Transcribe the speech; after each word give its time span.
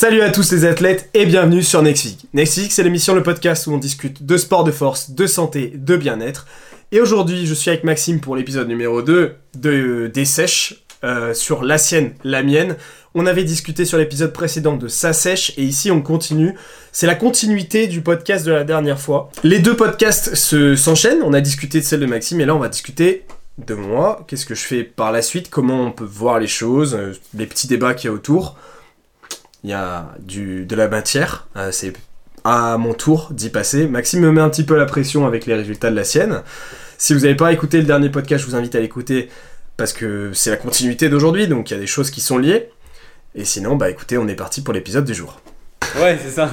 Salut 0.00 0.20
à 0.20 0.30
tous 0.30 0.52
les 0.52 0.64
athlètes 0.64 1.10
et 1.12 1.26
bienvenue 1.26 1.64
sur 1.64 1.82
Nexfig. 1.82 2.18
Nexfig, 2.32 2.70
c'est 2.70 2.84
l'émission, 2.84 3.16
le 3.16 3.24
podcast 3.24 3.66
où 3.66 3.72
on 3.72 3.78
discute 3.78 4.24
de 4.24 4.36
sport 4.36 4.62
de 4.62 4.70
force, 4.70 5.10
de 5.10 5.26
santé, 5.26 5.72
de 5.74 5.96
bien-être. 5.96 6.46
Et 6.92 7.00
aujourd'hui, 7.00 7.48
je 7.48 7.52
suis 7.52 7.68
avec 7.68 7.82
Maxime 7.82 8.20
pour 8.20 8.36
l'épisode 8.36 8.68
numéro 8.68 9.02
2 9.02 9.34
de 9.56 10.08
Des 10.14 10.24
Sèches 10.24 10.84
euh, 11.02 11.34
sur 11.34 11.64
la 11.64 11.78
sienne, 11.78 12.12
la 12.22 12.44
mienne. 12.44 12.76
On 13.16 13.26
avait 13.26 13.42
discuté 13.42 13.84
sur 13.84 13.98
l'épisode 13.98 14.32
précédent 14.32 14.76
de 14.76 14.86
Sa 14.86 15.12
Sèche 15.12 15.52
et 15.56 15.64
ici 15.64 15.90
on 15.90 16.00
continue. 16.00 16.54
C'est 16.92 17.08
la 17.08 17.16
continuité 17.16 17.88
du 17.88 18.00
podcast 18.00 18.46
de 18.46 18.52
la 18.52 18.62
dernière 18.62 19.00
fois. 19.00 19.30
Les 19.42 19.58
deux 19.58 19.74
podcasts 19.74 20.36
se 20.36 20.76
s'enchaînent. 20.76 21.24
On 21.24 21.32
a 21.32 21.40
discuté 21.40 21.80
de 21.80 21.84
celle 21.84 21.98
de 21.98 22.06
Maxime 22.06 22.40
et 22.40 22.44
là 22.44 22.54
on 22.54 22.60
va 22.60 22.68
discuter 22.68 23.24
de 23.66 23.74
moi. 23.74 24.24
Qu'est-ce 24.28 24.46
que 24.46 24.54
je 24.54 24.62
fais 24.62 24.84
par 24.84 25.10
la 25.10 25.22
suite? 25.22 25.50
Comment 25.50 25.86
on 25.86 25.90
peut 25.90 26.04
voir 26.04 26.38
les 26.38 26.46
choses? 26.46 26.94
Euh, 26.94 27.14
Les 27.34 27.46
petits 27.46 27.66
débats 27.66 27.94
qu'il 27.94 28.10
y 28.10 28.12
a 28.12 28.14
autour. 28.14 28.56
Il 29.64 29.70
y 29.70 29.72
a 29.72 30.14
du, 30.20 30.64
de 30.66 30.76
la 30.76 30.88
matière. 30.88 31.48
Euh, 31.56 31.72
c'est 31.72 31.92
à 32.44 32.76
mon 32.78 32.94
tour 32.94 33.28
d'y 33.32 33.50
passer. 33.50 33.86
Maxime 33.88 34.20
me 34.20 34.30
met 34.30 34.40
un 34.40 34.48
petit 34.50 34.64
peu 34.64 34.76
la 34.76 34.86
pression 34.86 35.26
avec 35.26 35.46
les 35.46 35.54
résultats 35.54 35.90
de 35.90 35.96
la 35.96 36.04
sienne. 36.04 36.42
Si 36.96 37.12
vous 37.14 37.20
n'avez 37.20 37.34
pas 37.34 37.52
écouté 37.52 37.78
le 37.78 37.84
dernier 37.84 38.08
podcast, 38.10 38.44
je 38.44 38.50
vous 38.50 38.56
invite 38.56 38.74
à 38.74 38.80
l'écouter 38.80 39.28
parce 39.76 39.92
que 39.92 40.32
c'est 40.32 40.50
la 40.50 40.56
continuité 40.56 41.08
d'aujourd'hui, 41.08 41.46
donc 41.48 41.70
il 41.70 41.74
y 41.74 41.76
a 41.76 41.80
des 41.80 41.86
choses 41.86 42.10
qui 42.10 42.20
sont 42.20 42.38
liées. 42.38 42.70
Et 43.34 43.44
sinon, 43.44 43.76
bah 43.76 43.90
écoutez, 43.90 44.16
on 44.18 44.26
est 44.28 44.34
parti 44.34 44.62
pour 44.62 44.72
l'épisode 44.74 45.04
du 45.04 45.14
jour. 45.14 45.40
Ouais, 46.00 46.18
c'est 46.22 46.30
ça. 46.30 46.50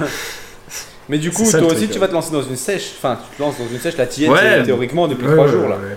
Mais 1.08 1.18
du 1.18 1.30
coup, 1.30 1.44
ça, 1.44 1.58
toi 1.58 1.68
aussi, 1.68 1.76
truc, 1.78 1.90
tu 1.90 1.94
ouais. 1.94 2.00
vas 2.00 2.08
te 2.08 2.12
lancer 2.12 2.32
dans 2.32 2.42
une 2.42 2.56
sèche. 2.56 2.92
Enfin, 2.98 3.16
tu 3.30 3.36
te 3.36 3.42
lances 3.42 3.58
dans 3.58 3.68
une 3.68 3.78
sèche, 3.78 3.96
la 3.96 4.06
tienne, 4.06 4.30
Ouais. 4.30 4.62
théoriquement 4.64 5.06
depuis 5.08 5.26
Ouais, 5.26 5.34
3 5.34 5.46
ouais, 5.46 5.52
jours 5.52 5.68
là. 5.68 5.76
ouais. 5.76 5.96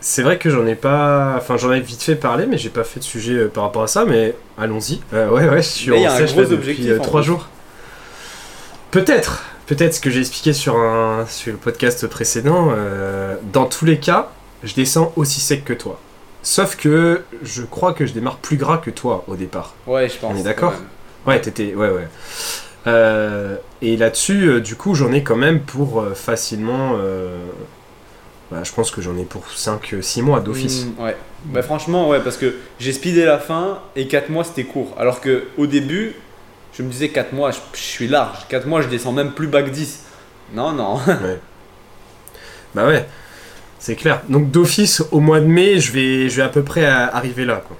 C'est 0.00 0.22
vrai 0.22 0.38
que 0.38 0.50
j'en 0.50 0.66
ai 0.66 0.74
pas. 0.74 1.34
Enfin, 1.36 1.56
j'en 1.56 1.72
ai 1.72 1.80
vite 1.80 2.02
fait 2.02 2.16
parler, 2.16 2.46
mais 2.46 2.58
j'ai 2.58 2.68
pas 2.70 2.84
fait 2.84 3.00
de 3.00 3.04
sujet 3.04 3.34
euh, 3.34 3.48
par 3.48 3.64
rapport 3.64 3.82
à 3.82 3.86
ça, 3.86 4.04
mais 4.04 4.34
allons-y. 4.58 5.00
Euh, 5.12 5.28
ouais, 5.30 5.48
ouais, 5.48 5.62
je 5.62 5.68
suis 5.68 5.90
Mais 5.90 5.98
il 6.00 6.02
y 6.02 6.08
en 6.08 6.12
a 6.12 6.14
un 6.14 6.24
gros 6.24 6.40
depuis 6.42 6.54
objectif, 6.54 6.96
trois 7.02 7.20
plus. 7.20 7.26
jours. 7.28 7.48
Peut-être, 8.90 9.44
peut-être 9.66 9.94
ce 9.94 10.00
que 10.00 10.10
j'ai 10.10 10.20
expliqué 10.20 10.52
sur, 10.52 10.76
un, 10.76 11.26
sur 11.28 11.52
le 11.52 11.58
podcast 11.58 12.06
précédent. 12.06 12.68
euh, 12.76 13.36
dans 13.52 13.66
tous 13.66 13.84
les 13.84 13.98
cas, 13.98 14.30
je 14.62 14.74
descends 14.74 15.12
aussi 15.16 15.40
sec 15.40 15.64
que 15.64 15.72
toi. 15.72 15.98
Sauf 16.42 16.76
que 16.76 17.22
je 17.42 17.62
crois 17.62 17.92
que 17.92 18.06
je 18.06 18.12
démarre 18.12 18.36
plus 18.36 18.56
gras 18.56 18.78
que 18.78 18.90
toi 18.90 19.24
au 19.26 19.34
départ. 19.34 19.74
Ouais, 19.86 20.08
je 20.08 20.16
pense. 20.16 20.32
On 20.34 20.38
est 20.38 20.44
d'accord. 20.44 20.74
Ouais, 21.26 21.40
t'étais. 21.40 21.74
Ouais, 21.74 21.90
ouais. 21.90 22.06
Euh, 22.86 23.56
et 23.82 23.96
là-dessus, 23.96 24.48
euh, 24.48 24.60
du 24.60 24.76
coup, 24.76 24.94
j'en 24.94 25.10
ai 25.12 25.24
quand 25.24 25.34
même 25.36 25.60
pour 25.60 26.04
facilement. 26.14 26.92
Bah, 28.50 28.58
je 28.62 28.72
pense 28.72 28.90
que 28.90 29.00
j'en 29.02 29.16
ai 29.18 29.24
pour 29.24 29.44
5-6 29.54 30.22
mois 30.22 30.40
d'office. 30.40 30.86
Mm, 30.86 31.02
ouais. 31.04 31.16
Bah, 31.46 31.62
franchement, 31.62 32.08
ouais, 32.08 32.20
parce 32.20 32.36
que 32.36 32.54
j'ai 32.78 32.92
speedé 32.92 33.24
la 33.24 33.38
fin 33.38 33.78
et 33.96 34.06
4 34.08 34.28
mois 34.30 34.44
c'était 34.44 34.64
court. 34.64 34.94
Alors 34.98 35.20
que 35.20 35.44
au 35.58 35.66
début, 35.66 36.14
je 36.72 36.82
me 36.82 36.90
disais 36.90 37.08
4 37.08 37.32
mois, 37.32 37.50
je, 37.50 37.58
je 37.74 37.80
suis 37.80 38.08
large. 38.08 38.46
4 38.48 38.66
mois, 38.66 38.82
je 38.82 38.88
descends 38.88 39.12
même 39.12 39.32
plus 39.32 39.46
bas 39.48 39.62
que 39.62 39.70
10. 39.70 40.00
Non, 40.54 40.72
non. 40.72 40.96
Ouais. 41.06 41.40
Bah 42.74 42.86
ouais, 42.86 43.06
c'est 43.78 43.96
clair. 43.96 44.20
Donc 44.28 44.50
d'office, 44.50 45.02
au 45.10 45.20
mois 45.20 45.40
de 45.40 45.46
mai, 45.46 45.80
je 45.80 45.92
vais, 45.92 46.28
je 46.28 46.36
vais 46.36 46.42
à 46.42 46.48
peu 46.48 46.62
près 46.62 46.84
à- 46.84 47.06
arriver 47.16 47.44
là. 47.46 47.62
Quoi. 47.66 47.76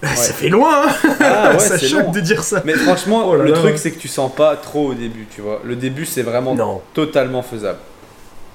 Ça 0.14 0.32
fait 0.32 0.48
loin, 0.48 0.86
hein 0.86 1.14
Ah 1.20 1.50
ouais, 1.54 1.58
Ça 1.58 1.76
choque 1.76 2.04
long. 2.04 2.12
de 2.12 2.20
dire 2.20 2.44
ça. 2.44 2.62
Mais 2.64 2.74
franchement, 2.74 3.24
Oh 3.28 3.34
là 3.34 3.42
le 3.44 3.50
là. 3.50 3.58
truc 3.58 3.78
c'est 3.78 3.90
que 3.90 3.98
tu 3.98 4.06
sens 4.06 4.32
pas 4.32 4.54
trop 4.56 4.90
au 4.90 4.94
début, 4.94 5.26
tu 5.34 5.40
vois. 5.40 5.60
Le 5.64 5.74
début 5.74 6.06
c'est 6.06 6.22
vraiment 6.22 6.54
Non, 6.54 6.80
totalement 6.94 7.42
faisable. 7.42 7.80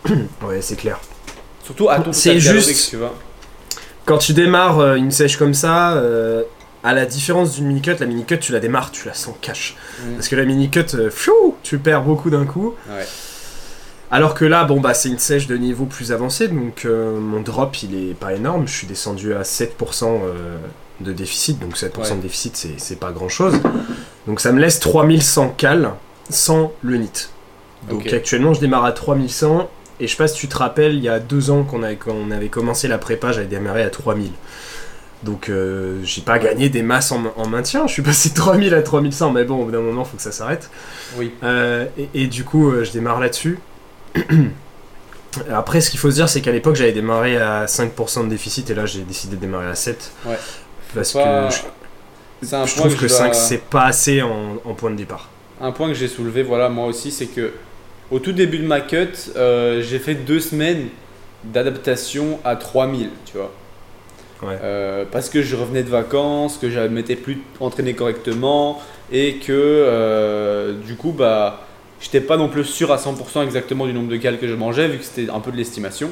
ouais, 0.44 0.62
c'est 0.62 0.78
clair. 0.78 1.00
Surtout 1.64 1.90
à 1.90 2.00
ton 2.00 2.12
C'est 2.14 2.40
juste- 2.40 2.48
calorique, 2.48 2.88
tu 2.90 2.98
vois. 2.98 3.14
Quand 4.06 4.18
tu 4.18 4.34
démarres 4.34 4.80
euh, 4.80 4.96
une 4.96 5.12
sèche 5.12 5.38
comme 5.38 5.54
ça, 5.54 5.94
euh, 5.94 6.44
à 6.84 6.94
la 6.94 7.06
différence 7.06 7.56
d'une 7.56 7.68
mini-cut, 7.68 7.96
la 8.00 8.06
mini-cut, 8.06 8.40
tu 8.40 8.52
la 8.52 8.60
démarres, 8.60 8.92
tu 8.92 9.08
la 9.08 9.14
sens 9.14 9.34
cash. 9.42 9.76
Mm. 10.02 10.14
Parce 10.16 10.28
que 10.28 10.36
la 10.36 10.44
mini-cut, 10.44 10.86
euh, 10.96 11.10
tu 11.64 11.78
perds 11.78 12.02
beaucoup 12.04 12.30
d'un 12.30 12.46
coup. 12.46 12.76
Ouais. 12.90 13.06
Alors 14.12 14.34
que 14.36 14.44
là, 14.46 14.66
bon, 14.66 14.80
bah, 14.82 14.94
c'est 14.94 15.10
une 15.10 15.18
sèche 15.20 15.48
de 15.48 15.56
niveau 15.58 15.86
plus 15.86 16.12
avancé, 16.12 16.48
donc 16.50 16.84
euh, 16.86 17.18
mon 17.20 17.40
drop, 17.42 17.82
il 17.82 18.10
est 18.10 18.14
pas 18.14 18.34
énorme. 18.34 18.68
Je 18.68 18.74
suis 18.74 18.88
descendu 18.88 19.34
à 19.34 19.44
7% 19.44 20.22
euh, 20.26 20.58
de 21.00 21.14
déficit, 21.14 21.58
donc 21.60 21.78
7% 21.78 21.98
Ouais. 22.12 22.18
de 22.18 22.22
déficit, 22.22 22.56
c'est- 22.78 23.00
pas 23.00 23.12
grand 23.12 23.30
chose. 23.30 23.56
Donc 24.28 24.40
ça 24.42 24.52
me 24.52 24.60
laisse 24.60 24.80
3100 24.80 25.54
cal 25.58 25.92
sans 26.30 26.74
le 26.84 26.98
NIT. 26.98 27.30
Donc 27.90 28.12
actuellement, 28.14 28.54
je 28.54 28.60
démarre 28.60 28.86
à 28.86 28.92
3100, 28.92 29.70
et 30.00 30.08
je 30.08 30.12
sais 30.12 30.18
pas 30.18 30.28
si 30.28 30.36
tu 30.40 30.48
te 30.48 30.58
rappelles, 30.58 30.96
il 30.96 31.04
y 31.04 31.10
a 31.10 31.20
deux 31.20 31.50
ans 31.52 31.64
qu'on 31.64 31.84
avait, 31.84 32.48
commencé 32.50 32.88
la 32.88 32.98
prépa, 32.98 33.32
j'avais 33.32 33.48
démarré 33.48 33.84
à 33.84 33.90
3000. 33.90 34.32
Donc 35.24 35.48
euh, 35.48 36.02
j'ai 36.04 36.22
pas 36.22 36.38
gagné 36.38 36.68
des 36.70 36.82
masses 36.84 37.12
en, 37.14 37.24
en 37.38 37.48
maintien, 37.48 37.88
je 37.88 37.94
suis 37.94 38.02
passé 38.02 38.30
de 38.30 38.36
3000 38.36 38.74
à 38.74 38.82
3100, 38.82 39.32
mais 39.32 39.46
bon, 39.46 39.62
au 39.62 39.66
bout 39.66 39.72
d'un 39.72 39.80
moment, 39.82 40.04
faut 40.04 40.18
que 40.18 40.24
ça 40.24 40.34
s'arrête. 40.34 40.70
Oui. 41.18 41.32
Euh, 41.44 41.86
et, 41.98 42.10
et 42.14 42.28
du 42.28 42.44
coup, 42.44 42.70
euh, 42.72 42.84
je 42.84 42.92
démarre 42.92 43.20
là-dessus. 43.22 43.58
Après, 45.52 45.82
ce 45.82 45.90
qu'il 45.90 46.00
faut 46.00 46.12
se 46.12 46.16
dire, 46.16 46.30
c'est 46.30 46.42
qu'à 46.42 46.52
l'époque, 46.52 46.76
j'avais 46.76 46.92
démarré 46.92 47.38
à 47.38 47.66
5% 47.66 48.26
de 48.26 48.30
déficit 48.30 48.70
et 48.70 48.76
là, 48.76 48.86
j'ai 48.86 49.02
décidé 49.02 49.36
de 49.36 49.42
démarrer 49.42 49.68
à 49.68 49.76
7. 49.76 50.12
Ouais. 50.26 50.38
Parce 50.94 51.14
Pas- 51.14 51.50
que 51.50 51.56
je, 52.46 52.76
trouve 52.76 52.94
que, 52.96 53.02
que 53.02 53.08
je 53.08 53.14
5, 53.14 53.26
dois- 53.26 53.34
c'est 53.34 53.58
pas 53.64 53.86
assez 53.86 54.22
en, 54.22 54.58
en 54.64 54.74
point 54.76 54.92
de 54.92 54.96
départ. 54.96 55.30
un 55.60 55.72
point 55.72 55.88
que 55.88 55.96
j'ai 55.96 56.08
soulevé, 56.08 56.44
voilà, 56.44 56.70
moi 56.70 56.86
aussi, 56.86 57.10
c'est 57.12 57.26
que 57.28 57.52
au 58.14 58.20
tout 58.20 58.32
début 58.32 58.60
de 58.60 58.68
ma 58.68 58.80
cut, 58.80 59.10
euh, 59.36 59.82
j'ai 59.82 59.98
fait 59.98 60.14
deux 60.14 60.40
semaines 60.40 60.88
d'adaptation 61.46 62.40
à 62.46 62.56
3000, 62.56 63.10
tu 63.26 63.38
vois. 63.38 63.52
Ouais. 64.44 64.60
Euh, 64.62 65.04
parce 65.12 65.30
que 65.30 65.42
je 65.42 65.56
revenais 65.56 65.82
de 65.82 65.90
vacances, 65.90 66.58
que 66.58 66.70
je 66.70 66.80
ne 66.80 66.90
m'étais 66.90 67.16
plus 67.16 67.40
entraîné 67.60 67.96
correctement 67.96 68.82
et 69.12 69.38
que 69.38 69.52
euh, 69.52 70.74
du 70.86 70.96
coup, 70.96 71.12
bah, 71.12 71.66
j'étais 72.00 72.22
pas 72.22 72.38
non 72.38 72.50
plus 72.50 72.66
sûr 72.66 72.92
à 72.92 72.98
100% 72.98 73.44
exactement 73.44 73.88
du 73.88 73.94
nombre 73.94 74.10
de 74.10 74.18
cales 74.18 74.38
que 74.38 74.48
je 74.48 74.54
mangeais, 74.54 74.88
vu 74.88 75.00
que 75.00 75.06
c'était 75.06 75.32
un 75.32 75.40
peu 75.40 75.52
de 75.52 75.58
l'estimation. 75.58 76.12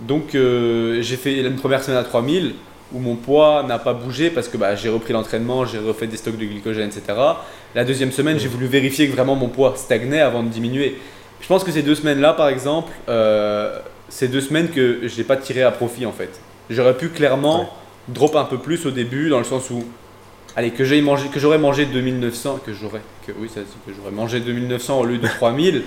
Donc, 0.00 0.30
j'ai 0.32 1.16
fait 1.16 1.40
une 1.40 1.56
première 1.56 1.84
semaine 1.84 1.98
à 1.98 2.04
3000 2.04 2.54
où 2.92 2.98
mon 2.98 3.16
poids 3.16 3.62
n'a 3.66 3.78
pas 3.78 3.92
bougé 3.92 4.30
parce 4.30 4.48
que 4.48 4.56
bah, 4.56 4.74
j'ai 4.74 4.88
repris 4.88 5.12
l'entraînement, 5.12 5.64
j'ai 5.64 5.78
refait 5.78 6.06
des 6.06 6.16
stocks 6.16 6.36
de 6.36 6.44
glycogène, 6.44 6.88
etc. 6.88 7.18
La 7.74 7.84
deuxième 7.84 8.12
semaine, 8.12 8.38
j'ai 8.38 8.48
voulu 8.48 8.66
vérifier 8.66 9.06
que 9.08 9.12
vraiment 9.12 9.36
mon 9.36 9.48
poids 9.48 9.74
stagnait 9.76 10.20
avant 10.20 10.42
de 10.42 10.48
diminuer. 10.48 10.96
Je 11.40 11.46
pense 11.46 11.64
que 11.64 11.70
ces 11.72 11.82
deux 11.82 11.94
semaines-là, 11.94 12.32
par 12.34 12.48
exemple, 12.48 12.92
euh, 13.08 13.78
c'est 14.08 14.28
deux 14.28 14.40
semaines 14.40 14.68
que 14.70 15.00
je 15.06 15.16
n'ai 15.16 15.24
pas 15.24 15.36
tiré 15.36 15.62
à 15.62 15.70
profit 15.70 16.04
en 16.06 16.12
fait. 16.12 16.40
J'aurais 16.68 16.96
pu 16.96 17.08
clairement 17.08 17.60
Ouais. 17.60 17.66
drop 18.08 18.34
un 18.36 18.44
peu 18.44 18.58
plus 18.58 18.84
au 18.86 18.90
début, 18.90 19.28
dans 19.28 19.38
le 19.38 19.44
sens 19.44 19.70
où, 19.70 19.84
allez, 20.56 20.70
que 20.70 20.84
j'ai 20.84 21.00
mangé, 21.00 21.28
que 21.28 21.38
j'aurais 21.40 21.58
mangé 21.58 21.86
2900, 21.86 22.60
que 22.64 22.72
j'aurais, 22.72 23.00
que 23.26 23.32
oui, 23.38 23.48
ça, 23.52 23.60
que 23.86 23.92
j'aurais 23.96 24.10
mangé 24.10 24.40
2900 24.40 25.00
au 25.00 25.04
lieu 25.04 25.18
de 25.18 25.26
3000. 25.28 25.84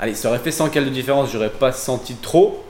allez, 0.00 0.14
ça 0.14 0.28
aurait 0.28 0.38
fait 0.38 0.50
100 0.52 0.68
cales 0.70 0.84
de 0.84 0.90
différence, 0.90 1.30
j'aurais 1.32 1.50
pas 1.50 1.72
senti 1.72 2.14
trop, 2.14 2.64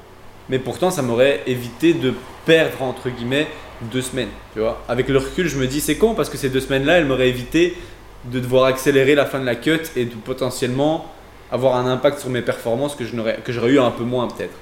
mais 0.49 0.59
pourtant 0.59 0.91
ça 0.91 1.03
m'aurait 1.03 1.43
évité 1.47 1.95
de 1.95 2.15
perdre 2.47 2.83
entre 2.83 3.09
guillemets 3.11 3.47
deux 3.93 4.03
semaines, 4.03 4.29
tu 4.53 4.61
vois. 4.61 4.83
Avec 4.89 5.09
le 5.09 5.19
recul, 5.19 5.49
je 5.49 5.57
me 5.59 5.67
dis 5.67 5.81
c'est 5.81 5.97
con 5.97 6.15
parce 6.15 6.31
que 6.31 6.37
ces 6.37 6.51
deux 6.51 6.61
semaines-là, 6.61 6.99
elles 6.99 7.07
m'auraient 7.07 7.29
évité 7.29 7.77
de 8.27 8.39
devoir 8.39 8.65
accélérer 8.67 9.15
la 9.15 9.27
fin 9.27 9.41
de 9.41 9.45
la 9.47 9.57
cut 9.57 9.81
et 9.97 10.05
de 10.05 10.15
potentiellement 10.15 11.07
avoir 11.51 11.77
un 11.77 11.87
impact 11.91 12.21
sur 12.21 12.31
mes 12.31 12.43
performances 12.43 12.95
que 12.95 13.05
je 13.05 13.15
n'aurais 13.17 13.39
que 13.45 13.53
j'aurais 13.53 13.71
eu 13.71 13.81
un 13.81 13.91
peu 13.91 14.05
moins 14.05 14.29
peut-être. 14.29 14.55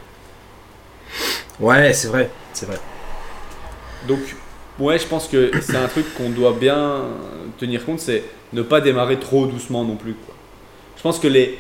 Ouais, 1.58 1.92
c'est 1.92 2.08
vrai, 2.08 2.30
c'est 2.52 2.66
vrai. 2.66 2.78
Donc 4.02 4.20
ouais, 4.78 4.98
je 4.98 5.06
pense 5.06 5.28
que 5.28 5.52
c'est 5.60 5.76
un 5.76 5.88
truc 5.88 6.14
qu'on 6.14 6.30
doit 6.30 6.52
bien 6.58 7.02
tenir 7.58 7.84
compte, 7.84 8.00
c'est 8.00 8.24
ne 8.52 8.62
pas 8.62 8.80
démarrer 8.80 9.19
trop 9.19 9.46
doucement 9.46 9.84
non 9.84 9.96
plus. 9.96 10.14
quoi. 10.14 10.34
Je 10.96 11.02
pense 11.02 11.19
que 11.19 11.28
les 11.28 11.58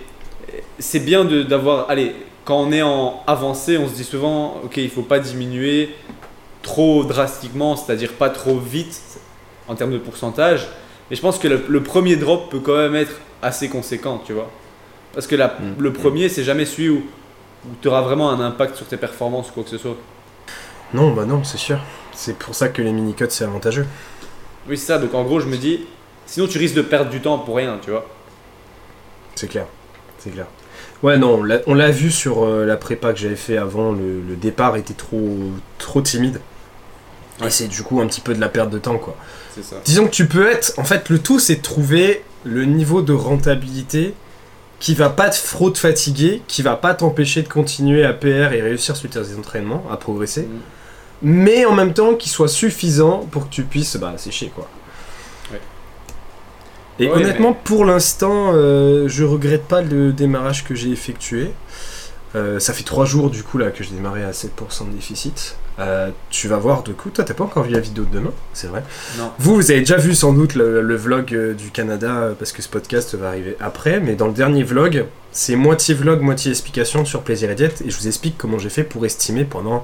c'est 0.78 1.00
bien 1.00 1.24
de- 1.24 1.42
d'avoir 1.42 1.88
allez 1.90 2.14
quand 2.50 2.58
on 2.58 2.72
est 2.72 2.82
en 2.82 3.22
avancé, 3.28 3.78
on 3.78 3.86
se 3.88 3.94
dit 3.94 4.02
souvent 4.02 4.56
ok 4.64 4.76
il 4.78 4.90
faut 4.90 5.02
pas 5.02 5.20
diminuer 5.20 5.94
trop 6.62 7.04
drastiquement, 7.04 7.76
c'est-à-dire 7.76 8.14
pas 8.14 8.28
trop 8.28 8.58
vite 8.58 9.00
en 9.68 9.76
termes 9.76 9.92
de 9.92 9.98
pourcentage. 9.98 10.66
Mais 11.08 11.14
je 11.16 11.20
pense 11.22 11.38
que 11.38 11.46
le, 11.46 11.62
le 11.68 11.80
premier 11.80 12.16
drop 12.16 12.50
peut 12.50 12.58
quand 12.58 12.76
même 12.76 12.96
être 12.96 13.20
assez 13.40 13.68
conséquent, 13.68 14.20
tu 14.26 14.32
vois. 14.32 14.50
Parce 15.14 15.28
que 15.28 15.36
la- 15.36 15.46
Mm. 15.60 15.74
le 15.78 15.92
premier, 15.92 16.28
c'est 16.28 16.42
jamais 16.42 16.64
celui 16.64 16.88
où, 16.88 17.02
tu 17.80 17.86
auras 17.88 18.00
vraiment 18.00 18.30
un 18.30 18.40
impact 18.40 18.74
sur 18.76 18.86
tes 18.86 18.96
performances 18.96 19.50
ou 19.50 19.52
quoi 19.52 19.62
que 19.62 19.70
ce 19.70 19.78
soit. 19.78 19.96
Non, 20.92 21.12
bah 21.12 21.24
non, 21.26 21.44
c'est 21.44 21.56
sûr. 21.58 21.78
C'est 22.14 22.36
pour 22.36 22.56
ça 22.56 22.68
que 22.68 22.82
les 22.82 22.92
mini-cuts, 22.92 23.26
c'est 23.28 23.44
avantageux. 23.44 23.86
Oui, 24.68 24.76
c'est 24.76 24.86
ça. 24.86 24.98
Donc 24.98 25.14
en 25.14 25.22
gros, 25.22 25.38
je 25.38 25.46
me 25.46 25.56
dis, 25.56 25.86
sinon 26.26 26.48
tu 26.48 26.58
risques 26.58 26.74
de 26.74 26.82
perdre 26.82 27.10
du 27.12 27.20
temps 27.20 27.38
pour 27.38 27.54
rien, 27.56 27.78
tu 27.80 27.90
vois. 27.90 28.06
C'est 29.36 29.46
clair. 29.48 29.66
C'est 30.18 30.30
clair. 30.30 30.46
Ouais, 31.02 31.16
non, 31.18 31.40
on 31.66 31.74
l'a- 31.74 31.90
vu 31.90 32.10
sur 32.10 32.44
euh, 32.44 32.66
la 32.66 32.76
prépa 32.76 33.12
que 33.12 33.18
j'avais 33.18 33.36
fait 33.36 33.56
avant. 33.56 33.92
Le, 33.92 34.20
le 34.28 34.36
départ 34.36 34.76
était 34.76 34.94
trop, 34.94 35.38
trop 35.78 36.02
timide. 36.02 36.40
Et 37.44 37.48
c'est 37.50 37.68
du 37.68 37.82
coup 37.82 38.00
un 38.00 38.06
petit 38.06 38.20
peu 38.20 38.34
de 38.34 38.40
la 38.40 38.50
perte 38.50 38.68
de 38.70 38.78
temps, 38.78 38.98
quoi. 38.98 39.16
C'est 39.54 39.64
ça. 39.64 39.76
Disons 39.84 40.04
que 40.06 40.10
tu 40.10 40.26
peux 40.26 40.46
être. 40.46 40.74
En 40.76 40.84
fait, 40.84 41.08
le 41.08 41.18
tout, 41.18 41.38
c'est 41.38 41.56
de 41.56 41.62
trouver 41.62 42.22
le 42.44 42.66
niveau 42.66 43.00
de 43.00 43.12
rentabilité 43.14 44.14
qui 44.78 44.94
va 44.94 45.08
pas 45.10 45.30
te 45.30 45.36
te 45.70 45.78
fatiguer, 45.78 46.42
qui 46.48 46.62
va 46.62 46.76
pas 46.76 46.94
t'empêcher 46.94 47.42
de 47.42 47.48
continuer 47.48 48.04
à 48.04 48.12
PR 48.12 48.52
et 48.52 48.60
réussir 48.62 48.96
sur 48.96 49.08
tes 49.10 49.18
entraînements, 49.38 49.84
à 49.90 49.96
progresser, 49.96 50.42
Mm. 50.42 50.58
mais 51.22 51.64
en 51.66 51.74
même 51.74 51.92
temps 51.92 52.14
qui 52.14 52.28
soit 52.30 52.48
suffisant 52.48 53.26
pour 53.30 53.48
que 53.48 53.54
tu 53.54 53.64
puisses 53.64 53.96
bah, 53.96 54.14
sécher, 54.16 54.50
quoi. 54.54 54.68
Et 57.00 57.08
Ouais, 57.08 57.16
honnêtement, 57.16 57.52
pour 57.52 57.84
l'instant, 57.84 58.52
euh, 58.54 59.08
je 59.08 59.24
regrette 59.24 59.64
pas 59.64 59.82
le 59.82 60.12
démarrage 60.12 60.64
que 60.64 60.74
j'ai 60.74 60.90
effectué. 60.90 61.50
Euh, 62.36 62.60
ça 62.60 62.72
fait 62.72 62.84
trois 62.84 63.06
jours 63.06 63.28
du 63.28 63.42
coup 63.42 63.58
là 63.58 63.70
que 63.70 63.82
j'ai 63.82 63.90
démarré 63.90 64.22
à 64.22 64.30
7% 64.30 64.86
de 64.88 64.94
déficit. 64.94 65.56
Euh, 65.80 66.10
tu 66.28 66.46
vas 66.46 66.58
voir 66.58 66.82
du 66.84 66.92
coup, 66.92 67.10
toi 67.10 67.24
t'as 67.24 67.34
pas 67.34 67.42
encore 67.42 67.64
vu 67.64 67.72
la 67.72 67.80
vidéo 67.80 68.04
de 68.04 68.10
demain, 68.14 68.30
c'est 68.52 68.68
vrai. 68.68 68.84
Non. 69.18 69.32
Vous, 69.38 69.56
vous 69.56 69.70
avez 69.70 69.80
déjà 69.80 69.96
vu 69.96 70.14
sans 70.14 70.32
doute 70.32 70.54
le, 70.54 70.80
le 70.80 70.94
vlog 70.94 71.34
euh, 71.34 71.54
du 71.54 71.70
Canada 71.70 72.30
parce 72.38 72.52
que 72.52 72.62
ce 72.62 72.68
podcast 72.68 73.16
va 73.16 73.28
arriver 73.28 73.56
après, 73.58 73.98
mais 73.98 74.14
dans 74.14 74.28
le 74.28 74.32
dernier 74.32 74.62
vlog, 74.62 75.06
c'est 75.32 75.56
moitié 75.56 75.94
vlog, 75.94 76.20
moitié 76.20 76.52
explication 76.52 77.04
sur 77.04 77.22
plaisir 77.22 77.50
et 77.50 77.56
diète 77.56 77.82
et 77.84 77.90
je 77.90 77.98
vous 77.98 78.06
explique 78.06 78.38
comment 78.38 78.58
j'ai 78.58 78.70
fait 78.70 78.84
pour 78.84 79.04
estimer 79.04 79.44
pendant 79.44 79.82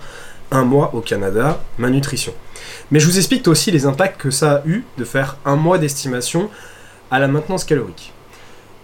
un 0.53 0.65
mois 0.65 0.95
au 0.95 1.01
Canada 1.01 1.61
ma 1.79 1.91
nutrition. 1.91 2.33
Mais 2.93 3.01
je 3.01 3.07
vous 3.07 3.17
explique 3.19 3.49
aussi 3.49 3.73
les 3.73 3.87
impacts 3.87 4.21
que 4.21 4.31
ça 4.31 4.57
a 4.57 4.67
eu 4.67 4.85
de 4.99 5.05
faire 5.05 5.37
un 5.45 5.57
mois 5.57 5.79
d'estimation 5.79 6.49
à 7.11 7.19
la 7.19 7.29
maintenance 7.29 7.65
calorique. 7.65 8.13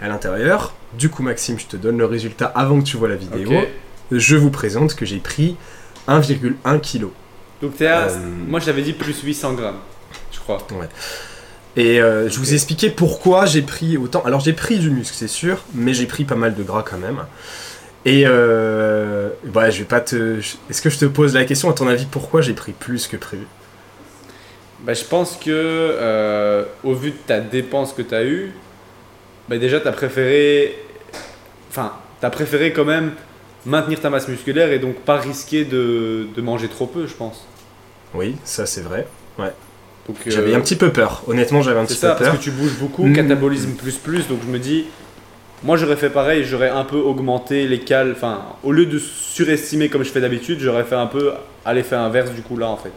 À 0.01 0.09
l'intérieur, 0.09 0.75
du 0.95 1.09
coup 1.09 1.23
Maxime, 1.23 1.59
je 1.59 1.67
te 1.67 1.77
donne 1.77 1.99
le 1.99 2.07
résultat 2.07 2.47
avant 2.47 2.81
que 2.81 2.85
tu 2.87 2.97
vois 2.97 3.09
la 3.09 3.17
vidéo. 3.17 3.49
Je 4.11 4.37
vous 4.37 4.51
présente 4.51 4.95
que 4.95 5.07
j'ai 5.07 5.19
pris 5.19 5.57
1,1 6.09 6.79
kg. 6.81 7.07
Donc 7.63 7.81
à- 7.81 8.09
Euh, 8.09 8.19
moi 8.49 8.59
j'avais 8.61 8.83
dit 8.83 8.93
plus 8.93 9.21
800 9.23 9.55
grammes, 9.55 9.79
je 10.33 10.41
crois. 10.41 10.59
Et 11.77 12.03
euh, 12.03 12.29
je 12.29 12.39
vous 12.39 12.51
ai 12.51 12.55
expliqué 12.55 12.91
pourquoi 12.91 13.47
j'ai 13.47 13.63
pris 13.63 13.97
autant. 13.97 14.23
Alors 14.25 14.41
j'ai 14.41 14.53
pris 14.53 14.79
du 14.79 14.91
muscle, 14.91 15.15
c'est 15.17 15.29
sûr, 15.29 15.63
mais 15.75 15.95
j'ai 15.95 16.07
pris 16.07 16.25
pas 16.25 16.35
mal 16.35 16.55
de 16.55 16.63
gras 16.63 16.83
quand 16.83 16.99
même. 16.99 17.25
Et 18.05 18.25
euh, 18.27 19.29
bah, 19.45 19.71
je 19.71 19.79
vais 19.79 19.85
pas 19.85 20.01
te. 20.01 20.41
Est-ce 20.69 20.83
que 20.83 20.91
je 20.91 20.99
te 20.99 21.05
pose 21.05 21.35
la 21.35 21.45
question 21.45 21.71
à 21.71 21.73
ton 21.73 21.87
avis 21.87 22.05
pourquoi 22.05 22.41
j'ai 22.43 22.53
pris 22.53 22.73
plus 22.73 23.07
que 23.07 23.17
prévu? 23.17 23.47
Bah, 24.83 24.95
je 24.95 25.05
pense 25.05 25.37
que 25.37 25.51
euh, 25.51 26.65
au 26.83 26.95
vu 26.95 27.11
de 27.13 27.17
ta 27.27 27.41
dépense 27.41 27.93
que 27.93 28.03
tu 28.03 28.15
as 28.15 28.25
eue, 28.25 28.53
bah, 29.49 29.59
déjà 29.59 29.81
tu 29.81 29.87
as 29.89 29.93
préféré 29.93 30.77
enfin, 31.71 31.93
tu 32.21 32.27
as 32.27 32.31
préféré 32.31 32.73
quand 32.73 32.85
même 32.85 33.13
maintenir 33.65 34.01
ta 34.01 34.11
masse 34.11 34.27
musculaire 34.29 34.73
et 34.73 34.79
donc 34.81 34.97
pas 34.97 35.19
risquer 35.19 35.65
de, 35.65 36.27
de 36.35 36.43
manger 36.43 36.69
trop 36.69 36.87
peu, 36.87 37.07
je 37.07 37.15
pense. 37.15 37.47
Oui, 38.15 38.37
ça 38.45 38.67
c'est 38.67 38.81
vrai. 38.83 39.07
Donc 40.09 40.17
J'avais 40.27 40.53
euh, 40.53 40.57
un 40.57 40.61
petit 40.61 40.75
peu 40.75 40.91
peur. 40.91 41.23
Honnêtement, 41.29 41.63
j'avais 41.63 41.79
un 41.79 41.87
c'est 41.87 41.95
petit 41.95 42.01
ça 42.01 42.09
peu 42.15 42.25
parce 42.25 42.31
peur. 42.31 42.39
que 42.41 42.43
tu 42.45 42.51
bouges 42.51 42.77
beaucoup, 42.81 43.05
Mm. 43.07 43.13
catabolisme 43.15 43.73
plus 43.75 43.95
plus 43.99 44.27
donc 44.27 44.41
je 44.45 44.51
me 44.51 44.59
dis 44.59 44.87
moi 45.63 45.77
j'aurais 45.77 45.95
fait 45.95 46.11
pareil, 46.11 46.43
j'aurais 46.45 46.71
un 46.71 46.83
peu 46.83 46.97
augmenté 46.97 47.69
les 47.69 47.79
cales, 47.79 48.11
enfin 48.17 48.43
au 48.65 48.73
lieu 48.73 48.87
de 48.87 48.99
surestimer 48.99 49.89
comme 49.89 50.03
je 50.03 50.11
fais 50.11 50.21
d'habitude, 50.21 50.59
j'aurais 50.59 50.83
fait 50.83 50.97
un 50.97 51.07
peu 51.07 51.33
à 51.65 51.73
l'effet 51.73 51.95
inverse 51.95 52.33
du 52.33 52.43
coup 52.43 52.57
là 52.57 52.67
en 52.67 52.77
fait. 52.77 52.91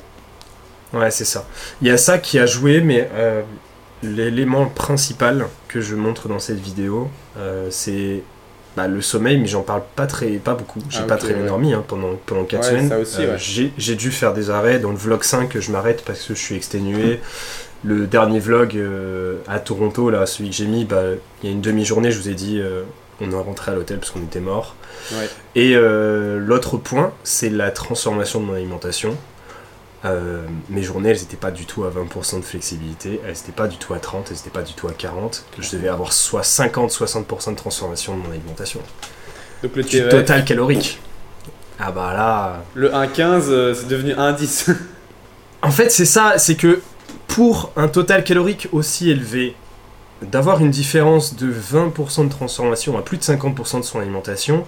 Ouais, 0.96 1.12
c'est 1.12 1.26
ça. 1.26 1.46
Il 1.82 1.88
y 1.88 1.92
a 1.92 1.98
ça 1.98 2.18
qui 2.18 2.40
a 2.40 2.46
joué, 2.46 2.82
mais 2.82 3.10
euh, 3.14 3.42
l'élément 4.02 4.66
principal 4.68 5.46
que 5.68 5.82
je 5.82 5.96
montre 5.96 6.28
dans 6.28 6.40
cette 6.40 6.60
vidéo, 6.60 7.10
euh, 7.38 7.68
c'est 7.70 8.24
bah, 8.78 8.88
le 8.88 9.02
sommeil, 9.02 9.38
mais 9.38 9.48
j'en 9.48 9.62
parle 9.62 9.84
pas 9.96 10.08
très, 10.08 10.32
pas 10.32 10.54
beaucoup. 10.54 10.80
J'ai 10.90 11.00
Ah, 11.04 11.08
pas 11.08 11.18
très 11.18 11.34
bien 11.34 11.44
ouais. 11.44 11.48
dormi 11.48 11.74
hein, 11.74 11.84
pendant, 11.88 12.16
pendant 12.26 12.44
4 12.44 12.62
Ouais, 12.62 12.70
semaines. 12.70 12.94
ouais. 12.94 13.72
j'ai, 13.78 13.96
dû 13.96 14.12
faire 14.12 14.34
des 14.34 14.50
arrêts. 14.50 14.80
Dans 14.80 14.92
le 14.92 14.98
vlog 14.98 15.24
5, 15.24 15.58
je 15.60 15.72
m'arrête 15.72 16.04
parce 16.06 16.22
que 16.24 16.34
je 16.36 16.40
suis 16.40 16.56
exténué. 16.56 17.20
Le 17.84 18.08
dernier 18.08 18.40
vlog 18.40 18.76
euh, 18.76 19.38
à 19.48 19.60
Toronto, 19.60 20.10
là, 20.10 20.26
celui 20.26 20.50
que 20.50 20.56
j'ai 20.56 20.66
mis, 20.66 20.86
bah, 20.86 21.04
il 21.44 21.50
y 21.50 21.50
a 21.50 21.54
une 21.54 21.62
demi-journée, 21.62 22.10
je 22.12 22.20
vous 22.20 22.30
ai 22.30 22.34
dit, 22.34 22.60
euh, 22.60 22.84
on 23.22 23.32
est 23.32 23.36
rentré 23.36 23.72
à 23.72 23.76
l'hôtel 23.76 24.00
parce 24.00 24.12
qu'on 24.12 24.24
était 24.24 24.40
mort. 24.40 24.76
Et 25.54 25.74
euh, 25.76 26.40
l'autre 26.40 26.78
point, 26.78 27.14
c'est 27.24 27.50
la 27.50 27.70
transformation 27.72 28.40
de 28.40 28.46
mon 28.46 28.54
alimentation. 28.56 29.16
Euh, 30.04 30.46
mes 30.70 30.84
journées, 30.84 31.10
elles 31.10 31.20
n'étaient 31.20 31.38
pas 31.38 31.52
du 31.52 31.66
tout 31.66 31.84
à 31.84 31.90
20% 31.90 32.40
de 32.40 32.46
flexibilité, 32.46 33.20
elles 33.24 33.32
n'étaient 33.32 33.52
pas 33.52 33.68
du 33.68 33.78
tout 33.78 33.94
à 33.94 34.00
30, 34.00 34.28
elles 34.30 34.38
n'étaient 34.38 34.50
pas 34.50 34.62
du 34.62 34.74
tout 34.74 34.88
à 34.88 34.92
40. 34.92 35.46
Je 35.58 35.72
devais 35.72 35.88
avoir 35.88 36.14
soit 36.14 36.42
50-60% 36.42 37.52
de 37.52 37.56
transformation 37.56 38.16
de 38.16 38.22
mon 38.22 38.32
alimentation. 38.32 38.82
Donc 39.64 39.76
le 39.76 39.84
Du 39.84 39.90
TEF, 39.90 40.10
total 40.10 40.46
calorique. 40.46 41.00
Ah 41.80 41.92
bah 41.92 42.14
là... 42.14 42.64
le 42.74 42.90
1,15 42.90 43.50
euh, 43.50 43.74
c'est 43.74 43.88
devenu 43.88 44.14
1,10. 44.14 44.76
En 45.62 45.72
fait, 45.72 45.90
c'est 45.90 46.06
ça, 46.06 46.38
c'est 46.38 46.56
que 46.56 46.82
pour 47.28 47.72
un 47.76 47.88
total 47.88 48.24
calorique 48.24 48.68
aussi 48.72 49.10
élevé, 49.10 49.56
d'avoir 50.22 50.62
une 50.62 50.72
différence 50.72 51.36
de 51.36 51.52
20% 51.52 52.26
de 52.26 52.30
transformation 52.30 52.98
à 52.98 53.02
plus 53.02 53.18
de 53.18 53.24
50% 53.24 53.80
de 53.80 53.84
son 53.84 54.00
alimentation, 54.00 54.66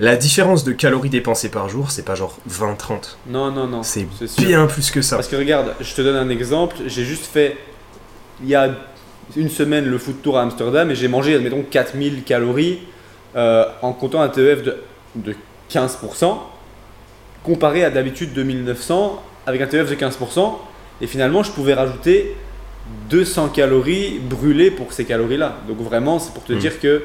la 0.00 0.16
différence 0.16 0.62
de 0.64 0.72
calories 0.72 1.10
dépensées 1.10 1.50
par 1.50 1.68
jour, 1.68 1.90
c'est 1.90 2.04
pas 2.04 2.14
genre 2.14 2.36
20-30. 2.48 3.16
non, 3.28 3.50
non, 3.50 3.66
non. 3.66 3.82
C'est 3.82 4.06
bien 4.38 4.66
plus 4.66 4.90
que 4.90 5.02
ça. 5.02 5.16
Parce 5.16 5.28
que 5.28 5.36
regarde, 5.36 5.74
je 5.80 5.94
te 5.94 6.02
donne 6.02 6.16
un 6.16 6.28
exemple. 6.28 6.76
J'ai 6.86 7.04
juste 7.04 7.26
fait, 7.26 7.56
il 8.42 8.48
y 8.48 8.54
a 8.54 8.70
une 9.36 9.48
semaine, 9.50 9.84
le 9.86 9.98
foot 9.98 10.22
tour 10.22 10.38
à 10.38 10.42
Amsterdam 10.42 10.90
et 10.90 10.94
j'ai 10.94 11.08
mangé, 11.08 11.34
admettons, 11.34 11.64
4000 11.68 12.22
calories 12.22 12.78
euh, 13.36 13.64
en 13.82 13.92
comptant 13.92 14.22
un 14.22 14.28
TEF 14.28 14.62
de, 14.62 14.76
de 15.16 15.34
15%, 15.70 16.38
comparé 17.44 17.84
à 17.84 17.90
d'habitude 17.90 18.32
2900 18.32 19.22
avec 19.46 19.60
un 19.60 19.66
TEF 19.66 19.90
de 19.90 19.94
15%. 19.96 20.52
Et 21.00 21.06
finalement, 21.06 21.42
je 21.42 21.50
pouvais 21.50 21.74
rajouter 21.74 22.36
200 23.10 23.48
calories 23.50 24.18
brûlées 24.18 24.70
pour 24.70 24.92
ces 24.92 25.04
calories-là. 25.04 25.56
Donc 25.68 25.78
vraiment, 25.80 26.18
c'est 26.18 26.32
pour 26.32 26.44
te 26.44 26.52
Mm. 26.52 26.58
dire 26.58 26.80
que 26.80 27.02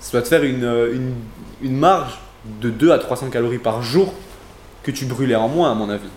ça 0.00 0.12
doit 0.12 0.22
te 0.22 0.28
faire 0.28 0.44
une, 0.44 0.64
une, 0.92 1.14
une 1.62 1.76
marge 1.76 2.18
de 2.60 2.70
2 2.70 2.92
à 2.92 2.98
300 2.98 3.30
calories 3.30 3.58
par 3.58 3.82
jour 3.82 4.14
que 4.82 4.90
tu 4.90 5.04
brûlais 5.04 5.34
en 5.34 5.48
moins, 5.48 5.70
à 5.72 5.74
mon 5.74 5.88
avis. 5.88 6.08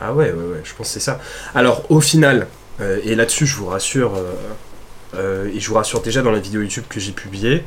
Ah 0.00 0.12
ouais, 0.12 0.32
ouais, 0.32 0.32
ouais, 0.32 0.60
je 0.64 0.74
pense 0.74 0.88
que 0.88 0.92
c'est 0.92 1.00
ça. 1.00 1.20
Alors, 1.54 1.84
au 1.90 2.00
final, 2.00 2.46
euh, 2.80 3.00
et 3.04 3.14
là-dessus, 3.14 3.46
je 3.46 3.56
vous 3.56 3.66
rassure, 3.66 4.14
euh, 4.14 4.32
euh, 5.14 5.50
et 5.52 5.60
je 5.60 5.68
vous 5.68 5.74
rassure 5.74 6.00
déjà 6.00 6.22
dans 6.22 6.30
la 6.30 6.38
vidéo 6.38 6.60
YouTube 6.60 6.84
que 6.88 7.00
j'ai 7.00 7.12
publiée, 7.12 7.64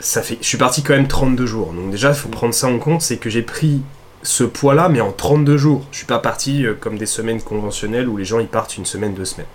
ça 0.00 0.22
fait, 0.22 0.38
je 0.40 0.46
suis 0.46 0.58
parti 0.58 0.82
quand 0.82 0.94
même 0.94 1.08
32 1.08 1.46
jours. 1.46 1.72
Donc 1.72 1.90
déjà, 1.90 2.08
il 2.08 2.14
faut 2.14 2.28
prendre 2.28 2.54
ça 2.54 2.66
en 2.66 2.78
compte, 2.78 3.02
c'est 3.02 3.16
que 3.16 3.30
j'ai 3.30 3.42
pris 3.42 3.82
ce 4.22 4.42
poids-là, 4.42 4.88
mais 4.88 5.00
en 5.00 5.12
32 5.12 5.56
jours. 5.56 5.86
Je 5.92 5.98
suis 5.98 6.06
pas 6.06 6.18
parti 6.18 6.64
comme 6.80 6.98
des 6.98 7.06
semaines 7.06 7.42
conventionnelles 7.42 8.08
où 8.08 8.16
les 8.16 8.24
gens 8.24 8.40
ils 8.40 8.48
partent 8.48 8.76
une 8.76 8.86
semaine, 8.86 9.14
deux 9.14 9.24
semaines. 9.24 9.46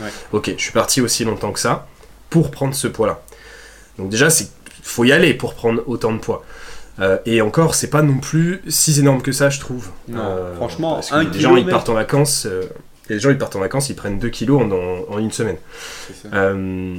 Ouais. 0.00 0.10
Ok, 0.32 0.52
je 0.56 0.62
suis 0.62 0.72
parti 0.72 1.00
aussi 1.00 1.24
longtemps 1.24 1.52
que 1.52 1.60
ça 1.60 1.86
pour 2.28 2.50
prendre 2.50 2.74
ce 2.74 2.88
poids-là. 2.88 3.22
Donc 3.98 4.10
déjà, 4.10 4.28
c'est 4.28 4.50
faut 4.86 5.04
y 5.04 5.12
aller 5.12 5.34
pour 5.34 5.54
prendre 5.54 5.82
autant 5.86 6.12
de 6.12 6.18
poids. 6.18 6.44
Euh, 6.98 7.18
et 7.26 7.40
encore, 7.42 7.74
c'est 7.74 7.90
pas 7.90 8.02
non 8.02 8.18
plus 8.18 8.62
si 8.68 8.98
énorme 8.98 9.20
que 9.22 9.32
ça, 9.32 9.50
je 9.50 9.60
trouve. 9.60 9.88
Non, 10.08 10.20
Euh, 10.20 10.54
franchement, 10.56 10.94
parce 10.94 11.10
que 11.10 11.14
un 11.14 11.24
les 11.24 11.40
gens 11.40 11.56
ils 11.56 11.66
partent 11.66 11.88
en 11.90 11.94
vacances. 11.94 12.46
euh, 12.46 12.62
les 13.08 13.18
gens 13.20 13.30
ils 13.30 13.38
partent 13.38 13.56
en 13.56 13.60
vacances, 13.60 13.90
ils 13.90 13.96
prennent 13.96 14.18
2 14.18 14.28
kilos 14.30 14.62
en, 14.62 14.70
en- 14.72 15.04
en 15.14 15.18
une 15.18 15.30
semaine. 15.30 15.58
Ça. 16.22 16.28
Euh, 16.32 16.96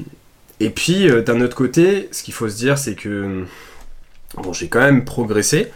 et 0.59 0.69
puis 0.69 1.07
d'un 1.23 1.41
autre 1.41 1.55
côté, 1.55 2.09
ce 2.11 2.23
qu'il 2.23 2.33
faut 2.33 2.47
se 2.49 2.55
dire, 2.55 2.77
c'est 2.77 2.95
que 2.95 3.43
bon, 4.35 4.53
j'ai 4.53 4.67
quand 4.69 4.79
même 4.79 5.03
progressé. 5.05 5.71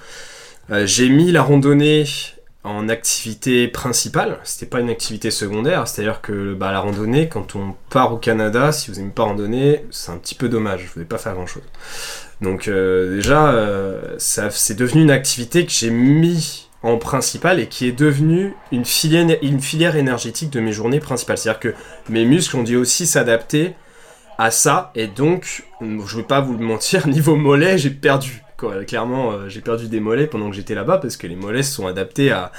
J'ai 0.86 1.10
mis 1.10 1.32
la 1.32 1.42
randonnée 1.44 2.06
en 2.64 2.88
activité 2.90 3.68
principale. 3.68 4.38
C'était 4.44 4.68
pas 4.68 4.80
une 4.80 4.90
activité 4.90 5.30
secondaire. 5.32 5.88
C'est-à-dire 5.88 6.22
que 6.22 6.54
bah, 6.54 6.72
la 6.72 6.80
randonnée, 6.80 7.28
quand 7.28 7.56
on 7.56 7.76
part 7.90 8.14
au 8.14 8.18
Canada, 8.18 8.72
si 8.72 8.90
vous 8.92 8.98
n'aimez 8.98 9.12
pas 9.12 9.24
randonner, 9.24 9.84
c'est 9.92 10.12
un 10.12 10.18
petit 10.18 10.36
peu 10.36 10.48
dommage. 10.48 10.90
Vous 10.94 11.02
ne 11.02 11.06
pas 11.06 11.18
faire 11.18 11.34
grand-chose. 11.34 11.64
Donc 12.42 12.68
euh, 12.68 13.16
déjà, 13.16 13.54
euh, 13.54 14.16
ça, 14.18 14.50
c'est 14.50 14.74
devenu 14.74 15.04
une 15.04 15.12
activité 15.12 15.66
que 15.66 15.72
j'ai 15.72 15.92
mis 15.92 16.68
en 16.82 16.98
principal 16.98 17.60
et 17.60 17.68
qui 17.68 17.86
est 17.86 17.92
devenue 17.92 18.56
une 18.72 18.84
filière, 18.84 19.96
énergétique 19.96 20.50
de 20.50 20.60
mes 20.60 20.72
journées 20.72 21.00
principales. 21.00 21.38
C'est-à-dire 21.38 21.60
que 21.60 21.74
mes 22.10 22.26
muscles 22.26 22.58
ont 22.58 22.64
dû 22.64 22.76
aussi 22.76 23.06
s'adapter 23.06 23.76
à 24.40 24.50
ça 24.50 24.92
et 24.96 25.06
donc, 25.06 25.64
je 25.82 26.18
vais 26.18 26.24
pas 26.24 26.42
vous 26.42 26.58
le 26.58 26.66
mentir, 26.66 27.08
niveau 27.08 27.36
mollet, 27.36 27.78
j'ai 27.78 27.92
perdu. 27.92 28.44
Clairement, 28.86 29.32
euh, 29.32 29.50
j'ai 29.50 29.62
perdu 29.62 29.88
des 29.88 30.00
mollets 30.00 30.28
pendant 30.28 30.48
que 30.50 30.56
j'étais 30.56 30.76
là-bas 30.76 31.00
parce 31.00 31.18
que 31.18 31.26
les 31.26 31.36
mollets 31.36 31.64
sont 31.64 31.88
adaptés 31.88 32.32
à 32.32 32.52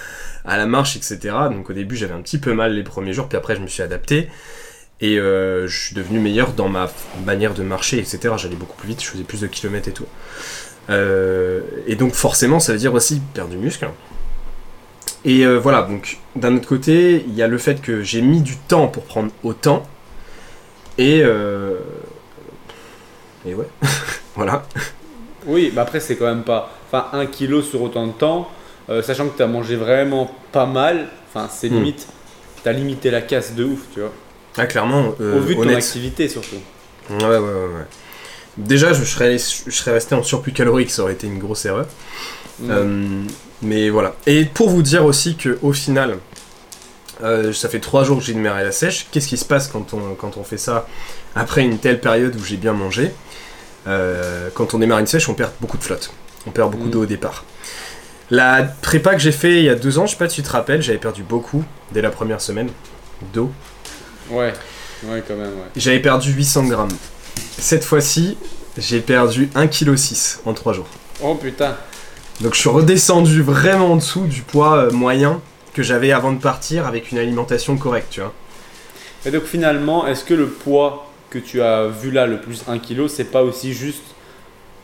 la 0.44 0.66
marche, 0.66 0.96
etc. 0.96 1.18
Donc 1.50 1.70
au 1.70 1.72
début, 1.72 1.94
j'avais 1.94 2.14
un 2.14 2.22
petit 2.22 2.38
peu 2.38 2.54
mal 2.54 2.74
les 2.74 2.82
premiers 2.82 3.12
jours, 3.12 3.28
puis 3.28 3.38
après, 3.38 3.54
je 3.54 3.60
me 3.60 3.68
suis 3.68 3.82
adapté. 3.84 4.28
Et 5.02 5.18
euh, 5.18 5.66
je 5.66 5.86
suis 5.86 5.94
devenu 5.96 6.20
meilleur 6.20 6.52
dans 6.52 6.68
ma 6.68 6.88
manière 7.26 7.54
de 7.54 7.64
marcher, 7.64 7.98
etc. 7.98 8.34
J'allais 8.36 8.54
beaucoup 8.54 8.76
plus 8.76 8.88
vite, 8.88 9.02
je 9.02 9.08
faisais 9.08 9.24
plus 9.24 9.40
de 9.40 9.48
kilomètres 9.48 9.88
et 9.88 9.92
tout. 9.92 10.06
Euh, 10.90 11.60
et 11.88 11.96
donc 11.96 12.14
forcément, 12.14 12.60
ça 12.60 12.72
veut 12.72 12.78
dire 12.78 12.94
aussi 12.94 13.20
perdre 13.34 13.50
du 13.50 13.56
muscle. 13.56 13.90
Et 15.24 15.44
euh, 15.44 15.58
voilà, 15.58 15.82
donc 15.82 16.18
d'un 16.36 16.56
autre 16.56 16.68
côté, 16.68 17.24
il 17.26 17.34
y 17.34 17.42
a 17.42 17.48
le 17.48 17.58
fait 17.58 17.80
que 17.82 18.02
j'ai 18.02 18.22
mis 18.22 18.40
du 18.42 18.56
temps 18.56 18.86
pour 18.86 19.02
prendre 19.04 19.30
autant. 19.42 19.82
Et... 20.98 21.22
Et 23.44 23.54
ouais, 23.54 23.66
voilà. 24.36 24.62
Oui, 25.46 25.72
bah 25.74 25.82
après, 25.82 25.98
c'est 25.98 26.14
quand 26.14 26.26
même 26.26 26.44
pas. 26.44 26.70
Enfin, 26.86 27.08
un 27.12 27.26
kilo 27.26 27.60
sur 27.60 27.82
autant 27.82 28.06
de 28.06 28.12
temps, 28.12 28.48
sachant 29.02 29.28
que 29.28 29.36
tu 29.36 29.42
as 29.42 29.48
mangé 29.48 29.74
vraiment 29.74 30.30
pas 30.52 30.66
mal, 30.66 31.08
enfin, 31.28 31.48
c'est 31.50 31.68
Hmm. 31.70 31.74
limite. 31.74 32.06
Tu 32.62 32.68
as 32.68 32.72
limité 32.72 33.10
la 33.10 33.20
casse 33.20 33.54
de 33.56 33.64
ouf, 33.64 33.80
tu 33.92 33.98
vois. 34.00 34.12
Ah, 34.58 34.66
clairement, 34.66 35.14
euh, 35.20 35.38
Au 35.38 35.40
vu 35.40 35.54
de 35.54 35.60
ton 35.60 35.66
honnête. 35.66 35.78
activité 35.78 36.28
surtout. 36.28 36.56
Ouais, 37.10 37.24
ouais, 37.24 37.38
ouais, 37.38 37.38
ouais. 37.38 37.86
Déjà, 38.58 38.92
je 38.92 39.02
serais, 39.04 39.38
je 39.38 39.70
serais 39.70 39.92
resté 39.92 40.14
en 40.14 40.22
surplus 40.22 40.52
calorique, 40.52 40.90
ça 40.90 41.02
aurait 41.02 41.14
été 41.14 41.26
une 41.26 41.38
grosse 41.38 41.64
erreur. 41.64 41.86
Mm. 42.60 42.70
Euh, 42.70 43.22
mais 43.62 43.88
voilà. 43.88 44.14
Et 44.26 44.44
pour 44.44 44.68
vous 44.68 44.82
dire 44.82 45.04
aussi 45.04 45.36
que 45.36 45.58
au 45.62 45.72
final, 45.72 46.18
Euh, 47.22 47.52
ça 47.52 47.68
fait 47.68 47.78
trois 47.78 48.02
jours 48.02 48.18
que 48.18 48.24
j'ai 48.24 48.32
une 48.32 48.40
mer 48.40 48.54
à 48.54 48.64
la 48.64 48.72
sèche. 48.72 49.06
Qu'est-ce 49.12 49.28
qui 49.28 49.36
se 49.36 49.44
passe 49.44 49.68
quand 49.68 49.94
on, 49.94 50.14
quand 50.16 50.38
on 50.38 50.42
fait 50.42 50.56
ça 50.58 50.88
après 51.36 51.62
une 51.62 51.78
telle 51.78 52.00
période 52.00 52.34
où 52.34 52.42
j'ai 52.44 52.56
bien 52.56 52.72
mangé? 52.72 53.12
Euh, 53.86 54.48
Quand 54.54 54.74
on 54.74 54.78
démarre 54.78 54.98
une 54.98 55.06
sèche, 55.06 55.28
on 55.28 55.34
perd 55.34 55.52
beaucoup 55.60 55.78
de 55.78 55.84
flotte. 55.84 56.10
On 56.48 56.50
perd 56.50 56.72
beaucoup 56.72 56.86
Mm. 56.88 56.90
d'eau 56.90 57.02
au 57.02 57.06
départ. 57.06 57.44
La 58.30 58.64
prépa 58.64 59.12
que 59.14 59.20
j'ai 59.20 59.30
fait 59.30 59.58
il 59.58 59.64
y 59.64 59.68
a 59.68 59.76
deux 59.76 59.98
ans, 59.98 60.06
je 60.06 60.12
sais 60.12 60.16
pas 60.18 60.28
si 60.28 60.36
tu 60.36 60.42
te 60.42 60.50
rappelles, 60.50 60.82
j'avais 60.82 60.98
perdu 60.98 61.22
beaucoup 61.22 61.62
dès 61.92 62.02
la 62.02 62.10
première 62.10 62.40
semaine 62.40 62.70
d'eau. 63.32 63.52
Ouais, 64.32 64.52
ouais, 65.04 65.22
quand 65.26 65.36
même, 65.36 65.48
ouais. 65.48 65.70
J'avais 65.76 66.00
perdu 66.00 66.32
800 66.32 66.64
grammes. 66.64 66.96
Cette 67.58 67.84
fois-ci, 67.84 68.36
j'ai 68.78 69.00
perdu 69.00 69.50
1,6 69.54 69.68
kg 69.68 70.48
en 70.48 70.54
trois 70.54 70.72
jours. 70.72 70.88
Oh 71.22 71.34
putain. 71.34 71.76
Donc 72.40 72.54
je 72.54 72.60
suis 72.60 72.70
redescendu 72.70 73.42
vraiment 73.42 73.92
en 73.92 73.96
dessous 73.96 74.26
du 74.26 74.42
poids 74.42 74.76
euh, 74.76 74.90
moyen 74.90 75.40
que 75.74 75.82
j'avais 75.82 76.12
avant 76.12 76.32
de 76.32 76.40
partir 76.40 76.86
avec 76.86 77.12
une 77.12 77.18
alimentation 77.18 77.76
correcte, 77.76 78.08
tu 78.10 78.20
vois. 78.20 78.32
Et 79.26 79.30
donc 79.30 79.44
finalement, 79.44 80.06
est-ce 80.06 80.24
que 80.24 80.34
le 80.34 80.48
poids 80.48 81.06
que 81.30 81.38
tu 81.38 81.62
as 81.62 81.86
vu 81.86 82.10
là, 82.10 82.26
le 82.26 82.40
plus 82.40 82.64
1 82.66 82.78
kg, 82.78 83.06
c'est 83.08 83.30
pas 83.30 83.42
aussi 83.42 83.72
juste 83.72 84.02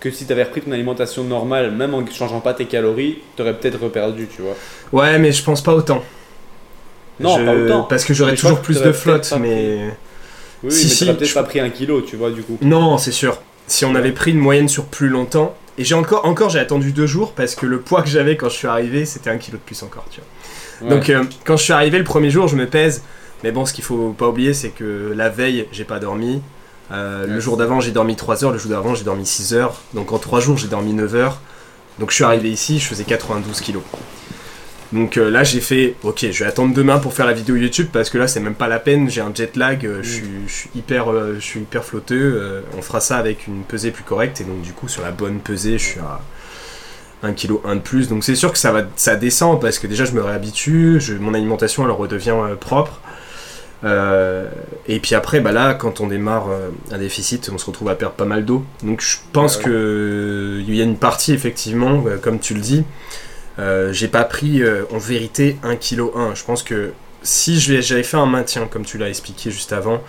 que 0.01 0.11
si 0.11 0.27
tu 0.27 0.33
avais 0.33 0.45
repris 0.45 0.61
ton 0.61 0.73
alimentation 0.73 1.25
normale, 1.25 1.73
même 1.73 1.95
en 1.95 2.05
changeant 2.07 2.41
pas 2.41 2.55
tes 2.55 2.67
calories, 2.67 3.19
tu 3.37 3.43
aurais 3.43 3.55
peut-être 3.55 3.81
reperdu, 3.81 4.29
tu 4.35 4.43
vois? 4.43 4.55
Ouais, 4.93 5.19
mais 5.19 5.33
je 5.33 5.43
pense 5.43 5.61
pas 5.63 5.75
autant. 5.75 6.03
Non, 7.21 7.39
Je- 7.39 7.45
pas 7.45 7.55
autant. 7.55 7.83
Parce 7.85 8.05
que 8.05 8.15
j'aurais 8.15 8.35
toujours 8.35 8.61
plus 8.61 8.81
de 8.83 8.93
flotte, 8.93 9.33
mais... 9.41 9.91
Oui, 10.65 10.73
Si, 10.73 10.87
mais 10.87 10.91
si, 10.93 11.05
peut-être 11.07 11.25
je- 11.25 11.35
pas 11.35 11.43
pris 11.45 11.61
un 11.61 11.71
kilo, 11.71 12.01
tu 12.03 12.17
vois, 12.17 12.31
du 12.31 12.43
coup. 12.43 12.59
Non, 12.63 12.99
c'est 12.99 13.13
sûr. 13.13 13.39
Si 13.67 13.85
on 13.85 13.95
avait 13.95 14.13
pris 14.13 14.33
une 14.33 14.39
moyenne 14.39 14.69
sur 14.69 14.85
plus 14.85 15.09
longtemps... 15.09 15.55
Et 15.81 15.85
j'ai 15.85 15.95
encore, 15.95 16.25
encore 16.25 16.51
j'ai 16.51 16.59
attendu 16.59 16.91
deux 16.91 17.07
jours 17.07 17.35
parce 17.35 17.55
que 17.55 17.65
le 17.65 17.79
poids 17.79 18.03
que 18.03 18.09
j'avais 18.09 18.37
quand 18.37 18.49
je 18.49 18.57
suis 18.57 18.67
arrivé, 18.67 19.05
c'était 19.05 19.31
un 19.31 19.39
kilo 19.39 19.59
de 19.59 19.63
plus 19.63 19.81
encore, 19.85 20.05
tu 20.11 20.21
vois. 20.81 20.89
Ouais. 20.91 20.97
Donc 20.97 21.09
euh, 21.09 21.23
quand 21.45 21.57
je 21.57 21.63
suis 21.63 21.73
arrivé 21.73 21.99
le 21.99 22.05
premier 22.05 22.31
jour, 22.31 22.49
je 22.49 22.57
me 22.57 22.67
pèse. 22.67 23.05
Mais 23.45 23.53
bon, 23.53 23.65
ce 23.65 23.73
qu'il 23.73 23.85
faut 23.85 24.09
pas 24.19 24.27
oublier, 24.27 24.55
c'est 24.55 24.71
que 24.71 25.13
la 25.15 25.29
veille, 25.29 25.69
j'ai 25.71 25.85
pas 25.85 26.01
dormi. 26.01 26.43
Euh, 26.91 27.29
le 27.29 27.39
jour 27.39 27.57
d'avant, 27.57 27.79
j'ai 27.81 27.93
dormi 27.93 28.17
3 28.17 28.43
heures. 28.45 28.51
Le 28.51 28.59
jour 28.59 28.73
d'avant, 28.73 28.97
j'ai 28.97 29.05
dormi 29.05 29.25
6 29.25 29.55
heures. 29.55 29.81
Donc 29.95 30.11
en 30.11 30.19
3 30.19 30.41
jours, 30.41 30.57
j'ai 30.59 30.67
dormi 30.67 30.93
9 30.95 31.15
heures. 31.15 31.41
Donc 32.01 32.11
je 32.11 32.17
suis 32.17 32.25
arrivé 32.25 32.51
ici, 32.51 32.81
je 32.81 32.87
faisais 32.87 33.05
92 33.05 33.61
kilos. 33.61 33.85
Donc 34.93 35.19
euh, 35.19 35.31
là, 35.31 35.45
j'ai 35.45 35.61
fait, 35.61 35.97
ok, 36.03 36.27
je 36.31 36.45
vais 36.45 36.49
attendre 36.49 36.75
demain 36.75 36.99
pour 36.99 37.13
faire 37.13 37.27
la 37.27 37.35
vidéo 37.35 37.57
YouTube 37.57 37.89
parce 37.93 38.09
que 38.09 38.17
là, 38.17 38.27
c'est 38.27 38.41
même 38.41 38.55
pas 38.55 38.69
la 38.69 38.79
peine. 38.79 39.11
J'ai 39.11 39.21
un 39.21 39.33
jet 39.35 39.55
lag, 39.57 39.85
euh, 39.85 40.01
je, 40.03 40.09
suis, 40.11 40.25
je 40.47 40.53
suis 40.53 40.71
hyper, 40.75 41.13
euh, 41.13 41.35
je 41.35 41.45
suis 41.45 41.61
hyper 41.61 41.85
flotteux. 41.85 42.65
on 42.77 42.83
fera 42.83 43.01
ça 43.01 43.19
avec 43.19 43.47
une 43.47 43.63
pesée 43.65 43.91
plus 43.91 44.05
correcte. 44.05 44.41
Et 44.41 44.45
donc 44.45 44.63
du 44.63 44.73
coup, 44.73 44.89
sur 44.89 45.03
la 45.03 45.11
bonne 45.11 45.41
pesée, 45.41 45.79
je 45.79 45.85
suis 45.85 46.01
à 46.01 46.21
1 47.23 47.33
kg 47.35 47.57
1 47.65 47.77
de 47.77 47.81
plus. 47.81 48.09
Donc 48.09 48.25
c'est 48.25 48.35
sûr 48.35 48.51
que 48.51 48.59
ça, 48.59 48.73
va, 48.73 48.83
ça 48.97 49.17
descend 49.17 49.61
parce 49.61 49.79
que 49.79 49.87
déjà 49.87 50.07
je 50.07 50.13
me 50.13 50.23
réhabitue, 50.23 50.99
je, 51.01 51.15
mon 51.15 51.35
alimentation 51.35 51.85
elle 51.85 51.91
redevient 51.91 52.37
propre. 52.59 53.01
Et 53.85 55.01
puis 55.01 55.15
après, 55.15 55.41
bah 55.41 55.53
là, 55.53 55.75
quand 55.75 56.01
on 56.01 56.09
démarre 56.09 56.47
un 56.91 56.99
déficit, 56.99 57.51
on 57.53 57.59
se 57.59 57.67
retrouve 57.67 57.91
à 57.91 57.95
perdre 57.95 58.15
pas 58.15 58.25
mal 58.25 58.45
d'eau. 58.47 58.65
Donc 58.83 59.03
je 59.03 59.19
pense 59.33 59.57
Ah 59.57 59.59
ouais. 59.59 59.65
que 59.67 60.63
il 60.67 60.75
y 60.75 60.81
a 60.81 60.85
une 60.85 60.97
partie 60.97 61.33
effectivement, 61.35 62.03
comme 62.23 62.41
tu 62.41 62.55
le 62.55 62.61
dis, 62.61 62.85
euh, 63.59 63.93
j'ai 63.93 64.09
pas 64.09 64.25
pris 64.25 64.63
euh, 64.63 64.85
en 64.93 64.99
vérité 64.99 65.57
1 65.63 65.77
kg 65.77 66.11
1. 66.15 66.35
Je 66.35 66.45
pense 66.45 66.63
que 66.63 66.93
si 67.23 67.59
j'avais 67.59 68.03
fait 68.03 68.17
un 68.17 68.27
maintien, 68.27 68.67
comme 68.67 68.85
tu 68.85 68.99
l'as 68.99 69.09
expliqué 69.09 69.51
juste 69.51 69.73
avant, 69.73 70.03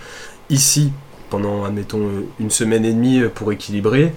ici, 0.50 0.92
pendant, 1.30 1.64
admettons, 1.66 2.06
euh, 2.08 2.26
une 2.40 2.52
semaine 2.52 2.86
et 2.86 2.94
demie 2.94 3.22
pour 3.34 3.52
équilibrer, 3.52 4.14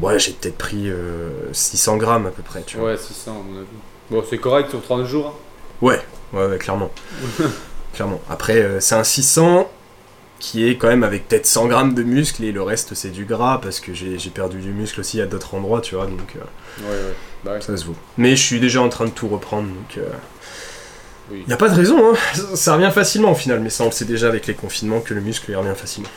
ouais, 0.00 0.18
j'ai 0.18 0.32
peut-être 0.32 0.58
pris 0.58 0.90
euh, 0.90 1.30
600 1.52 1.96
grammes 1.96 2.26
à 2.26 2.30
peu 2.30 2.42
près, 2.42 2.62
tu 2.66 2.76
vois. 2.76 2.90
Ouais, 2.92 2.96
600 2.96 3.30
à 3.30 3.34
mon 3.34 3.58
avis. 3.58 3.66
Bon, 4.10 4.22
c'est 4.28 4.38
correct 4.38 4.68
sur 4.70 4.82
30 4.82 5.06
jours. 5.06 5.28
hein. 5.28 5.32
Ouais, 5.80 6.00
ouais, 6.32 6.46
ouais, 6.46 6.58
clairement. 6.58 6.90
clairement. 7.94 8.20
Après, 8.28 8.80
c'est 8.80 8.94
un 8.94 9.04
600 9.04 9.68
qui 10.38 10.68
est 10.68 10.76
quand 10.76 10.88
même 10.88 11.04
avec 11.04 11.26
peut-être 11.28 11.46
100 11.46 11.66
grammes 11.68 11.94
de 11.94 12.02
muscle 12.02 12.44
et 12.44 12.52
le 12.52 12.60
reste 12.62 12.94
c'est 12.94 13.08
du 13.08 13.24
gras 13.24 13.60
parce 13.62 13.80
que 13.80 13.94
j'ai 13.94 14.18
j'ai 14.18 14.28
perdu 14.28 14.58
du 14.58 14.72
muscle 14.72 15.00
aussi 15.00 15.20
à 15.22 15.26
d'autres 15.26 15.54
endroits, 15.54 15.80
tu 15.80 15.94
vois, 15.94 16.04
donc 16.06 16.36
euh, 16.36 16.82
Ouais, 16.82 16.90
ouais. 16.90 17.14
Bah 17.44 17.52
ouais. 17.52 17.60
ça 17.60 17.76
se 17.76 17.84
vaut. 17.84 17.94
Mais 18.16 18.30
je 18.36 18.42
suis 18.42 18.60
déjà 18.60 18.80
en 18.80 18.88
train 18.88 19.04
de 19.04 19.10
tout 19.10 19.28
reprendre, 19.28 19.68
donc 19.68 19.96
il 19.96 20.02
Oui. 21.30 21.44
n'y 21.46 21.52
a 21.52 21.56
pas 21.56 21.68
de 21.68 21.74
raison, 21.74 22.12
hein. 22.12 22.16
ça, 22.54 22.74
revient 22.74 22.90
facilement 22.92 23.32
au 23.32 23.34
final, 23.34 23.60
mais 23.60 23.70
ça 23.70 23.82
on 23.84 23.86
le 23.86 23.92
sait 23.92 24.04
déjà 24.04 24.28
avec 24.28 24.46
les 24.46 24.54
confinements 24.54 25.00
que 25.00 25.14
le 25.14 25.20
muscle 25.20 25.46
il 25.50 25.56
revient 25.56 25.74
facilement. 25.76 26.08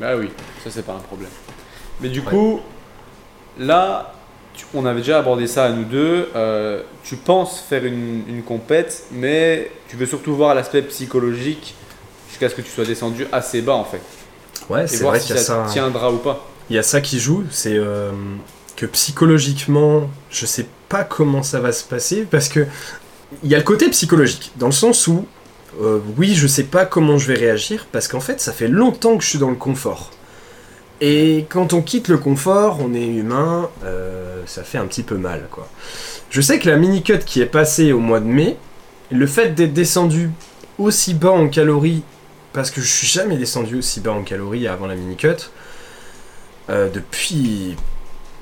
Bah 0.00 0.16
oui, 0.16 0.30
ça 0.64 0.70
c'est 0.70 0.84
pas 0.84 0.92
un 0.94 0.98
problème. 1.00 1.30
Mais 2.00 2.08
du 2.08 2.20
Ouais. 2.20 2.26
coup, 2.26 2.60
là, 3.58 4.14
tu- 4.54 4.64
on 4.74 4.86
avait 4.86 5.00
déjà 5.00 5.18
abordé 5.18 5.46
ça 5.46 5.64
à 5.66 5.70
nous 5.70 5.84
deux. 5.84 6.28
euh, 6.34 6.82
tu 7.04 7.16
penses 7.16 7.60
faire 7.68 7.84
une, 7.84 8.22
une 8.28 8.42
compète, 8.42 9.04
mais 9.12 9.70
tu 9.88 9.96
veux 9.96 10.06
surtout 10.06 10.34
voir 10.34 10.54
l'aspect 10.54 10.82
psychologique 10.82 11.74
jusqu'à 12.28 12.48
ce 12.48 12.54
que 12.54 12.62
tu 12.62 12.70
sois 12.70 12.84
descendu 12.84 13.26
assez 13.32 13.60
bas 13.62 13.74
en 13.74 13.84
fait. 13.84 14.00
Ouais, 14.68 14.86
c'est 14.86 14.98
voir 14.98 15.12
vrai 15.12 15.20
si 15.20 15.26
qu'il 15.28 15.36
y 15.36 15.38
a 15.38 15.42
ça, 15.42 15.66
ça. 15.66 15.72
tiendra 15.72 16.10
ou 16.12 16.18
pas. 16.18 16.46
Il 16.70 16.76
y 16.76 16.78
a 16.78 16.82
ça 16.82 17.00
qui 17.00 17.18
joue, 17.18 17.44
c'est 17.50 17.76
euh, 17.76 18.12
que 18.80 18.86
psychologiquement, 18.86 20.08
je 20.30 20.46
sais 20.46 20.64
pas 20.88 21.04
comment 21.04 21.42
ça 21.42 21.60
va 21.60 21.70
se 21.70 21.84
passer 21.84 22.26
parce 22.28 22.48
que 22.48 22.66
il 23.42 23.50
y 23.50 23.54
a 23.54 23.58
le 23.58 23.64
côté 23.64 23.90
psychologique 23.90 24.52
dans 24.56 24.66
le 24.66 24.72
sens 24.72 25.06
où 25.06 25.26
euh, 25.82 25.98
oui, 26.16 26.34
je 26.34 26.46
sais 26.46 26.64
pas 26.64 26.86
comment 26.86 27.18
je 27.18 27.26
vais 27.26 27.38
réagir 27.38 27.86
parce 27.92 28.08
qu'en 28.08 28.20
fait, 28.20 28.40
ça 28.40 28.52
fait 28.52 28.68
longtemps 28.68 29.18
que 29.18 29.22
je 29.22 29.28
suis 29.28 29.38
dans 29.38 29.50
le 29.50 29.56
confort. 29.56 30.12
Et 31.02 31.44
quand 31.50 31.74
on 31.74 31.82
quitte 31.82 32.08
le 32.08 32.16
confort, 32.16 32.78
on 32.80 32.94
est 32.94 33.06
humain, 33.06 33.68
euh, 33.84 34.42
ça 34.46 34.62
fait 34.62 34.78
un 34.78 34.86
petit 34.86 35.02
peu 35.02 35.16
mal, 35.16 35.46
quoi. 35.50 35.68
Je 36.30 36.40
sais 36.40 36.58
que 36.58 36.68
la 36.68 36.76
mini-cut 36.76 37.18
qui 37.18 37.42
est 37.42 37.46
passée 37.46 37.92
au 37.92 37.98
mois 37.98 38.20
de 38.20 38.26
mai, 38.26 38.56
le 39.10 39.26
fait 39.26 39.54
d'être 39.54 39.74
descendu 39.74 40.30
aussi 40.78 41.12
bas 41.12 41.32
en 41.32 41.48
calories, 41.48 42.02
parce 42.54 42.70
que 42.70 42.80
je 42.80 42.86
suis 42.86 43.06
jamais 43.06 43.36
descendu 43.36 43.76
aussi 43.76 44.00
bas 44.00 44.12
en 44.12 44.22
calories 44.22 44.66
avant 44.68 44.86
la 44.86 44.94
mini-cut, 44.94 45.50
euh, 46.70 46.88
depuis... 46.88 47.76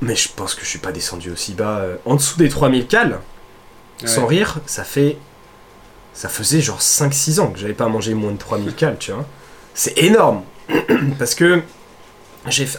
Mais 0.01 0.15
je 0.15 0.29
pense 0.35 0.55
que 0.55 0.63
je 0.65 0.69
suis 0.69 0.79
pas 0.79 0.93
descendu 0.93 1.31
aussi 1.31 1.55
bas. 1.55 1.79
euh, 1.79 1.97
en 2.05 2.15
dessous 2.15 2.39
des 2.39 2.49
3000 2.49 2.87
cales, 2.87 3.21
sans 4.05 4.27
rire, 4.27 4.59
ça 4.67 4.85
fait... 4.85 5.19
Ça 6.15 6.29
faisait 6.29 6.61
genre 6.61 6.81
5-6 6.81 7.41
ans 7.41 7.49
que 7.49 7.59
j'avais 7.59 7.75
pas 7.75 7.89
mangé 7.89 8.15
moins 8.15 8.33
de 8.33 8.39
3000 8.39 8.75
cales, 8.75 8.97
tu 8.99 9.13
vois. 9.13 9.27
C'est 9.75 9.97
énorme 9.99 10.43
Parce 11.19 11.35
que... 11.35 11.63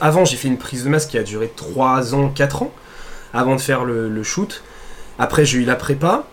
Avant, 0.01 0.25
j'ai 0.25 0.35
fait 0.38 0.47
une 0.47 0.57
prise 0.57 0.83
de 0.85 0.89
masse 0.89 1.05
qui 1.05 1.17
a 1.17 1.23
duré 1.23 1.51
3 1.55 2.15
ans, 2.15 2.29
4 2.29 2.63
ans, 2.63 2.73
avant 3.33 3.55
de 3.55 3.61
faire 3.61 3.83
le, 3.85 4.09
le 4.09 4.23
shoot. 4.23 4.63
Après, 5.19 5.45
j'ai 5.45 5.59
eu 5.59 5.63
la 5.65 5.75
prépa. 5.75 6.25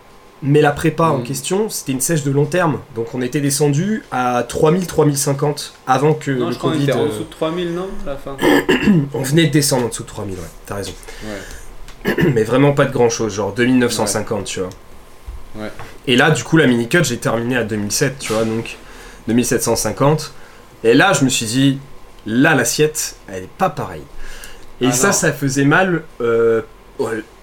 Mais 0.43 0.61
la 0.61 0.71
prépa 0.71 1.05
en 1.05 1.17
Mm. 1.19 1.23
question, 1.23 1.69
c'était 1.69 1.93
une 1.93 1.99
sèche 2.01 2.23
de 2.23 2.29
long 2.31 2.45
terme. 2.45 2.79
Donc 2.95 3.15
on 3.15 3.21
était 3.21 3.41
descendu 3.41 4.03
à 4.11 4.43
3000, 4.47 4.85
3050 4.85 5.73
avant 5.87 6.13
que 6.13 6.29
Non, 6.31 6.47
le 6.47 6.51
je 6.53 6.57
crois 6.59 6.71
qu'on 6.71 6.77
Covid... 6.77 6.89
était 6.89 6.99
en 6.99 7.05
euh, 7.05 7.07
dessous 7.07 7.23
de 7.23 7.29
3000, 7.31 7.73
non 7.73 7.87
À 8.05 8.09
la 8.11 8.15
fin 8.17 8.37
on 9.13 9.21
venait 9.23 9.47
de 9.47 9.51
descendre 9.51 9.85
en 9.85 9.89
dessous 9.89 10.03
de 10.03 10.07
3000, 10.09 10.35
ouais, 10.35 10.41
t'as 10.67 10.75
raison. 10.75 10.93
Ouais. 11.25 12.15
Mais 12.35 12.43
vraiment 12.43 12.73
pas 12.73 12.85
de 12.85 12.91
grand 12.91 13.09
chose, 13.09 13.33
genre 13.33 13.51
2950, 13.53 14.45
tu 14.45 14.59
vois. 14.59 14.69
Ouais. 15.55 15.71
Et 16.05 16.15
là, 16.15 16.29
du 16.29 16.43
coup, 16.43 16.57
la 16.57 16.67
mini-cut, 16.67 17.03
j'ai 17.03 17.17
terminé 17.17 17.57
à 17.57 17.63
2007, 17.63 18.19
tu 18.19 18.31
vois, 18.33 18.45
donc 18.45 18.77
2750. 19.27 20.31
Et 20.83 20.93
là, 20.93 21.13
je 21.13 21.23
me 21.25 21.29
suis 21.29 21.45
dit, 21.47 21.79
là, 22.27 22.53
l'assiette, 22.53 23.15
elle 23.27 23.43
est 23.45 23.49
pas 23.57 23.69
pareille. 23.71 24.03
Et 24.81 24.87
Ah 24.87 24.91
ça, 24.91 25.07
non. 25.07 25.13
ça 25.13 25.33
faisait 25.33 25.65
mal. 25.65 26.03
euh, 26.21 26.61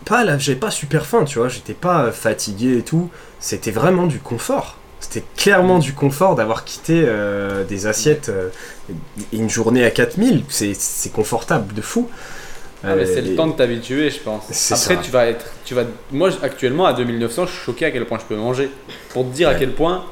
pas 0.05 0.25
là, 0.25 0.39
j'avais 0.39 0.59
pas 0.59 0.71
super 0.71 1.07
faim, 1.07 1.25
tu 1.25 1.39
vois, 1.39 1.49
j'étais 1.49 1.75
pas 1.75 2.11
fatigué 2.13 2.79
et 2.79 2.83
tout. 2.83 3.11
C'était 3.41 3.71
vraiment 3.71 4.07
du 4.07 4.19
confort. 4.19 4.79
C'était 5.01 5.25
clairement 5.37 5.79
du 5.79 5.93
confort 5.93 6.35
d'avoir 6.35 6.65
quitté 6.65 7.03
euh, 7.07 7.65
des 7.65 7.87
assiettes 7.87 8.31
euh, 8.31 8.49
une 9.33 9.51
journée 9.51 9.85
à 9.85 9.91
4000. 9.91 10.45
C'est 10.49 10.75
c'est 10.75 11.13
confortable 11.13 11.75
de 11.75 11.83
fou. 11.83 12.09
Ah, 12.83 12.95
mais 12.97 13.07
c'est 13.07 13.19
Euh, 13.19 13.31
le 13.31 13.37
temps 13.37 13.47
de 13.47 13.53
t'habituer, 13.53 14.11
je 14.11 14.19
pense. 14.21 14.45
C'est 14.51 14.75
Après, 14.75 14.97
ça. 14.97 15.01
tu 15.03 15.11
vas 15.11 15.27
être. 15.27 15.47
Tu 15.65 15.75
vas... 15.75 15.85
Moi, 16.11 16.31
actuellement, 16.43 16.85
à 16.87 16.93
2900, 16.93 17.47
je 17.47 17.53
suis 17.53 17.61
choqué 17.65 17.87
à 17.87 17.91
quel 17.91 18.05
point 18.07 18.19
je 18.19 18.25
peux 18.25 18.37
manger. 18.37 18.71
Pour 19.11 19.25
te 19.25 19.35
dire 19.35 19.49
à 19.49 19.55
quel 19.55 19.73
point. 19.73 20.05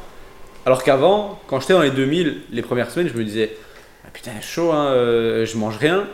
Alors 0.64 0.82
qu'avant, 0.84 1.40
quand 1.48 1.60
j'étais 1.60 1.72
dans 1.74 1.82
les 1.82 1.90
2000, 1.90 2.42
les 2.50 2.62
premières 2.62 2.90
semaines, 2.90 3.10
je 3.12 3.18
me 3.18 3.24
disais 3.24 3.56
ah, 4.04 4.08
Putain, 4.12 4.30
chaud, 4.40 4.72
hein, 4.72 4.86
euh, 4.92 5.44
je 5.46 5.56
mange 5.56 5.76
rien. 5.76 6.06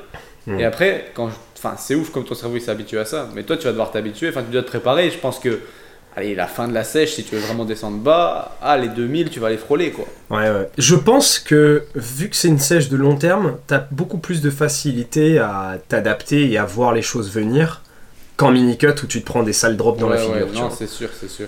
Et 0.59 0.65
après, 0.65 1.11
quand 1.15 1.29
je- 1.29 1.35
enfin, 1.59 1.75
c'est 1.79 1.95
ouf 1.95 2.11
comme 2.11 2.25
ton 2.25 2.35
cerveau 2.35 2.57
il 2.57 2.61
s'est 2.61 2.71
habitué 2.71 2.99
à 2.99 3.05
ça. 3.05 3.29
Mais 3.35 3.43
toi, 3.43 3.57
tu 3.57 3.65
vas 3.65 3.71
devoir 3.71 3.91
t'habituer. 3.91 4.29
Enfin, 4.29 4.43
tu 4.43 4.51
dois 4.51 4.63
te 4.63 4.69
préparer. 4.69 5.11
Je 5.11 5.19
pense 5.19 5.39
que. 5.39 5.61
Allez, 6.17 6.35
la 6.35 6.49
fin 6.49 6.67
de 6.67 6.75
la 6.75 6.83
sèche, 6.83 7.13
si 7.13 7.23
tu 7.23 7.37
veux 7.37 7.41
vraiment 7.41 7.65
descendre 7.65 7.99
bas, 7.99 8.57
ah, 8.61 8.77
les 8.77 8.89
2000, 8.89 9.31
tu 9.31 9.39
vas 9.39 9.51
les 9.51 9.57
frôler, 9.57 9.93
quoi. 9.93 10.07
Ouais, 10.31 10.51
ouais. 10.51 10.69
Je 10.77 10.97
pense 10.97 11.39
que 11.39 11.85
vu 11.95 12.29
que 12.29 12.35
c'est 12.35 12.49
une 12.49 12.59
sèche 12.59 12.89
de 12.89 12.97
long 12.97 13.15
terme, 13.15 13.57
t'as 13.69 13.85
beaucoup 13.93 14.19
plus 14.19 14.41
de 14.41 14.51
facilité 14.51 15.39
à 15.39 15.79
t'adapter 15.87 16.51
et 16.51 16.59
à 16.59 16.65
voir 16.65 16.93
les 16.93 17.03
choses 17.03 17.31
venir 17.31 17.83
qu'en 18.37 18.51
mini-cut 18.51 18.95
où 19.03 19.07
tu 19.07 19.21
te 19.21 19.27
prends 19.27 19.45
des 19.45 19.53
sales 19.53 19.77
drops 19.77 20.01
dans 20.01 20.09
la 20.09 20.17
figure. 20.17 20.35
ouais, 20.35 20.61
non, 20.61 20.71
c'est 20.71 20.89
sûr, 20.89 21.11
c'est 21.13 21.29
sûr. 21.31 21.47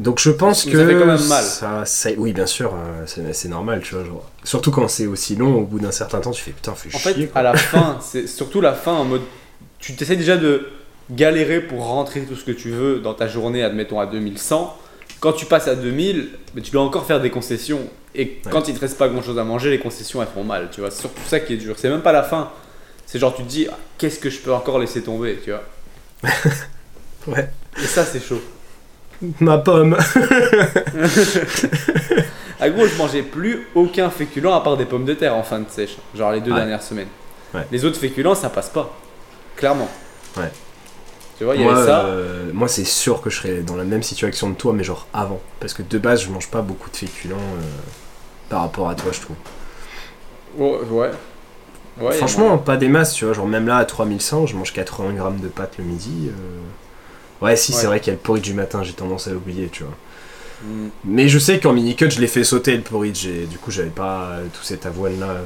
Donc 0.00 0.20
je 0.20 0.30
pense 0.30 0.64
que 0.64 0.78
ça 0.78 0.86
fait 0.86 0.92
quand 0.94 1.06
même 1.06 1.26
mal. 1.26 1.42
ça- 1.44 1.84
ça- 1.84 2.10
oui, 2.16 2.32
bien 2.32 2.46
sûr, 2.46 2.72
euh, 2.74 3.04
c'est 3.32 3.48
normal, 3.48 3.80
tu 3.82 3.94
vois. 3.96 4.04
Genre. 4.04 4.30
Surtout 4.44 4.70
quand 4.70 4.86
c'est 4.88 5.06
aussi 5.06 5.34
long, 5.34 5.54
au 5.56 5.64
bout 5.64 5.80
d'un 5.80 5.90
certain 5.90 6.20
temps, 6.20 6.30
tu 6.30 6.42
fais 6.42 6.52
putain, 6.52 6.74
fais 6.74 6.88
En 6.94 6.98
chier. 6.98 7.12
fait, 7.14 7.26
quoi. 7.26 7.40
à 7.40 7.42
la 7.42 7.54
fin, 7.56 7.98
c'est 8.00 8.26
surtout 8.28 8.60
la 8.60 8.74
fin 8.74 8.92
en 8.92 9.04
mode. 9.04 9.22
Tu 9.80 9.94
t'essaies 9.94 10.16
déjà 10.16 10.36
de 10.36 10.68
galérer 11.10 11.60
pour 11.60 11.84
rentrer 11.86 12.20
tout 12.22 12.36
ce 12.36 12.44
que 12.44 12.52
tu 12.52 12.70
veux 12.70 13.00
dans 13.00 13.14
ta 13.14 13.26
journée, 13.28 13.62
admettons 13.64 13.98
à 14.00 14.06
2100. 14.06 14.76
quand 15.20 15.32
tu 15.32 15.46
passes 15.46 15.66
à 15.66 15.74
2000, 15.74 16.28
mais 16.54 16.60
tu 16.60 16.70
dois 16.70 16.82
encore 16.82 17.04
faire 17.06 17.20
des 17.20 17.30
concessions. 17.30 17.80
Et 18.14 18.38
quand 18.50 18.68
il 18.68 18.74
te 18.74 18.80
reste 18.80 18.96
pas 18.98 19.08
grand 19.08 19.22
chose 19.22 19.38
à 19.38 19.44
manger, 19.44 19.68
les 19.70 19.80
concessions 19.80 20.22
elles 20.22 20.28
font 20.32 20.44
mal, 20.44 20.68
tu 20.70 20.80
vois. 20.80 20.90
C'est 20.92 21.00
surtout 21.00 21.20
ça 21.26 21.40
qui 21.40 21.54
est 21.54 21.56
dur. 21.56 21.74
C'est 21.76 21.88
même 21.90 22.02
pas 22.02 22.12
la 22.12 22.22
fin. 22.22 22.50
C'est 23.04 23.18
genre, 23.18 23.34
tu 23.34 23.42
te 23.42 23.48
dis, 23.48 23.66
ah, 23.70 23.76
qu'est-ce 23.96 24.18
que 24.20 24.30
je 24.30 24.38
peux 24.38 24.52
encore 24.52 24.78
laisser 24.78 25.02
tomber, 25.02 25.40
tu 25.42 25.50
vois. 25.50 25.62
Ouais. 27.26 27.48
Et 27.82 27.86
ça, 27.86 28.04
c'est 28.04 28.20
chaud. 28.24 28.40
Ma 29.40 29.58
pomme. 29.58 29.96
À 32.60 32.70
gros, 32.70 32.86
je 32.86 32.96
mangeais 32.96 33.22
plus 33.22 33.68
aucun 33.76 34.10
féculent 34.10 34.48
à 34.52 34.60
part 34.60 34.76
des 34.76 34.84
pommes 34.84 35.04
de 35.04 35.14
terre 35.14 35.34
en 35.36 35.44
fin 35.44 35.60
de 35.60 35.68
sèche, 35.70 35.96
genre 36.14 36.32
les 36.32 36.40
deux 36.40 36.50
Ouais. 36.50 36.56
dernières 36.58 36.82
semaines. 36.82 37.06
Ouais. 37.54 37.64
Les 37.70 37.84
autres 37.84 37.98
féculents, 37.98 38.34
ça 38.34 38.50
passe 38.50 38.68
pas. 38.68 38.92
Clairement. 39.56 39.88
Ouais. 40.36 40.50
Tu 41.38 41.44
vois, 41.44 41.54
il 41.54 41.60
y 41.60 41.64
moi, 41.64 41.76
avait 41.76 41.86
ça. 41.86 42.04
euh, 42.06 42.50
moi, 42.52 42.66
c'est 42.66 42.84
sûr 42.84 43.22
que 43.22 43.30
je 43.30 43.36
serais 43.38 43.58
dans 43.60 43.76
la 43.76 43.84
même 43.84 44.02
situation 44.02 44.52
que 44.52 44.58
toi, 44.58 44.72
mais 44.72 44.82
genre 44.82 45.06
avant. 45.14 45.40
Parce 45.60 45.72
que 45.72 45.82
de 45.82 45.98
base, 45.98 46.22
je 46.22 46.30
mange 46.30 46.48
pas 46.48 46.62
beaucoup 46.62 46.90
de 46.90 46.96
féculents 46.96 47.36
euh, 47.36 47.62
par 48.48 48.62
rapport 48.62 48.88
à 48.88 48.96
toi, 48.96 49.12
je 49.12 49.20
trouve. 49.20 49.36
Oh, 50.58 50.78
ouais. 50.90 51.10
Ouais, 52.00 52.12
Franchement, 52.14 52.58
pas 52.58 52.76
des 52.76 52.88
masses, 52.88 53.14
tu 53.14 53.24
vois. 53.24 53.34
Genre, 53.34 53.46
même 53.46 53.68
là, 53.68 53.76
à 53.76 53.84
3100, 53.84 54.46
je 54.46 54.56
mange 54.56 54.72
80 54.72 55.12
grammes 55.14 55.38
de 55.40 55.48
pâtes 55.48 55.74
le 55.78 55.84
midi. 55.84 56.28
euh. 56.28 56.32
Ouais, 57.40 57.56
si, 57.56 57.72
c'est 57.72 57.86
vrai 57.86 58.00
qu'il 58.00 58.08
y 58.08 58.10
a 58.10 58.14
le 58.14 58.20
porridge 58.20 58.44
du 58.44 58.54
matin, 58.54 58.82
j'ai 58.82 58.92
tendance 58.92 59.28
à 59.28 59.30
l'oublier, 59.30 59.68
tu 59.70 59.84
vois. 59.84 59.94
Mm. 60.64 60.88
Mais 61.04 61.28
je 61.28 61.38
sais 61.38 61.60
qu'en 61.60 61.72
mini-cut, 61.72 62.10
je 62.10 62.20
l'ai 62.20 62.26
fait 62.26 62.44
sauter 62.44 62.76
le 62.76 62.82
porridge, 62.82 63.26
et 63.26 63.46
du 63.46 63.58
coup, 63.58 63.70
j'avais 63.70 63.90
pas 63.90 64.30
euh, 64.32 64.46
tout 64.52 64.62
cet 64.62 64.86
avoine-là, 64.86 65.26
euh, 65.28 65.42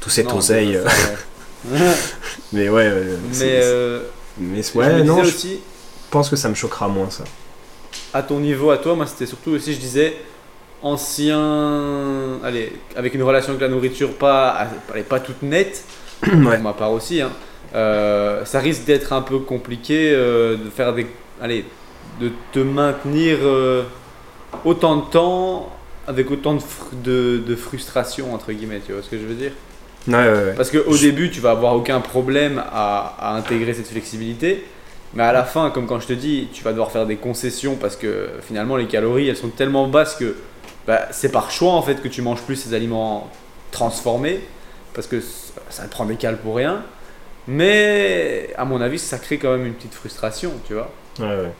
tout 0.00 0.10
cet 0.10 0.28
Non, 0.28 0.38
oseille. 0.38 0.76
euh. 1.72 1.92
mais 2.52 2.68
ouais, 2.68 2.90
Mais 3.38 3.60
euh, 3.62 4.00
ouais, 4.74 5.04
non, 5.04 5.22
je 5.22 5.28
aussi, 5.28 5.60
pense 6.10 6.28
que 6.28 6.36
ça 6.36 6.48
me 6.48 6.54
choquera 6.54 6.88
moins, 6.88 7.10
ça. 7.10 7.24
à 8.12 8.22
ton 8.22 8.40
niveau, 8.40 8.70
à 8.70 8.78
toi, 8.78 8.96
moi 8.96 9.06
c'était 9.06 9.26
surtout 9.26 9.52
aussi, 9.52 9.74
je 9.74 9.78
disais, 9.78 10.16
ancien. 10.82 12.40
Allez, 12.42 12.72
avec 12.96 13.14
une 13.14 13.22
relation 13.22 13.50
avec 13.50 13.62
la 13.62 13.68
nourriture 13.68 14.14
pas, 14.14 14.66
pas 15.08 15.20
toute 15.20 15.42
nette, 15.42 15.84
ouais. 16.26 16.30
pour 16.30 16.58
ma 16.58 16.72
part 16.72 16.90
aussi, 16.90 17.20
hein, 17.20 17.30
euh, 17.74 18.44
ça 18.44 18.60
risque 18.60 18.84
d'être 18.84 19.12
un 19.12 19.22
peu 19.22 19.38
compliqué 19.40 20.12
euh, 20.14 20.56
de 20.56 20.70
faire 20.70 20.92
des. 20.94 21.06
Allez, 21.40 21.64
de 22.20 22.30
te 22.52 22.58
maintenir 22.60 23.38
euh, 23.42 23.84
autant 24.64 24.96
de 24.96 25.02
temps 25.10 25.70
avec 26.06 26.30
autant 26.30 26.54
de, 26.54 26.60
fr- 26.60 27.02
de, 27.02 27.38
de 27.46 27.56
frustration, 27.56 28.34
entre 28.34 28.52
guillemets, 28.52 28.80
tu 28.84 28.92
vois 28.92 29.02
ce 29.02 29.10
que 29.10 29.18
je 29.18 29.24
veux 29.24 29.34
dire? 29.34 29.52
Ouais, 30.08 30.14
ouais, 30.14 30.30
ouais. 30.30 30.54
Parce 30.54 30.70
qu'au 30.70 30.96
Je- 30.96 31.02
début, 31.02 31.30
tu 31.30 31.40
vas 31.40 31.52
avoir 31.52 31.74
aucun 31.76 32.00
problème 32.00 32.62
à, 32.72 33.14
à 33.18 33.34
intégrer 33.36 33.74
cette 33.74 33.86
flexibilité. 33.88 34.64
Mais 35.14 35.22
à 35.22 35.32
la 35.32 35.44
fin, 35.44 35.70
comme 35.70 35.86
quand 35.86 36.00
je 36.00 36.06
te 36.08 36.12
dis, 36.12 36.48
tu 36.52 36.64
vas 36.64 36.70
devoir 36.72 36.90
faire 36.90 37.06
des 37.06 37.16
concessions 37.16 37.76
parce 37.76 37.96
que 37.96 38.28
finalement 38.42 38.76
les 38.76 38.86
calories 38.86 39.28
elles 39.28 39.36
sont 39.36 39.50
tellement 39.50 39.86
basses 39.86 40.14
que 40.16 40.36
bah, 40.86 41.08
c'est 41.10 41.30
par 41.30 41.50
choix 41.50 41.72
en 41.72 41.82
fait 41.82 42.02
que 42.02 42.08
tu 42.08 42.22
manges 42.22 42.40
plus 42.42 42.56
ces 42.56 42.72
aliments 42.74 43.30
transformés 43.72 44.40
parce 44.94 45.06
que 45.06 45.20
ça- 45.68 45.84
te 45.84 45.90
prend 45.90 46.06
des 46.06 46.16
cales 46.16 46.38
pour 46.38 46.56
rien. 46.56 46.82
Mais 47.48 48.50
à 48.56 48.64
mon 48.64 48.80
avis, 48.80 48.98
ça 48.98 49.18
crée 49.18 49.38
quand 49.38 49.50
même 49.52 49.66
une 49.66 49.74
petite 49.74 49.94
frustration, 49.94 50.52
tu 50.66 50.74
vois. 50.74 50.90
Ouais, 51.18 51.26
ouais. 51.26 51.52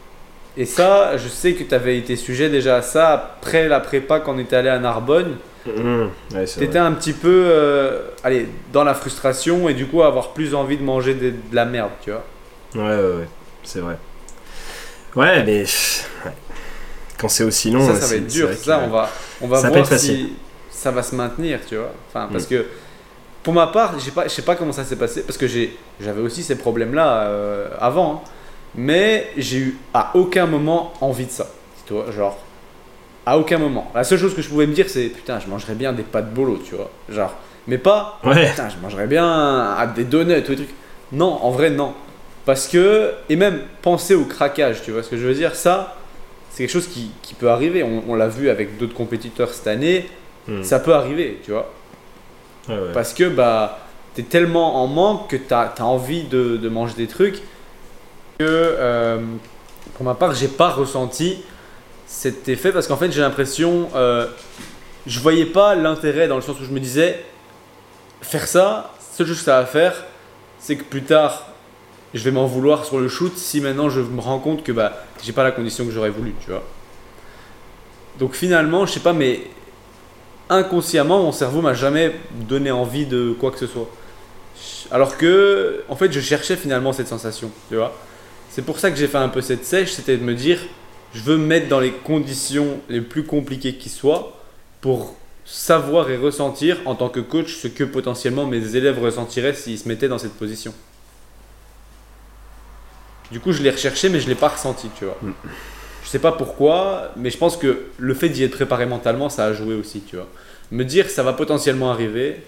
Et 0.56 0.66
ça, 0.66 1.16
je 1.16 1.28
sais 1.28 1.54
que 1.54 1.64
tu 1.64 1.74
avais 1.74 1.96
été 1.98 2.14
sujet 2.16 2.50
déjà 2.50 2.76
à 2.76 2.82
ça 2.82 3.12
après 3.12 3.68
la 3.68 3.80
prépa 3.80 4.20
quand 4.20 4.34
on 4.34 4.38
était 4.38 4.56
allé 4.56 4.68
à 4.68 4.78
Narbonne. 4.78 5.36
Mmh, 5.64 6.02
ouais, 6.34 6.44
T'étais 6.44 6.66
vrai. 6.66 6.78
un 6.80 6.92
petit 6.92 7.12
peu 7.12 7.44
euh, 7.46 8.08
allez, 8.24 8.48
dans 8.72 8.84
la 8.84 8.94
frustration 8.94 9.68
et 9.68 9.74
du 9.74 9.86
coup 9.86 10.02
avoir 10.02 10.32
plus 10.34 10.54
envie 10.54 10.76
de 10.76 10.82
manger 10.82 11.14
de, 11.14 11.30
de 11.30 11.36
la 11.54 11.64
merde, 11.64 11.90
tu 12.02 12.10
vois. 12.10 12.24
Ouais, 12.74 12.82
ouais, 12.96 13.16
ouais, 13.20 13.28
c'est 13.62 13.78
vrai. 13.80 13.96
Ouais, 15.14 15.42
mais 15.44 15.64
quand 17.18 17.28
c'est 17.28 17.44
aussi 17.44 17.70
long, 17.70 17.86
ça, 17.86 18.00
ça 18.00 18.06
va 18.08 18.16
être 18.16 18.26
dur. 18.26 18.48
Ça, 18.54 18.80
on 18.84 18.90
va, 18.90 19.10
on 19.40 19.46
va 19.48 19.58
Ça 19.58 19.68
voir 19.70 19.84
si 19.86 19.90
facile. 19.92 20.28
ça 20.70 20.90
va 20.90 21.02
se 21.02 21.14
maintenir, 21.14 21.60
tu 21.66 21.76
vois. 21.76 21.92
Enfin, 22.08 22.28
parce 22.32 22.44
Mm. 22.44 22.48
que 22.48 22.66
pour 23.42 23.52
ma 23.52 23.66
part, 23.66 23.98
je 23.98 24.28
sais 24.28 24.42
pas 24.42 24.54
comment 24.54 24.72
ça 24.72 24.84
s'est 24.84 24.96
passé 24.96 25.22
parce 25.22 25.36
que 25.36 25.46
j'avais 26.00 26.20
aussi 26.20 26.42
ces 26.42 26.56
problèmes-là 26.56 27.22
euh, 27.24 27.68
avant, 27.80 28.14
hein. 28.14 28.28
mais 28.74 29.30
j'ai 29.36 29.58
eu 29.58 29.78
à 29.92 30.12
aucun 30.14 30.46
moment 30.46 30.92
envie 31.00 31.26
de 31.26 31.30
ça. 31.30 31.48
Tu 31.86 31.92
vois, 31.92 32.10
genre 32.12 32.38
à 33.26 33.38
aucun 33.38 33.58
moment. 33.58 33.90
La 33.94 34.04
seule 34.04 34.18
chose 34.18 34.34
que 34.34 34.42
je 34.42 34.48
pouvais 34.48 34.66
me 34.66 34.72
dire, 34.72 34.88
c'est 34.88 35.06
putain, 35.06 35.38
je 35.38 35.48
mangerais 35.48 35.74
bien 35.74 35.92
des 35.92 36.02
pâtes 36.02 36.32
bolo, 36.32 36.58
tu 36.64 36.74
vois. 36.74 36.90
Genre, 37.08 37.34
mais 37.66 37.78
pas 37.78 38.18
Ouais, 38.24 38.50
putain, 38.50 38.68
je 38.68 38.76
mangerais 38.82 39.06
bien 39.06 39.24
ah, 39.24 39.86
des 39.86 40.04
donuts 40.04 40.32
ou 40.32 40.34
des 40.34 40.42
trucs. 40.42 40.74
Non, 41.12 41.38
en 41.42 41.50
vrai, 41.50 41.70
non. 41.70 41.94
Parce 42.44 42.66
que, 42.66 43.12
et 43.28 43.36
même 43.36 43.60
penser 43.82 44.14
au 44.14 44.24
craquage, 44.24 44.82
tu 44.82 44.90
vois 44.90 45.02
ce 45.02 45.10
que 45.10 45.16
je 45.16 45.26
veux 45.26 45.34
dire 45.34 45.54
Ça, 45.54 45.96
c'est 46.50 46.64
quelque 46.64 46.72
chose 46.72 46.88
qui, 46.88 47.12
qui 47.22 47.34
peut 47.34 47.50
arriver. 47.50 47.84
On, 47.84 48.02
on 48.08 48.14
l'a 48.14 48.28
vu 48.28 48.48
avec 48.50 48.78
d'autres 48.78 48.94
compétiteurs 48.94 49.52
cette 49.52 49.68
année. 49.68 50.08
Mmh. 50.48 50.64
Ça 50.64 50.80
peut 50.80 50.94
arriver, 50.94 51.40
tu 51.44 51.52
vois. 51.52 51.72
Parce 52.92 53.12
que, 53.14 53.28
bah, 53.28 53.78
t'es 54.14 54.22
tellement 54.22 54.82
en 54.82 54.86
manque 54.86 55.30
que 55.30 55.36
t'as 55.36 55.72
as 55.78 55.84
envie 55.84 56.24
de, 56.24 56.56
de 56.56 56.68
manger 56.68 56.94
des 56.94 57.06
trucs 57.06 57.36
que, 58.38 58.44
euh, 58.48 59.20
pour 59.94 60.04
ma 60.04 60.14
part, 60.14 60.34
j'ai 60.34 60.48
pas 60.48 60.70
ressenti 60.70 61.42
cet 62.06 62.48
effet 62.48 62.72
parce 62.72 62.86
qu'en 62.86 62.96
fait, 62.96 63.10
j'ai 63.10 63.20
l'impression, 63.20 63.88
euh, 63.94 64.26
je 65.06 65.18
voyais 65.20 65.46
pas 65.46 65.74
l'intérêt 65.74 66.28
dans 66.28 66.36
le 66.36 66.42
sens 66.42 66.60
où 66.60 66.64
je 66.64 66.70
me 66.70 66.80
disais, 66.80 67.24
faire 68.20 68.46
ça, 68.46 68.92
seule 69.16 69.26
chose 69.26 69.38
que 69.38 69.44
ça 69.44 69.60
va 69.60 69.66
faire, 69.66 69.94
c'est 70.58 70.76
que 70.76 70.84
plus 70.84 71.02
tard, 71.02 71.46
je 72.14 72.22
vais 72.22 72.30
m'en 72.30 72.46
vouloir 72.46 72.84
sur 72.84 73.00
le 73.00 73.08
shoot 73.08 73.36
si 73.36 73.60
maintenant 73.60 73.88
je 73.88 74.00
me 74.00 74.20
rends 74.20 74.38
compte 74.38 74.62
que 74.62 74.72
bah, 74.72 74.92
j'ai 75.22 75.32
pas 75.32 75.42
la 75.42 75.52
condition 75.52 75.84
que 75.86 75.90
j'aurais 75.90 76.10
voulu, 76.10 76.34
tu 76.44 76.50
vois. 76.50 76.62
Donc 78.18 78.34
finalement, 78.34 78.84
je 78.86 78.92
sais 78.92 79.00
pas, 79.00 79.14
mais 79.14 79.40
inconsciemment, 80.48 81.22
mon 81.22 81.32
cerveau 81.32 81.60
m'a 81.60 81.74
jamais 81.74 82.14
donné 82.48 82.70
envie 82.70 83.06
de 83.06 83.34
quoi 83.38 83.50
que 83.50 83.58
ce 83.58 83.66
soit. 83.66 83.88
Alors 84.90 85.16
que, 85.16 85.84
en 85.88 85.96
fait, 85.96 86.12
je 86.12 86.20
cherchais 86.20 86.56
finalement 86.56 86.92
cette 86.92 87.08
sensation, 87.08 87.50
tu 87.68 87.76
vois. 87.76 87.96
C'est 88.50 88.62
pour 88.62 88.78
ça 88.78 88.90
que 88.90 88.96
j'ai 88.96 89.08
fait 89.08 89.18
un 89.18 89.28
peu 89.28 89.40
cette 89.40 89.64
sèche, 89.64 89.92
c'était 89.92 90.16
de 90.16 90.24
me 90.24 90.34
dire, 90.34 90.58
je 91.14 91.22
veux 91.22 91.38
me 91.38 91.46
mettre 91.46 91.68
dans 91.68 91.80
les 91.80 91.92
conditions 91.92 92.80
les 92.88 93.00
plus 93.00 93.24
compliquées 93.24 93.76
qui 93.76 93.88
soient 93.88 94.38
pour 94.80 95.14
savoir 95.44 96.10
et 96.10 96.16
ressentir 96.16 96.78
en 96.84 96.94
tant 96.94 97.08
que 97.08 97.20
coach 97.20 97.56
ce 97.56 97.68
que 97.68 97.84
potentiellement 97.84 98.46
mes 98.46 98.76
élèves 98.76 99.02
ressentiraient 99.02 99.54
s'ils 99.54 99.78
se 99.78 99.88
mettaient 99.88 100.08
dans 100.08 100.18
cette 100.18 100.34
position. 100.34 100.74
Du 103.30 103.40
coup, 103.40 103.52
je 103.52 103.62
l'ai 103.62 103.70
recherché, 103.70 104.10
mais 104.10 104.20
je 104.20 104.28
l'ai 104.28 104.34
pas 104.34 104.48
ressenti, 104.48 104.88
tu 104.98 105.06
vois. 105.06 105.18
Sais 106.12 106.18
pas 106.18 106.32
pourquoi, 106.32 107.10
mais 107.16 107.30
je 107.30 107.38
pense 107.38 107.56
que 107.56 107.84
le 107.98 108.12
fait 108.14 108.28
d'y 108.28 108.44
être 108.44 108.52
préparé 108.52 108.84
mentalement, 108.84 109.30
ça 109.30 109.46
a 109.46 109.52
joué 109.54 109.74
aussi, 109.74 110.02
tu 110.02 110.16
vois. 110.16 110.28
Me 110.70 110.84
dire 110.84 111.08
ça 111.08 111.22
va 111.22 111.32
potentiellement 111.32 111.90
arriver, 111.90 112.42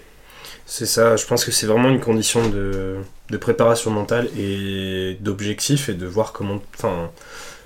C'est 0.65 0.85
ça, 0.87 1.15
je 1.17 1.25
pense 1.25 1.45
que 1.45 1.51
c'est 1.51 1.67
vraiment 1.67 1.89
une 1.89 1.99
condition 2.01 2.47
de, 2.49 2.97
de 3.31 3.37
préparation 3.37 3.91
mentale 3.91 4.29
et 4.37 5.17
d'objectif 5.21 5.89
et 5.89 5.95
de 5.95 6.05
voir 6.07 6.33
comment. 6.33 6.61
Enfin, 6.77 7.11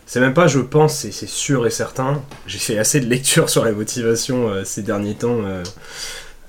c'est 0.05 0.19
même 0.21 0.33
pas 0.33 0.47
je 0.47 0.59
pense, 0.59 0.99
c'est 0.99 1.27
sûr 1.27 1.67
et 1.67 1.71
certain. 1.71 2.23
J'ai 2.47 2.59
fait 2.59 2.77
assez 2.79 2.99
de 3.01 3.07
lectures 3.07 3.49
sur 3.55 3.65
la 3.65 3.71
motivation 3.73 4.49
euh, 4.49 4.63
ces 4.65 4.83
derniers 4.83 5.15
temps, 5.15 5.39
euh, 5.45 5.63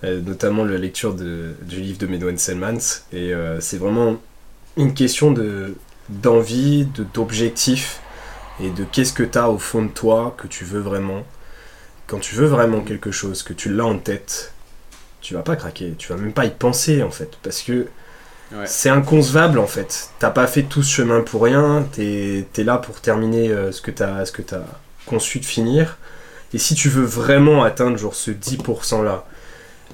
euh, 0.05 0.21
notamment 0.21 0.65
la 0.65 0.79
lecture 0.79 1.15
du 1.15 1.81
livre 1.81 1.99
de 1.99 2.07
Medouane 2.07 2.39
Selmans. 2.39 3.03
Et 3.13 3.35
euh, 3.35 3.61
c'est 3.61 3.79
vraiment 3.79 4.17
une 4.77 4.95
question 4.95 5.31
de 5.33 5.75
d'envie, 6.09 6.87
de- 6.87 7.05
d'objectif 7.15 8.01
et 8.63 8.71
de 8.71 8.85
qu'est-ce 8.85 9.13
que 9.13 9.23
tu 9.23 9.39
as 9.39 9.49
au 9.51 9.59
fond 9.59 9.83
de 9.83 9.89
toi 9.91 10.35
que 10.39 10.47
tu 10.47 10.65
veux 10.65 10.81
vraiment. 10.81 11.25
Quand 12.07 12.19
tu 12.19 12.35
veux 12.35 12.47
vraiment 12.47 12.81
quelque 12.81 13.11
chose, 13.13 13.43
que 13.43 13.53
tu 13.53 13.73
l'as 13.73 13.87
en 13.87 13.99
tête, 13.99 14.53
tu 15.21 15.35
vas 15.35 15.43
pas 15.43 15.57
craquer, 15.57 15.95
tu 15.99 16.09
vas 16.13 16.19
même 16.19 16.33
pas 16.33 16.45
y 16.45 16.51
penser 16.51 17.03
en 17.03 17.11
fait, 17.11 17.31
parce 17.43 17.63
que 17.63 17.87
Ouais. 18.53 18.67
c'est 18.67 18.89
inconcevable 18.91 19.61
en 19.61 19.69
fait. 19.69 20.11
T'as 20.19 20.31
pas 20.31 20.49
fait 20.49 20.65
tout 20.65 20.83
ce 20.83 20.93
chemin 20.93 21.21
pour 21.21 21.45
rien, 21.45 21.87
t'es 21.93 22.45
es 22.59 22.65
là 22.65 22.79
pour 22.79 23.01
terminer 23.01 23.49
euh, 23.51 23.71
ce 23.71 23.81
que 23.81 23.93
t'as 23.93 24.27
ce 24.27 24.33
que 24.33 24.43
t'as 24.43 24.65
conçu 25.07 25.39
de 25.39 25.45
finir. 25.45 25.99
Et 26.53 26.59
si 26.59 26.75
tu 26.75 26.89
veux 26.89 27.05
vraiment 27.05 27.63
atteindre 27.63 27.97
genre 27.97 28.17
ce 28.17 28.33
10% 28.33 29.05
là, 29.05 29.25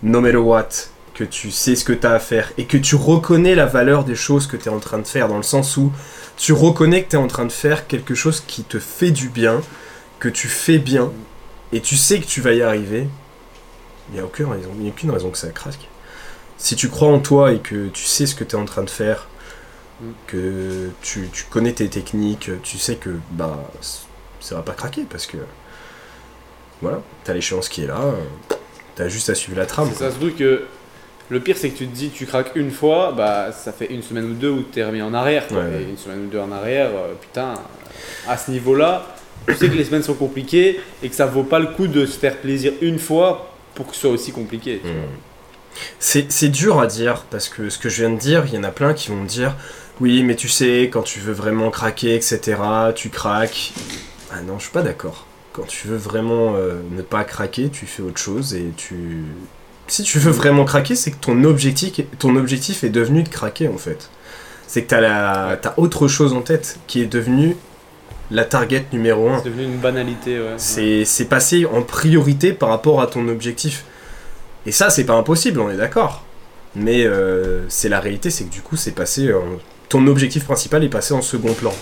no 0.03 0.23
matter 0.23 0.39
what, 0.39 0.69
que 1.17 1.25
tu 1.25 1.51
sais 1.51 1.75
ce 1.75 1.85
que 1.85 1.93
t'as 1.93 2.13
à 2.13 2.19
faire 2.19 2.53
et 2.59 2.67
que 2.67 2.77
tu 2.77 2.95
reconnais 2.95 3.55
la 3.55 3.67
valeur 3.67 4.05
des 4.05 4.15
choses 4.15 4.47
que 4.47 4.57
t'es 4.57 4.71
en 4.71 4.79
train 4.79 4.99
de 4.99 5.07
faire, 5.07 5.29
dans 5.29 5.39
le 5.39 5.43
sens 5.43 5.77
où 5.77 5.91
tu 6.37 6.53
reconnais 6.53 7.03
que 7.03 7.11
t'es 7.11 7.17
en 7.17 7.27
train 7.27 7.47
de 7.47 7.53
faire 7.53 7.87
quelque 7.87 8.15
chose 8.15 8.43
qui 8.47 8.63
te 8.63 8.79
fait 8.79 9.11
du 9.11 9.29
bien, 9.29 9.61
que 10.19 10.29
tu 10.29 10.47
fais 10.49 10.79
bien, 10.79 11.11
et 11.73 11.81
tu 11.81 11.97
sais 11.97 12.21
que 12.21 12.27
tu 12.27 12.41
vas 12.41 12.53
y 12.53 12.63
arriver, 12.63 13.09
il 14.11 14.15
n'y 14.15 14.21
a 14.21 14.25
aucune 14.25 14.47
raison, 14.47 14.71
il 14.79 14.85
y 14.85 14.89
a 14.89 14.91
aucune 14.91 15.11
raison 15.11 15.31
que 15.31 15.39
ça 15.39 15.49
craque. 15.49 15.89
Si 16.59 16.77
tu 16.77 16.89
crois 16.89 17.09
en 17.09 17.19
toi 17.19 17.53
et 17.53 17.59
que 17.59 17.89
tu 17.89 18.05
sais 18.05 18.27
ce 18.27 18.35
que 18.35 18.45
tu 18.45 18.55
es 18.57 18.59
en 18.59 18.65
train 18.65 18.83
de 18.85 18.91
faire, 18.91 19.27
Mm. 20.01 20.05
que 20.27 20.91
tu, 21.01 21.29
tu 21.33 21.45
connais 21.45 21.73
tes 21.73 21.89
techniques, 21.89 22.51
tu 22.63 22.79
sais 22.79 22.97
que 22.97 23.09
bah 23.31 23.71
ça 24.41 24.57
va 24.57 24.61
pas 24.63 24.75
craquer 24.75 25.07
parce 25.09 25.27
que 25.27 25.39
voilà, 26.83 27.01
t'as 27.25 27.33
l'échéance 27.33 27.71
qui 27.71 27.85
est 27.85 27.87
là, 27.87 28.01
euh, 28.03 28.55
t'as 28.95 29.09
juste 29.09 29.31
à 29.31 29.35
suivre 29.35 29.59
la 29.59 29.65
trame. 29.65 29.89
C'est 29.93 30.01
ça, 30.01 30.11
surtout 30.11 30.37
que 30.37 30.65
le 31.31 31.41
pire, 31.41 31.57
c'est 31.59 31.71
que 31.71 31.79
tu 31.79 31.87
te 31.87 31.95
dis, 31.95 32.11
tu 32.11 32.27
craques 32.27 32.53
une 32.55 32.71
fois, 32.71 33.13
bah 33.17 33.51
ça 33.53 33.73
fait 33.73 33.87
une 33.87 34.03
semaine 34.03 34.27
ou 34.27 34.35
deux 34.35 34.51
où 34.51 34.65
tu 34.71 34.79
es 34.79 34.85
remis 34.85 35.03
en 35.03 35.15
arrière. 35.15 35.47
quoi. 35.49 35.59
Ouais, 35.59 35.65
ouais. 35.65 35.83
Et 35.83 35.91
une 35.91 35.97
semaine 35.97 36.27
ou 36.27 36.29
deux 36.29 36.39
en 36.39 36.53
arrière, 36.53 36.91
euh, 36.91 37.15
putain, 37.21 37.55
à 38.29 38.37
ce 38.37 38.51
niveau-là, 38.51 39.07
tu 39.49 39.55
sais 39.55 39.69
que 39.69 39.75
les 39.75 39.85
semaines 39.85 40.03
sont 40.03 40.15
compliquées 40.15 40.81
et 41.03 41.09
que 41.09 41.15
ça 41.15 41.27
vaut 41.27 41.43
pas 41.45 41.59
le 41.59 41.67
coup 41.67 41.87
de 41.87 42.07
se 42.07 42.19
faire 42.19 42.37
plaisir 42.37 42.73
une 42.81 42.99
fois 42.99 43.53
pour 43.75 43.87
que 43.87 43.95
ce 43.95 44.03
soit 44.03 44.11
aussi 44.11 44.33
compliqué. 44.33 44.81
C'est 45.99 46.33
c'est 46.33 46.49
dur 46.49 46.81
à 46.81 46.87
dire 46.87 47.25
parce 47.31 47.49
que 47.49 47.69
ce 47.69 47.79
que 47.79 47.89
je 47.89 48.03
viens 48.03 48.11
de 48.11 48.19
dire, 48.19 48.45
il 48.47 48.55
y 48.55 48.59
en 48.59 48.65
a 48.65 48.71
plein 48.71 48.95
qui 48.95 49.11
vont 49.11 49.17
me 49.17 49.29
dire 49.29 49.55
oui, 50.01 50.23
mais 50.23 50.35
tu 50.35 50.49
sais, 50.49 50.91
quand 50.93 51.03
tu 51.03 51.21
veux 51.21 51.33
vraiment 51.33 51.71
craquer, 51.71 52.15
etc., 52.15 52.61
tu 52.95 53.09
craques. 53.09 53.73
Ah 54.31 54.43
non, 54.43 54.59
je 54.59 54.65
suis 54.65 54.73
pas 54.73 54.83
d'accord. 54.83 55.27
Quand 55.53 55.67
tu 55.67 55.89
veux 55.89 55.97
vraiment 55.97 56.55
euh, 56.55 56.81
ne 56.91 57.01
pas 57.03 57.25
craquer, 57.25 57.71
tu 57.71 57.87
fais 57.87 58.03
autre 58.03 58.19
chose 58.19 58.55
et 58.55 58.73
tu. 58.77 59.25
Si 59.89 60.03
tu 60.03 60.19
veux 60.19 60.33
vraiment 60.33 60.65
craquer, 60.65 60.97
c'est 60.97 61.11
que 61.13 61.17
ton 61.21 61.45
objectif, 61.45 62.01
ton 62.19 62.35
objectif 62.37 62.83
est 62.85 62.89
devenu 62.89 63.23
de 63.23 63.29
craquer 63.29 63.69
en 63.69 63.79
fait. 63.79 64.11
C'est 64.67 64.83
que 64.83 64.89
t'as 64.89 65.01
la, 65.01 65.57
t'as 65.61 65.75
autre 65.77 66.09
chose 66.09 66.33
en 66.33 66.41
tête 66.43 66.79
qui 66.89 67.01
est 67.01 67.07
devenue 67.07 67.57
la 68.33 68.45
target 68.45 68.85
numéro 68.93 69.29
1. 69.29 69.39
C'est 69.39 69.51
devenu 69.51 69.65
une 69.65 69.79
banalité, 69.79 70.41
ouais. 70.41 70.55
C'est 70.57 71.05
c'est 71.05 71.27
passé 71.27 71.67
en 71.67 71.83
priorité 71.83 72.53
par 72.53 72.71
rapport 72.71 73.01
à 73.01 73.07
ton 73.07 73.29
objectif. 73.29 73.85
Et 74.67 74.73
ça, 74.73 74.91
c'est 74.91 75.05
pas 75.05 75.15
impossible, 75.15 75.61
on 75.61 75.71
est 75.71 75.77
d'accord. 75.77 76.25
Mais 76.75 77.05
euh, 77.07 77.63
c'est 77.69 77.89
la 77.89 78.01
réalité, 78.01 78.31
c'est 78.31 78.45
que 78.45 78.51
du 78.53 78.63
coup, 78.63 78.77
c'est 78.77 78.91
passé. 78.91 79.33
en- 79.33 79.59
ton 79.89 80.05
objectif 80.09 80.45
principal 80.45 80.83
est 80.83 80.89
passé 80.89 81.15
en 81.15 81.23
second 81.23 81.55
plan. 81.55 81.73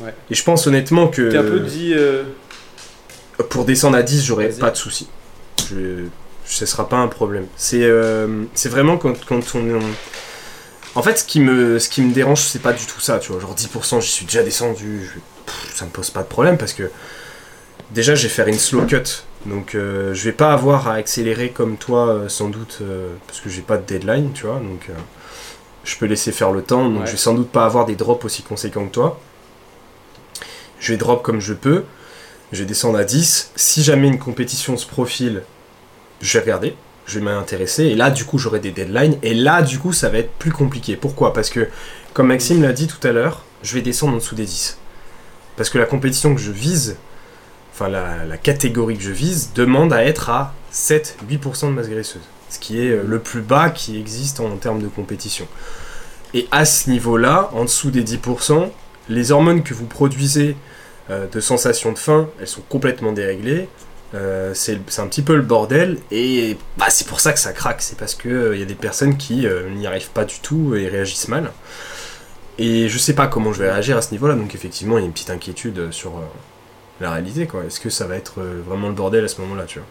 Ouais. 0.00 0.14
Et 0.30 0.34
je 0.34 0.42
pense 0.42 0.66
honnêtement 0.66 1.08
que 1.08 1.30
T'es 1.30 1.36
un 1.36 1.42
peu 1.42 1.60
dit. 1.60 1.92
euh, 1.94 2.22
pour 3.50 3.66
descendre 3.66 3.98
à 3.98 4.02
10, 4.02 4.24
j'aurais 4.24 4.48
pas 4.48 4.70
de 4.70 4.76
soucis. 4.76 5.08
Je, 5.70 6.04
ce 6.46 6.64
sera 6.66 6.88
pas 6.88 6.96
un 6.96 7.08
problème. 7.08 7.46
C'est 7.56 7.82
euh, 7.82 8.44
vraiment 8.66 8.96
quand, 8.96 9.24
quand 9.26 9.42
on. 9.54 9.80
En 10.94 11.02
fait, 11.02 11.18
ce 11.18 11.24
qui 11.24 11.40
me, 11.40 11.78
ce 11.78 11.88
qui 11.90 12.00
me 12.00 12.12
dérange, 12.12 12.40
c'est 12.40 12.62
pas 12.62 12.72
du 12.72 12.86
tout 12.86 13.00
ça, 13.00 13.18
tu 13.18 13.30
vois. 13.32 13.40
Genre 13.40 13.54
10%, 13.54 14.00
j'y 14.00 14.08
suis 14.08 14.24
déjà 14.26 14.42
descendu. 14.42 15.02
je- 15.04 15.20
pff, 15.44 15.74
ça 15.76 15.84
me 15.84 15.90
pose 15.90 16.10
pas 16.10 16.22
de 16.22 16.28
problème 16.28 16.56
parce 16.56 16.72
que 16.72 16.90
déjà, 17.90 18.14
je 18.14 18.22
vais 18.22 18.28
faire 18.30 18.48
une 18.48 18.58
slow 18.58 18.82
cut. 18.86 19.02
Donc, 19.44 19.74
euh, 19.74 20.14
je 20.14 20.24
vais 20.24 20.32
pas 20.32 20.52
avoir 20.52 20.88
à 20.88 20.94
accélérer 20.94 21.50
comme 21.50 21.76
toi, 21.76 22.08
euh, 22.08 22.28
sans 22.28 22.48
doute, 22.48 22.78
euh, 22.80 23.08
parce 23.26 23.40
que 23.40 23.48
j'ai 23.50 23.60
pas 23.60 23.76
de 23.76 23.84
deadline, 23.86 24.32
tu 24.32 24.46
vois. 24.46 24.56
Donc, 24.58 24.88
je 25.84 25.96
peux 25.96 26.06
laisser 26.06 26.32
faire 26.32 26.50
le 26.50 26.62
temps. 26.62 26.88
Donc, 26.88 27.00
Ouais. 27.00 27.06
je 27.06 27.12
vais 27.12 27.16
sans 27.18 27.34
doute 27.34 27.50
pas 27.50 27.64
avoir 27.66 27.84
des 27.86 27.94
drops 27.94 28.24
aussi 28.24 28.42
conséquents 28.42 28.86
que 28.86 28.92
toi. 28.92 29.20
Je 30.80 30.92
vais 30.92 30.96
drop 30.98 31.22
comme 31.22 31.40
je 31.40 31.52
peux. 31.52 31.84
Je 32.52 32.60
vais 32.60 32.66
descendre 32.66 32.98
à 32.98 33.04
10. 33.04 33.50
Si 33.56 33.82
jamais 33.82 34.08
une 34.08 34.18
compétition 34.18 34.76
se 34.76 34.86
profile, 34.86 35.42
je 36.20 36.32
vais 36.34 36.44
regarder. 36.44 36.76
Je 37.06 37.18
vais 37.18 37.24
m'intéresser. 37.24 37.84
Et 37.84 37.94
là, 37.94 38.10
du 38.10 38.24
coup, 38.24 38.38
j'aurai 38.38 38.58
des 38.58 38.72
deadlines. 38.72 39.16
Et 39.22 39.32
là, 39.32 39.62
du 39.62 39.78
coup, 39.78 39.92
ça 39.92 40.08
va 40.08 40.18
être 40.18 40.32
plus 40.32 40.50
compliqué. 40.50 40.96
Pourquoi? 40.96 41.32
Parce 41.32 41.50
que, 41.50 41.68
comme 42.14 42.26
Maxime 42.28 42.62
l'a 42.62 42.72
dit 42.72 42.88
tout 42.88 43.06
à 43.06 43.12
l'heure, 43.12 43.44
je 43.62 43.74
vais 43.74 43.82
descendre 43.82 44.14
en 44.14 44.16
dessous 44.16 44.34
des 44.34 44.44
10. 44.44 44.78
Parce 45.56 45.70
que 45.70 45.78
la 45.78 45.86
compétition 45.86 46.34
que 46.34 46.40
je 46.40 46.50
vise, 46.50 46.96
enfin 47.72 47.88
la, 47.88 48.36
catégorie 48.36 48.96
que 48.96 49.02
je 49.02 49.12
vise, 49.12 49.52
demande 49.54 49.92
à 49.92 50.04
être 50.04 50.30
à 50.30 50.54
7-8% 50.72 51.68
de 51.68 51.72
masse 51.72 51.88
graisseuse. 51.88 52.22
Ce 52.48 52.58
qui 52.58 52.80
est 52.80 52.90
euh, 52.90 53.02
le 53.04 53.18
plus 53.18 53.40
bas 53.40 53.70
qui 53.70 53.98
existe 53.98 54.40
en 54.40 54.56
termes 54.56 54.80
de 54.80 54.88
compétition. 54.88 55.46
Et 56.34 56.46
à 56.50 56.64
ce 56.64 56.90
niveau-là, 56.90 57.50
en 57.52 57.64
dessous 57.64 57.90
des 57.90 58.04
10%, 58.04 58.70
les 59.08 59.32
hormones 59.32 59.62
que 59.62 59.74
vous 59.74 59.86
produisez 59.86 60.56
euh, 61.10 61.26
de 61.28 61.40
sensation 61.40 61.92
de 61.92 61.98
faim, 61.98 62.28
elles 62.40 62.48
sont 62.48 62.62
complètement 62.68 63.12
déréglées. 63.12 63.68
Euh, 64.16 64.52
c'est 64.54 64.80
un 64.98 65.06
petit 65.06 65.22
peu 65.22 65.36
le 65.36 65.42
bordel 65.42 65.98
et 66.10 66.56
bah, 66.78 66.86
c'est 66.88 67.06
pour 67.06 67.20
ça 67.20 67.32
que 67.32 67.38
ça 67.38 67.52
craque. 67.52 67.82
C'est 67.82 67.98
parce 67.98 68.14
qu'il 68.14 68.56
y 68.58 68.62
a 68.62 68.66
des 68.66 68.74
personnes 68.74 69.16
qui 69.16 69.46
euh, 69.46 69.68
n'y 69.70 69.86
arrivent 69.86 70.10
pas 70.10 70.24
du 70.24 70.40
tout 70.40 70.74
et 70.74 70.88
réagissent 70.88 71.28
mal. 71.28 71.52
Et 72.58 72.88
je 72.88 72.98
sais 72.98 73.12
pas 73.14 73.26
comment 73.26 73.52
je 73.52 73.62
vais 73.62 73.70
réagir 73.70 73.98
à 73.98 74.02
ce 74.02 74.12
niveau-là, 74.12 74.34
donc 74.34 74.54
effectivement 74.54 74.96
il 74.96 75.02
y 75.02 75.04
a 75.04 75.06
une 75.06 75.12
petite 75.12 75.28
inquiétude 75.30 75.78
euh, 75.78 75.92
sur 75.92 76.12
euh, 76.16 76.22
la 77.02 77.10
réalité. 77.10 77.46
quoi. 77.46 77.64
Est-ce 77.66 77.78
que 77.80 77.90
ça 77.90 78.06
va 78.06 78.16
être 78.16 78.40
euh, 78.40 78.62
vraiment 78.66 78.88
le 78.88 78.94
bordel 78.94 79.24
à 79.24 79.28
ce 79.28 79.40
moment-là 79.42 79.64
tu 79.66 79.80
vois? 79.80 79.88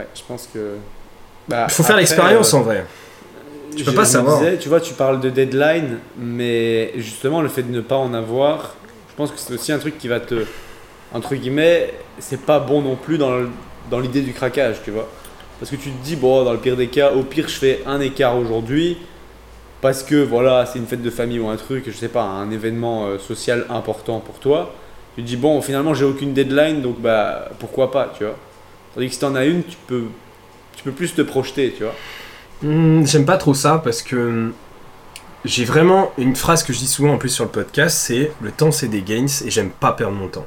Ouais, 0.00 0.08
je 0.14 0.22
pense 0.26 0.48
que. 0.52 0.76
Bah, 1.48 1.66
Il 1.68 1.72
faut 1.72 1.84
faire 1.84 1.96
l'expérience 1.96 2.52
euh, 2.52 2.56
en 2.56 2.62
vrai. 2.62 2.84
tu 3.76 3.84
peux 3.84 3.94
pas 3.94 4.04
savoir. 4.04 4.40
disais, 4.40 4.58
tu 4.58 4.68
vois, 4.68 4.80
tu 4.80 4.94
parles 4.94 5.20
de 5.20 5.30
deadline, 5.30 5.98
mais 6.18 6.92
justement, 6.96 7.40
le 7.40 7.48
fait 7.48 7.62
de 7.62 7.70
ne 7.70 7.80
pas 7.80 7.96
en 7.96 8.12
avoir, 8.12 8.74
je 9.08 9.14
pense 9.14 9.30
que 9.30 9.38
c'est 9.38 9.54
aussi 9.54 9.70
un 9.70 9.78
truc 9.78 9.96
qui 9.98 10.08
va 10.08 10.18
te. 10.18 10.44
Entre 11.16 11.34
guillemets, 11.34 11.94
c'est 12.18 12.42
pas 12.42 12.60
bon 12.60 12.82
non 12.82 12.94
plus 12.94 13.16
dans, 13.16 13.32
dans 13.90 14.00
l'idée 14.00 14.20
du 14.20 14.34
craquage, 14.34 14.76
tu 14.84 14.90
vois. 14.90 15.08
Parce 15.58 15.70
que 15.70 15.76
tu 15.76 15.90
te 15.90 16.04
dis, 16.04 16.14
bon, 16.14 16.44
dans 16.44 16.52
le 16.52 16.58
pire 16.58 16.76
des 16.76 16.88
cas, 16.88 17.12
au 17.12 17.22
pire, 17.22 17.48
je 17.48 17.54
fais 17.54 17.82
un 17.86 18.00
écart 18.00 18.36
aujourd'hui, 18.36 18.98
parce 19.80 20.02
que 20.02 20.16
voilà, 20.16 20.66
c'est 20.66 20.78
une 20.78 20.86
fête 20.86 21.02
de 21.02 21.10
famille 21.10 21.38
ou 21.38 21.48
un 21.48 21.56
truc, 21.56 21.84
je 21.86 21.92
sais 21.96 22.08
pas, 22.08 22.22
un 22.24 22.50
événement 22.50 23.06
euh, 23.06 23.18
social 23.18 23.64
important 23.70 24.20
pour 24.20 24.38
toi. 24.38 24.74
Tu 25.14 25.22
te 25.22 25.26
dis, 25.26 25.36
bon, 25.38 25.62
finalement, 25.62 25.94
j'ai 25.94 26.04
aucune 26.04 26.34
deadline, 26.34 26.82
donc 26.82 27.00
bah, 27.00 27.48
pourquoi 27.58 27.90
pas, 27.90 28.12
tu 28.18 28.24
vois. 28.24 28.36
Tandis 28.94 29.08
que 29.08 29.14
si 29.14 29.20
t'en 29.20 29.34
as 29.34 29.46
une, 29.46 29.64
tu 29.64 29.78
peux, 29.86 30.04
tu 30.76 30.84
peux 30.84 30.92
plus 30.92 31.14
te 31.14 31.22
projeter, 31.22 31.72
tu 31.76 31.84
vois. 31.84 31.94
Hmm, 32.62 33.04
J'aime 33.06 33.24
pas 33.26 33.38
trop 33.38 33.54
ça 33.54 33.80
parce 33.82 34.02
que 34.02 34.16
hmm, 34.16 34.52
j'ai 35.44 35.64
vraiment 35.64 36.12
une 36.18 36.36
phrase 36.36 36.64
que 36.64 36.72
je 36.72 36.78
dis 36.78 36.86
souvent 36.88 37.14
en 37.14 37.18
plus 37.18 37.28
sur 37.30 37.44
le 37.44 37.50
podcast, 37.50 37.96
c'est 37.98 38.32
le 38.40 38.52
temps 38.52 38.72
c'est 38.72 38.88
des 38.88 39.02
gains 39.02 39.26
et 39.44 39.50
j'aime 39.50 39.70
pas 39.70 39.92
perdre 39.92 40.16
mon 40.16 40.28
temps. 40.28 40.46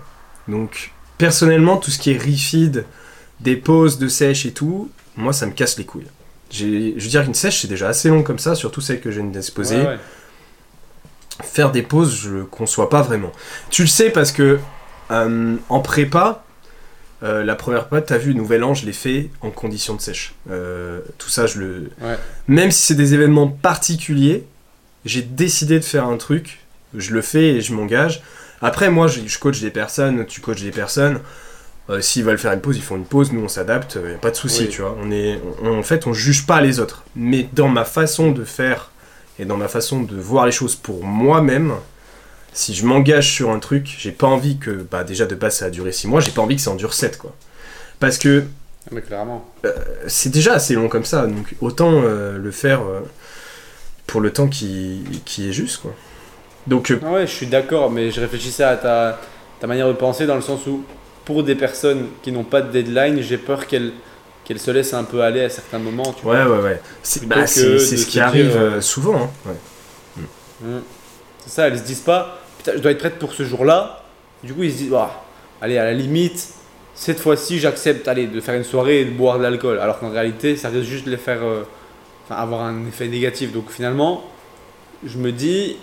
Donc 0.49 0.91
personnellement 1.17 1.77
tout 1.77 1.91
ce 1.91 1.99
qui 1.99 2.11
est 2.11 2.17
refeed, 2.17 2.85
des 3.39 3.55
pauses 3.55 3.97
de 3.99 4.07
sèche 4.07 4.45
et 4.45 4.51
tout, 4.51 4.89
moi 5.15 5.31
ça 5.33 5.45
me 5.45 5.51
casse 5.51 5.77
les 5.77 5.85
couilles. 5.85 6.07
J'ai- 6.49 6.95
Je 6.97 7.03
veux 7.03 7.09
dire 7.09 7.23
qu'une 7.23 7.33
sèche 7.35 7.61
c'est 7.61 7.67
déjà 7.67 7.87
assez 7.89 8.09
long 8.09 8.23
comme 8.23 8.39
ça, 8.39 8.55
surtout 8.55 8.81
celle 8.81 8.99
que 9.01 9.11
je 9.11 9.19
viens 9.21 9.29
d'exposer. 9.29 9.77
Ouais, 9.77 9.85
ouais. 9.87 9.97
Faire 11.43 11.71
des 11.71 11.83
pauses, 11.83 12.15
je 12.15 12.29
le 12.29 12.43
conçois 12.45 12.89
pas 12.89 13.01
vraiment. 13.01 13.31
Tu 13.69 13.83
le 13.83 13.87
sais 13.87 14.09
parce 14.09 14.31
que 14.33 14.59
euh, 15.11 15.55
en 15.69 15.79
prépa, 15.79 16.43
euh, 17.23 17.43
la 17.43 17.55
première 17.55 17.87
fois, 17.87 18.01
t'as 18.01 18.17
vu, 18.17 18.35
Nouvel 18.35 18.63
An, 18.63 18.73
je 18.73 18.85
l'ai 18.85 18.93
fait 18.93 19.29
en 19.41 19.49
condition 19.49 19.95
de 19.95 20.01
sèche. 20.01 20.33
Euh, 20.49 20.99
tout 21.17 21.29
ça, 21.29 21.47
je 21.47 21.59
le. 21.59 21.91
Ouais. 22.01 22.17
Même 22.47 22.71
si 22.71 22.81
c'est 22.81 22.95
des 22.95 23.13
événements 23.13 23.47
particuliers, 23.47 24.45
j'ai 25.05 25.21
décidé 25.21 25.79
de 25.79 25.85
faire 25.85 26.05
un 26.05 26.17
truc, 26.17 26.59
je 26.95 27.13
le 27.13 27.21
fais 27.21 27.55
et 27.55 27.61
je 27.61 27.73
m'engage. 27.73 28.21
Après, 28.61 28.89
moi, 28.89 29.07
je, 29.07 29.21
je 29.25 29.39
coach 29.39 29.59
des 29.61 29.71
personnes, 29.71 30.25
tu 30.25 30.41
coaches 30.41 30.61
des 30.61 30.71
personnes. 30.71 31.19
Euh, 31.89 32.01
S'ils 32.01 32.23
veulent 32.23 32.37
faire 32.37 32.51
une 32.53 32.61
pause, 32.61 32.77
ils 32.77 32.83
font 32.83 32.97
une 32.97 33.05
pause, 33.05 33.31
nous 33.31 33.41
on 33.41 33.47
s'adapte, 33.47 33.97
il 34.03 34.13
a 34.13 34.17
pas 34.17 34.29
de 34.31 34.35
souci, 34.35 34.63
Oui. 34.63 34.69
tu 34.69 34.81
vois. 34.81 34.95
On 35.01 35.09
est, 35.11 35.39
on- 35.63 35.79
en 35.79 35.83
fait, 35.83 36.05
on 36.07 36.13
juge 36.13 36.45
pas 36.45 36.61
les 36.61 36.79
autres. 36.79 37.03
Mais 37.15 37.47
dans 37.53 37.67
ma 37.67 37.83
façon 37.85 38.31
de 38.31 38.43
faire 38.43 38.91
et 39.39 39.45
dans 39.45 39.57
ma 39.57 39.67
façon 39.67 40.01
de 40.01 40.15
voir 40.15 40.45
les 40.45 40.51
choses 40.51 40.75
pour 40.75 41.03
moi-même, 41.03 41.73
si 42.53 42.75
je 42.75 42.85
m'engage 42.85 43.31
sur 43.31 43.49
un 43.49 43.59
truc, 43.59 43.95
j'ai 43.97 44.11
pas 44.11 44.27
envie 44.27 44.57
que, 44.57 44.69
bah 44.69 45.03
déjà 45.03 45.25
de 45.25 45.33
base 45.35 45.55
ça 45.57 45.65
a 45.65 45.69
duré 45.69 45.91
6 45.91 46.07
mois, 46.07 46.19
j'ai 46.21 46.31
pas 46.31 46.41
envie 46.41 46.57
que 46.57 46.61
ça 46.61 46.69
en 46.71 46.75
dure 46.75 46.93
7 46.93 47.17
quoi. 47.17 47.33
Parce 47.99 48.17
que 48.19 48.43
Ah, 48.85 48.89
Mais 48.91 49.01
clairement. 49.01 49.49
c'est 50.07 50.29
déjà 50.29 50.53
assez 50.53 50.73
long 50.75 50.89
comme 50.89 51.05
ça, 51.05 51.25
donc 51.25 51.55
autant 51.61 51.91
euh, 52.03 52.37
le 52.37 52.51
faire 52.51 52.81
euh, 52.81 52.99
pour 54.07 54.19
le 54.21 54.31
temps 54.31 54.47
qui, 54.47 55.03
qui 55.25 55.49
est 55.49 55.53
juste 55.53 55.77
quoi. 55.81 55.95
Donc 56.67 56.91
euh, 56.91 56.99
Ah 57.05 57.11
ouais, 57.11 57.27
je 57.27 57.31
suis 57.31 57.47
d'accord, 57.47 57.89
mais 57.89 58.11
je 58.11 58.19
réfléchissais 58.21 58.63
à 58.63 58.75
ta, 58.77 59.19
ta 59.59 59.67
manière 59.67 59.87
de 59.87 59.93
penser 59.93 60.25
dans 60.25 60.35
le 60.35 60.41
sens 60.41 60.65
où, 60.67 60.83
pour 61.25 61.43
des 61.43 61.55
personnes 61.55 62.07
qui 62.23 62.31
n'ont 62.31 62.43
pas 62.43 62.61
de 62.61 62.71
deadline, 62.71 63.21
j'ai 63.21 63.37
peur 63.37 63.67
qu'elles 63.67 63.93
qu'elles 64.43 64.59
se 64.59 64.71
laissent 64.71 64.95
un 64.95 65.03
peu 65.03 65.21
aller 65.21 65.43
à 65.43 65.49
certains 65.49 65.77
moments. 65.77 66.11
Tu 66.19 66.25
ouais 66.25 66.43
ouais 66.43 66.59
ouais, 66.59 66.81
c'est 67.03 67.27
bah, 67.27 67.45
ce 67.45 68.05
qui 68.07 68.19
arrive 68.19 68.57
euh, 68.57 68.77
euh, 68.77 68.81
souvent. 68.81 69.15
hein, 69.15 69.29
ouais. 69.45 69.53
vois. 70.61 70.77
Mm. 70.77 70.81
C'est 71.45 71.49
ça, 71.51 71.67
elles 71.67 71.77
se 71.77 71.83
disent 71.83 71.99
pas, 72.01 72.39
putain, 72.57 72.71
je 72.75 72.79
dois 72.79 72.91
être 72.91 72.97
prête 72.97 73.19
pour 73.19 73.33
ce 73.33 73.43
jour-là. 73.43 74.03
Du 74.43 74.53
coup, 74.53 74.63
ils 74.63 74.71
se 74.71 74.77
disent, 74.77 74.91
Ouah, 74.91 75.23
allez, 75.61 75.77
à 75.77 75.85
la 75.85 75.93
limite, 75.93 76.47
cette 76.95 77.19
fois-ci, 77.19 77.59
j'accepte 77.59 78.07
allez, 78.07 78.25
de 78.25 78.41
faire 78.41 78.55
une 78.55 78.63
soirée 78.63 79.01
et 79.01 79.05
de 79.05 79.11
boire 79.11 79.37
de 79.37 79.43
l'alcool. 79.43 79.77
Alors 79.79 79.99
qu'en 79.99 80.09
réalité, 80.09 80.55
ça 80.55 80.69
risque 80.69 80.89
juste 80.89 81.05
de 81.05 81.11
les 81.11 81.17
faire 81.17 81.43
euh, 81.43 81.63
avoir 82.31 82.61
un 82.61 82.87
effet 82.87 83.07
négatif. 83.07 83.53
Donc 83.53 83.69
finalement, 83.69 84.23
je 85.05 85.17
me 85.19 85.31
dis, 85.31 85.77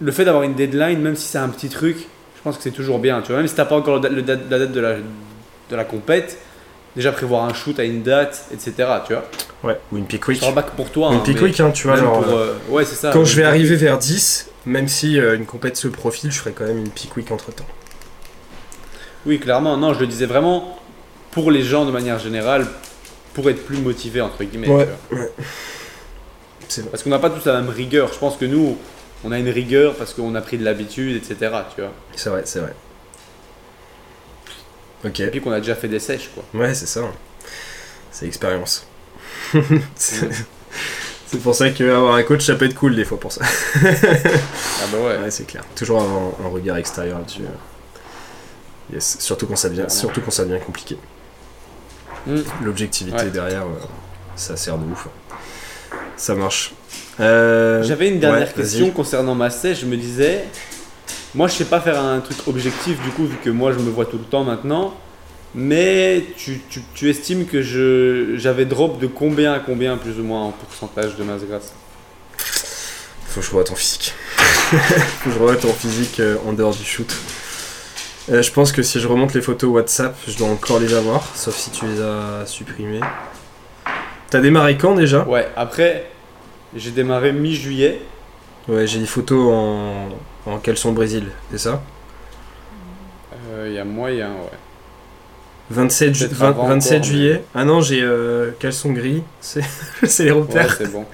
le 0.00 0.12
fait 0.12 0.24
d'avoir 0.24 0.44
une 0.44 0.54
deadline, 0.54 1.00
même 1.00 1.16
si 1.16 1.26
c'est 1.26 1.38
un 1.38 1.48
petit 1.48 1.68
truc, 1.68 1.96
je 2.36 2.42
pense 2.42 2.56
que 2.56 2.62
c'est 2.62 2.70
toujours 2.70 2.98
bien. 2.98 3.20
Tu 3.22 3.28
vois, 3.28 3.38
même 3.38 3.48
si 3.48 3.54
t'as 3.54 3.64
pas 3.64 3.76
encore 3.76 3.98
le 4.00 4.08
la 4.08 4.22
date 4.34 4.72
de 4.72 4.80
la, 4.80 4.96
de 5.70 5.76
la 5.76 5.84
compète, 5.84 6.38
déjà 6.94 7.12
prévoir 7.12 7.44
un 7.44 7.54
shoot 7.54 7.78
à 7.78 7.84
une 7.84 8.02
date, 8.02 8.46
etc. 8.52 8.72
Tu 9.06 9.12
vois, 9.12 9.24
Ouais, 9.62 9.78
ou 9.90 9.96
une 9.96 10.06
pick 10.06 10.26
week. 10.28 10.42
je 10.42 10.50
back 10.52 10.70
pour 10.70 10.90
toi. 10.90 11.10
Une 11.12 11.18
hein, 11.18 11.22
pick 11.24 11.40
week, 11.40 11.58
hein, 11.60 11.70
tu 11.70 11.86
vois, 11.86 11.96
genre. 11.96 12.22
pour, 12.22 12.34
euh, 12.34 12.54
euh, 12.68 12.72
ouais, 12.72 12.84
c'est 12.84 12.94
ça. 12.94 13.10
Quand 13.12 13.24
je 13.24 13.36
vais 13.36 13.42
pick 13.42 13.48
arriver 13.48 13.76
vers 13.76 13.98
10, 13.98 14.50
même 14.66 14.86
si 14.86 15.18
euh, 15.18 15.36
une 15.36 15.46
compète 15.46 15.76
se 15.76 15.88
profile, 15.88 16.30
je 16.30 16.38
ferai 16.38 16.52
quand 16.52 16.64
même 16.64 16.78
une 16.78 16.90
pick 16.90 17.16
week 17.16 17.30
entre 17.30 17.52
temps. 17.52 17.66
Oui, 19.24 19.38
clairement. 19.40 19.76
Non, 19.76 19.94
je 19.94 20.00
le 20.00 20.06
disais 20.06 20.26
vraiment 20.26 20.78
pour 21.32 21.50
les 21.50 21.62
gens 21.62 21.84
de 21.84 21.90
manière 21.90 22.18
générale, 22.18 22.66
pour 23.34 23.48
être 23.50 23.64
plus 23.64 23.78
motivés, 23.78 24.20
entre 24.20 24.44
guillemets. 24.44 24.68
Ouais. 24.68 24.88
vrai. 25.10 25.32
Parce 26.90 27.02
qu'on 27.02 27.10
n'a 27.10 27.18
pas 27.18 27.30
tous 27.30 27.44
la 27.46 27.60
même 27.60 27.70
rigueur. 27.70 28.12
Je 28.12 28.18
pense 28.18 28.36
que 28.36 28.44
nous, 28.44 28.76
on 29.24 29.32
a 29.32 29.38
une 29.38 29.48
rigueur 29.48 29.94
parce 29.94 30.14
qu'on 30.14 30.34
a 30.34 30.40
pris 30.40 30.58
de 30.58 30.64
l'habitude, 30.64 31.16
etc. 31.16 31.36
Tu 31.74 31.80
vois. 31.80 31.92
C'est 32.14 32.30
vrai, 32.30 32.42
c'est 32.44 32.60
vrai. 32.60 32.74
Ok. 35.04 35.20
Et 35.20 35.26
puis 35.28 35.40
qu'on 35.40 35.52
a 35.52 35.60
déjà 35.60 35.74
fait 35.74 35.88
des 35.88 36.00
sèches, 36.00 36.30
quoi. 36.34 36.44
Ouais, 36.54 36.74
c'est 36.74 36.86
ça. 36.86 37.02
C'est 38.10 38.24
l'expérience. 38.24 38.86
C'est- 39.96 40.28
pour 41.42 41.54
ça 41.54 41.68
qu'avoir 41.70 42.14
un 42.14 42.22
coach, 42.22 42.46
ça 42.46 42.54
peut 42.54 42.64
être 42.64 42.74
cool 42.74 42.96
des 42.96 43.04
fois 43.04 43.20
pour 43.20 43.30
ça. 43.30 43.42
Ah 43.44 44.86
bah 44.90 44.98
ouais. 44.98 45.18
Ouais, 45.18 45.30
c'est 45.30 45.46
clair. 45.46 45.64
Toujours 45.74 46.00
avoir 46.00 46.32
un, 46.42 46.48
regard 46.48 46.76
extérieur 46.78 47.18
là-dessus. 47.18 47.42
Yes. 48.92 49.16
Surtout 49.20 49.46
quand 49.46 49.56
ça 49.56 49.68
devient, 49.68 49.86
surtout 49.88 50.20
quand 50.22 50.30
ça 50.30 50.44
devient 50.44 50.62
compliqué. 50.64 50.96
Mm. 52.26 52.36
L'objectivité 52.62 53.24
Ouais. 53.24 53.30
derrière, 53.30 53.64
euh, 53.64 53.80
ça 54.36 54.56
sert 54.56 54.78
de 54.78 54.90
ouf. 54.90 55.08
Ça 56.16 56.34
marche. 56.34 56.72
Euh, 57.20 57.82
J'avais 57.82 58.08
une 58.08 58.20
dernière 58.20 58.48
ouais, 58.48 58.52
question 58.54 58.90
concernant 58.90 59.34
ma 59.34 59.50
sèche. 59.50 59.80
Je 59.80 59.86
me 59.86 59.96
disais, 59.96 60.44
moi 61.34 61.48
je 61.48 61.54
sais 61.54 61.64
pas 61.64 61.80
faire 61.80 62.00
un 62.00 62.20
truc 62.20 62.38
objectif 62.46 63.00
du 63.02 63.10
coup, 63.10 63.26
vu 63.26 63.36
que 63.42 63.50
moi 63.50 63.72
je 63.72 63.78
me 63.78 63.90
vois 63.90 64.04
tout 64.06 64.18
le 64.18 64.24
temps 64.24 64.44
maintenant. 64.44 64.94
Mais 65.54 66.24
tu, 66.36 66.60
tu- 66.68 66.82
tu 66.94 67.08
estimes 67.08 67.46
que 67.46 67.62
je 67.62 68.34
j'avais 68.36 68.66
drop 68.66 69.00
de 69.00 69.06
combien 69.06 69.54
à 69.54 69.58
combien 69.58 69.96
plus 69.96 70.18
ou 70.20 70.22
moins 70.24 70.42
en 70.44 70.50
pourcentage 70.50 71.16
de 71.16 71.24
masse 71.24 71.42
grasse? 71.48 71.72
Faut 73.28 73.40
que 73.40 73.46
je 73.46 73.50
revoie 73.50 73.64
ton 73.64 73.74
physique. 73.74 74.12
Faut 74.68 75.30
que 75.30 75.34
je 75.34 75.38
revoie 75.40 75.56
ton 75.56 75.72
physique 75.72 76.20
euh, 76.20 76.36
en 76.46 76.52
dehors 76.52 76.74
du 76.74 76.84
shoot. 76.84 77.10
Euh, 78.30 78.42
je 78.42 78.50
pense 78.50 78.72
que 78.72 78.82
si 78.82 79.00
je 79.00 79.06
remonte 79.08 79.32
les 79.34 79.40
photos 79.40 79.70
WhatsApp, 79.70 80.14
je 80.28 80.36
dois 80.36 80.48
encore 80.48 80.80
les 80.80 80.92
avoir, 80.92 81.24
sauf 81.34 81.56
si 81.56 81.70
tu 81.70 81.86
les 81.86 82.02
as 82.02 82.44
supprimées. 82.46 83.00
T'as 84.28 84.40
démarré 84.40 84.76
quand 84.76 84.94
déjà? 84.94 85.22
Ouais, 85.26 85.48
après 85.56 86.10
j'ai 86.74 86.90
démarré 86.90 87.32
mi-juillet. 87.32 88.00
Ouais, 88.68 88.86
j'ai 88.86 88.98
des 88.98 89.06
photos 89.06 89.52
en, 89.52 90.08
en 90.50 90.58
caleçon 90.58 90.92
Brésil, 90.92 91.24
c'est 91.50 91.58
ça? 91.58 91.82
Euh, 93.52 93.66
Il 93.68 93.74
y 93.74 93.78
a 93.78 93.84
moyen, 93.84 94.28
ouais. 94.30 94.58
27, 95.70 96.14
ju- 96.14 96.24
Peut-être 96.26 96.36
20 96.38 96.48
avant 96.48 96.66
27 96.68 96.92
encore, 96.92 97.00
mais- 97.00 97.12
juillet. 97.12 97.42
Ah 97.54 97.64
non, 97.64 97.80
j'ai 97.80 98.00
euh, 98.02 98.50
caleçon 98.58 98.92
gris, 98.92 99.22
c'est 99.40 99.60
les 100.24 100.30
Ouais, 100.30 100.40
repères. 100.40 100.74
c'est 100.78 100.90
bon. 100.92 101.04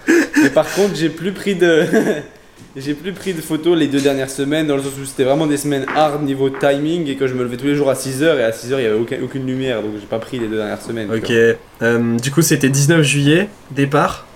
Mais 0.43 0.51
par 0.51 0.71
contre, 0.73 0.95
j'ai 0.95 1.09
plus 1.09 1.33
pris 1.33 1.55
de. 1.55 1.85
j'ai 2.77 2.95
plus 2.95 3.12
pris 3.12 3.33
de 3.35 3.41
photos 3.41 3.79
les 3.79 3.87
deux 3.87 4.01
dernières 4.01 4.29
semaines, 4.31 4.67
dans 4.67 4.77
le 4.77 4.83
sens 4.83 4.93
où 5.01 5.05
c'était 5.07 5.25
vraiment 5.25 5.47
des 5.47 5.57
semaines 5.59 5.87
hard 5.95 6.23
niveau 6.23 6.49
timing 6.51 7.07
et 7.09 7.17
que 7.17 7.27
je 7.27 7.35
me 7.35 7.43
levais 7.45 7.57
tous 7.59 7.67
les 7.67 7.75
jours 7.75 7.91
à 7.91 7.95
6h 7.95 8.38
et 8.38 8.45
à 8.45 8.51
6h 8.51 8.73
il 8.73 8.77
n'y 8.79 8.87
avait 8.87 8.99
aucun- 8.99 9.23
aucune 9.23 9.47
lumière 9.47 9.83
donc 9.83 9.93
j'ai 10.01 10.07
pas 10.07 10.19
pris 10.19 10.38
les 10.38 10.49
deux 10.49 10.57
dernières 10.57 10.81
semaines. 10.83 11.11
Ok, 11.12 11.31
euh, 11.31 12.19
du 12.19 12.31
coup 12.31 12.41
c'était 12.43 12.69
19 12.71 13.03
juillet, 13.03 13.49
départ 13.71 14.27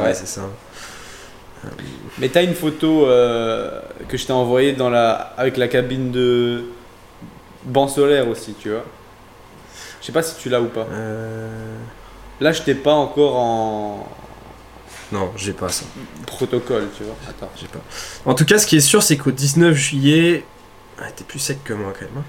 Ouais. 0.00 0.14
c'est 0.14 0.26
ça. 0.26 0.42
Mais 2.18 2.28
t'as 2.28 2.42
une 2.42 2.54
photo 2.54 3.06
euh, 3.06 3.80
que 4.08 4.16
je 4.16 4.26
t'ai 4.26 4.32
envoyée 4.32 4.72
dans 4.72 4.90
la... 4.90 5.12
avec 5.36 5.56
la 5.56 5.68
cabine 5.68 6.10
de 6.10 6.64
banc 7.64 7.86
solaire 7.88 8.26
aussi, 8.28 8.54
tu 8.58 8.70
vois. 8.70 8.84
Je 10.00 10.06
sais 10.06 10.12
pas 10.12 10.22
si 10.22 10.34
tu 10.36 10.48
l'as 10.48 10.60
ou 10.60 10.66
pas. 10.66 10.86
Euh... 10.90 11.76
Là, 12.40 12.50
je 12.52 12.62
t'ai 12.62 12.74
pas 12.74 12.94
encore 12.94 13.36
en 13.36 14.08
Non, 15.12 15.30
j'ai 15.36 15.52
pas 15.52 15.68
ça. 15.68 15.84
protocole, 16.26 16.88
tu 16.96 17.04
vois. 17.04 17.14
Attends. 17.28 17.50
J'ai 17.56 17.68
pas. 17.68 17.78
En 18.26 18.34
tout 18.34 18.44
cas, 18.44 18.58
ce 18.58 18.66
qui 18.66 18.76
est 18.76 18.80
sûr, 18.80 19.02
c'est 19.02 19.16
qu'au 19.16 19.30
19 19.30 19.72
juillet. 19.74 20.44
Ah, 21.00 21.04
t'es 21.14 21.22
plus 21.24 21.38
sec 21.38 21.62
que 21.62 21.72
moi 21.74 21.92
quand 21.96 22.04
même. 22.06 22.18
hein. 22.18 22.24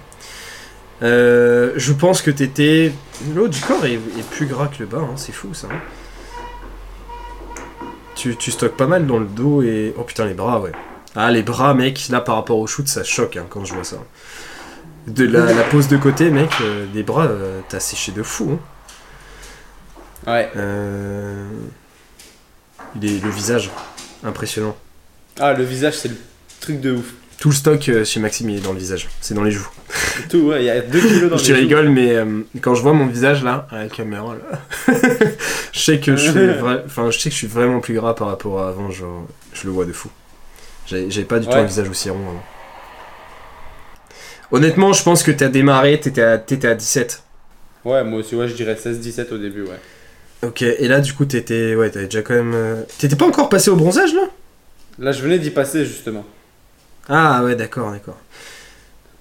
Euh, 1.02 1.74
je 1.76 1.92
pense 1.92 2.22
que 2.22 2.30
t'étais. 2.30 2.94
Le 3.34 3.42
haut 3.42 3.48
du 3.48 3.60
corps 3.62 3.84
est, 3.86 3.94
est 3.94 4.30
plus 4.30 4.46
gras 4.46 4.68
que 4.68 4.78
le 4.80 4.86
bas, 4.86 5.00
hein, 5.00 5.14
c'est 5.16 5.32
fou 5.32 5.54
ça. 5.56 5.68
hein. 5.72 5.80
Tu, 8.16 8.36
tu 8.38 8.52
stockes 8.52 8.78
pas 8.78 8.88
mal 8.88 9.06
dans 9.08 9.18
le 9.18 9.26
dos 9.26 9.62
et. 9.64 9.94
Oh 9.98 10.04
putain, 10.04 10.26
les 10.26 10.34
bras, 10.34 10.60
ouais. 10.60 10.72
Ah, 11.16 11.32
les 11.32 11.44
bras, 11.44 11.74
mec, 11.74 12.10
là 12.10 12.22
par 12.22 12.36
rapport 12.36 12.58
au 12.58 12.68
shoot, 12.68 12.88
ça 12.88 13.04
choque 13.04 13.38
hein, 13.38 13.46
quand 13.50 13.66
je 13.66 13.74
vois 13.74 13.84
ça. 13.84 13.98
De 15.08 15.26
la, 15.26 15.52
la 15.54 15.64
pose 15.64 15.88
de 15.88 15.98
côté, 15.98 16.32
mec, 16.32 16.50
euh, 16.62 16.86
des 16.94 17.04
bras, 17.04 17.26
euh, 17.26 17.60
t'as 17.70 17.80
séché 17.80 18.12
de 18.12 18.24
fou. 18.24 18.58
hein. 20.26 20.32
Ouais. 20.32 20.50
Euh... 20.56 21.50
le 23.02 23.30
visage, 23.30 23.70
impressionnant. 24.24 24.76
Ah, 25.40 25.54
le 25.54 25.64
visage, 25.64 25.98
c'est 25.98 26.08
le 26.08 26.18
truc 26.62 26.80
de 26.80 26.94
ouf. 26.94 27.14
Tout 27.40 27.50
le 27.50 27.56
stock 27.56 27.90
euh, 27.90 28.06
chez 28.06 28.20
Maxime, 28.22 28.50
il 28.50 28.58
est 28.58 28.62
dans 28.62 28.72
le 28.72 28.80
visage, 28.80 29.10
c'est 29.20 29.34
dans 29.34 29.44
les 29.44 29.52
joues. 29.52 29.68
Tout, 30.30 30.38
ouais, 30.50 30.62
il 30.64 30.66
y 30.66 30.70
a 30.70 30.82
2 30.82 31.00
kilos 31.00 31.30
dans 31.30 31.38
je 31.38 31.54
rigole, 31.54 31.90
mais 31.90 32.16
euh, 32.16 32.42
quand 32.62 32.76
je 32.76 32.82
vois 32.82 32.94
mon 32.94 33.08
visage 33.08 33.44
là, 33.44 33.68
à 33.72 33.80
la 33.84 33.88
caméra, 33.90 34.36
là, 34.36 34.60
je 35.72 35.80
sais 35.80 36.00
que 36.00 36.16
je 36.16 36.22
suis, 36.30 36.40
vra- 36.40 36.82
enfin, 36.86 37.10
je 37.12 37.18
sais 37.20 37.30
que 37.30 37.34
je 37.34 37.40
suis 37.40 37.48
vraiment 37.48 37.80
plus 37.80 37.94
gras 37.96 38.14
par 38.14 38.28
rapport 38.28 38.62
à 38.62 38.70
avant. 38.70 38.92
Genre, 38.92 39.28
je 39.54 39.66
le 39.66 39.72
vois 39.72 39.86
de 39.86 39.94
fou. 39.94 40.10
J'avais 40.88 41.24
pas 41.26 41.40
du 41.40 41.48
tout 41.48 41.54
un 41.58 41.64
visage 41.64 41.90
aussi 41.90 42.10
rond 42.10 42.20
avant. 42.20 42.44
Honnêtement, 44.52 44.94
je 44.94 45.04
pense 45.04 45.24
que 45.24 45.32
t'as 45.32 45.48
démarré, 45.50 46.00
t'étais 46.00 46.22
à, 46.22 46.34
à 46.34 46.76
17. 46.76 47.24
Ouais, 47.86 48.04
moi 48.04 48.20
aussi, 48.20 48.36
ouais, 48.36 48.48
je 48.48 48.54
dirais 48.56 48.76
16-17 48.76 49.32
au 49.34 49.38
début, 49.38 49.64
ouais. 49.64 49.80
Ok, 50.44 50.62
et 50.62 50.88
là, 50.88 51.00
du 51.00 51.14
coup, 51.14 51.26
t'étais, 51.26 51.76
ouais, 51.76 51.90
t'avais 51.90 52.06
déjà 52.06 52.22
quand 52.22 52.34
même. 52.34 52.54
euh, 52.54 52.84
T'étais 53.00 53.16
pas 53.16 53.26
encore 53.26 53.50
passé 53.50 53.70
au 53.70 53.76
bronzage 53.76 54.14
là? 54.14 54.24
Là, 55.00 55.12
je 55.12 55.22
venais 55.22 55.40
d'y 55.40 55.50
passer 55.50 55.86
justement. 55.86 56.26
Ah 57.10 57.44
ouais, 57.44 57.56
d'accord, 57.56 57.92
d'accord. 57.92 58.18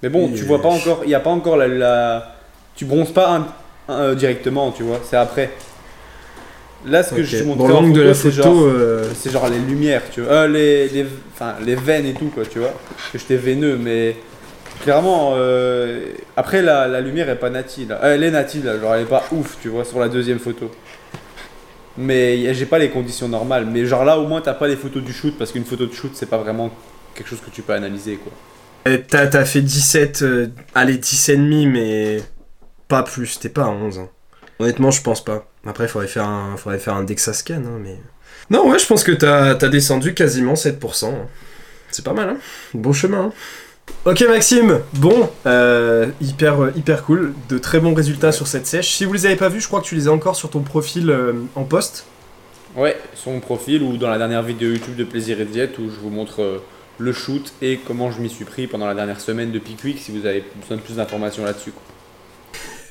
Mais 0.03 0.09
bon, 0.09 0.29
tu 0.35 0.43
vois 0.45 0.61
pas 0.61 0.69
encore, 0.69 1.03
il 1.05 1.11
y 1.11 1.15
a 1.15 1.21
pas 1.21 1.31
encore 1.31 1.57
la, 1.57 1.69
la- 1.69 2.35
tu 2.75 2.85
bronzes 2.85 3.13
pas 3.13 3.37
un- 3.37 3.47
un- 3.93 4.01
euh, 4.01 4.15
directement, 4.15 4.71
tu 4.73 4.83
vois, 4.83 5.01
c'est 5.05 5.17
après. 5.17 5.51
Là, 6.85 7.05
ce 7.05 7.15
que 7.15 7.23
je 7.23 7.39
te 7.39 7.43
Bon, 7.45 7.55
montrais 7.55 7.73
en 7.73 7.83
l'angle 7.83 7.93
de 7.93 8.03
la 8.03 8.15
c'est 8.15 8.33
photo. 8.33 8.43
genre- 8.43 8.65
euh, 8.67 9.05
c'est 9.15 9.31
genre 9.31 9.49
les 9.49 9.59
lumières, 9.61 10.03
tu 10.13 10.23
vois, 10.23 10.33
Euh, 10.33 10.49
les, 10.49 10.89
les, 10.89 11.07
enfin, 11.33 11.55
les 11.65 11.77
veines 11.77 12.07
et 12.07 12.15
tout, 12.15 12.31
quoi, 12.35 12.45
tu 12.45 12.59
vois. 12.59 12.75
Que 13.13 13.19
j'étais 13.19 13.37
veineux, 13.37 13.77
mais 13.77 14.17
clairement, 14.83 15.35
euh, 15.37 16.01
après 16.37 16.61
la, 16.63 16.89
la 16.89 17.01
lumière 17.01 17.29
est 17.31 17.39
pas 17.39 17.51
native, 17.51 17.91
là. 17.91 18.01
Euh, 18.03 18.15
elle 18.17 18.25
est 18.25 18.33
native, 18.33 18.65
là, 18.67 18.81
genre 18.81 18.95
elle 18.97 19.03
est 19.03 19.09
pas 19.09 19.23
ouf, 19.31 19.59
tu 19.63 19.69
vois, 19.69 19.85
sur 19.85 20.01
la 20.01 20.09
deuxième 20.09 20.41
photo. 20.41 20.69
Mais 21.97 22.53
j'ai 22.55 22.67
pas 22.67 22.79
les 22.79 22.89
conditions 22.91 23.29
normales. 23.29 23.67
Mais 23.67 23.85
genre 23.87 24.05
là, 24.05 24.19
au 24.19 24.27
moins, 24.27 24.41
t'as 24.41 24.55
pas 24.55 24.67
les 24.67 24.77
photos 24.77 25.03
du 25.05 25.13
shoot, 25.13 25.35
parce 25.39 25.53
qu'une 25.53 25.65
photo 25.65 25.87
de 25.87 25.93
shoot, 25.93 26.11
c'est 26.15 26.29
pas 26.29 26.39
vraiment 26.39 26.71
quelque 27.15 27.29
chose 27.29 27.41
que 27.41 27.51
tu 27.51 27.63
peux 27.63 27.75
analyser, 27.75 28.17
quoi. 28.17 28.33
Euh, 28.89 28.99
T'as 29.09 29.27
t'as 29.29 29.45
fait 29.45 29.61
17, 29.63 30.23
euh, 30.23 30.47
allez 30.75 30.99
10 30.99 31.29
et 31.29 31.37
demi, 31.37 31.67
mais 31.67 32.23
pas 32.89 33.03
plus, 33.03 33.39
t'es 33.39 33.49
pas 33.49 33.65
à 33.65 33.69
11. 33.69 33.99
hein. 33.99 34.09
Honnêtement, 34.59 34.91
je 34.91 35.03
pense 35.03 35.25
pas. 35.25 35.47
Après, 35.67 35.87
faudrait 35.89 36.09
faire 36.09 36.27
un, 36.27 36.57
faudrait 36.57 36.79
faire 36.79 36.95
un 36.95 37.05
Dexa 37.05 37.33
scan, 37.33 37.63
hein, 37.65 37.79
mais... 37.83 37.97
Non, 38.51 38.69
ouais, 38.69 38.79
je 38.79 38.87
pense 38.87 39.05
que 39.05 39.13
t'as 39.13 39.51
as 39.51 39.69
descendu 39.69 40.15
quasiment 40.15 40.55
7%. 40.55 41.07
hein. 41.07 41.27
C'est 41.91 42.05
pas 42.05 42.13
mal, 42.13 42.29
hein 42.31 42.37
Bon 42.75 42.93
chemin, 42.93 43.27
hein 43.27 43.33
Ok 44.05 44.23
Maxime, 44.29 44.81
bon, 44.95 45.29
euh, 45.47 46.07
hyper, 46.21 46.63
euh, 46.65 46.73
hyper 46.77 47.05
cool, 47.05 47.35
de 47.49 47.59
très 47.59 47.79
bons 47.81 47.95
résultats 47.95 48.29
Ouais. 48.29 48.33
sur 48.33 48.47
cette 48.47 48.67
sèche. 48.67 48.91
Si 48.93 49.05
vous 49.05 49.13
les 49.13 49.27
avez 49.27 49.37
pas 49.37 49.49
vus, 49.49 49.61
je 49.61 49.67
crois 49.69 49.81
que 49.81 49.87
tu 49.87 49.95
les 49.95 50.09
as 50.09 50.13
encore 50.13 50.35
sur 50.37 50.51
ton 50.51 50.61
profil 50.63 51.11
euh, 51.11 51.33
en 51.55 51.65
poste. 51.65 52.07
Ouais, 52.77 52.97
sur 53.15 53.31
mon 53.33 53.41
profil 53.41 53.83
ou 53.83 53.97
dans 53.97 54.09
la 54.09 54.19
dernière 54.19 54.43
vidéo 54.43 54.71
YouTube 54.71 54.97
de 54.97 55.05
Plaisir 55.05 55.41
et 55.41 55.45
Diète 55.45 55.79
où 55.79 55.91
je 55.91 55.97
vous 56.01 56.11
montre 56.11 56.63
le 56.99 57.13
shoot 57.13 57.53
et 57.63 57.81
comment 57.87 58.11
je 58.11 58.21
m'y 58.21 58.29
suis 58.29 58.45
pris 58.45 58.67
pendant 58.67 58.87
la 58.87 58.95
dernière 58.95 59.21
semaine 59.21 59.51
de 59.51 59.59
Pickwick 59.59 59.99
si 59.99 60.13
vous 60.13 60.27
avez 60.27 60.45
besoin 60.61 60.77
de 60.77 60.83
plus 60.83 60.97
d'informations 60.97 61.45
là-dessus. 61.45 61.73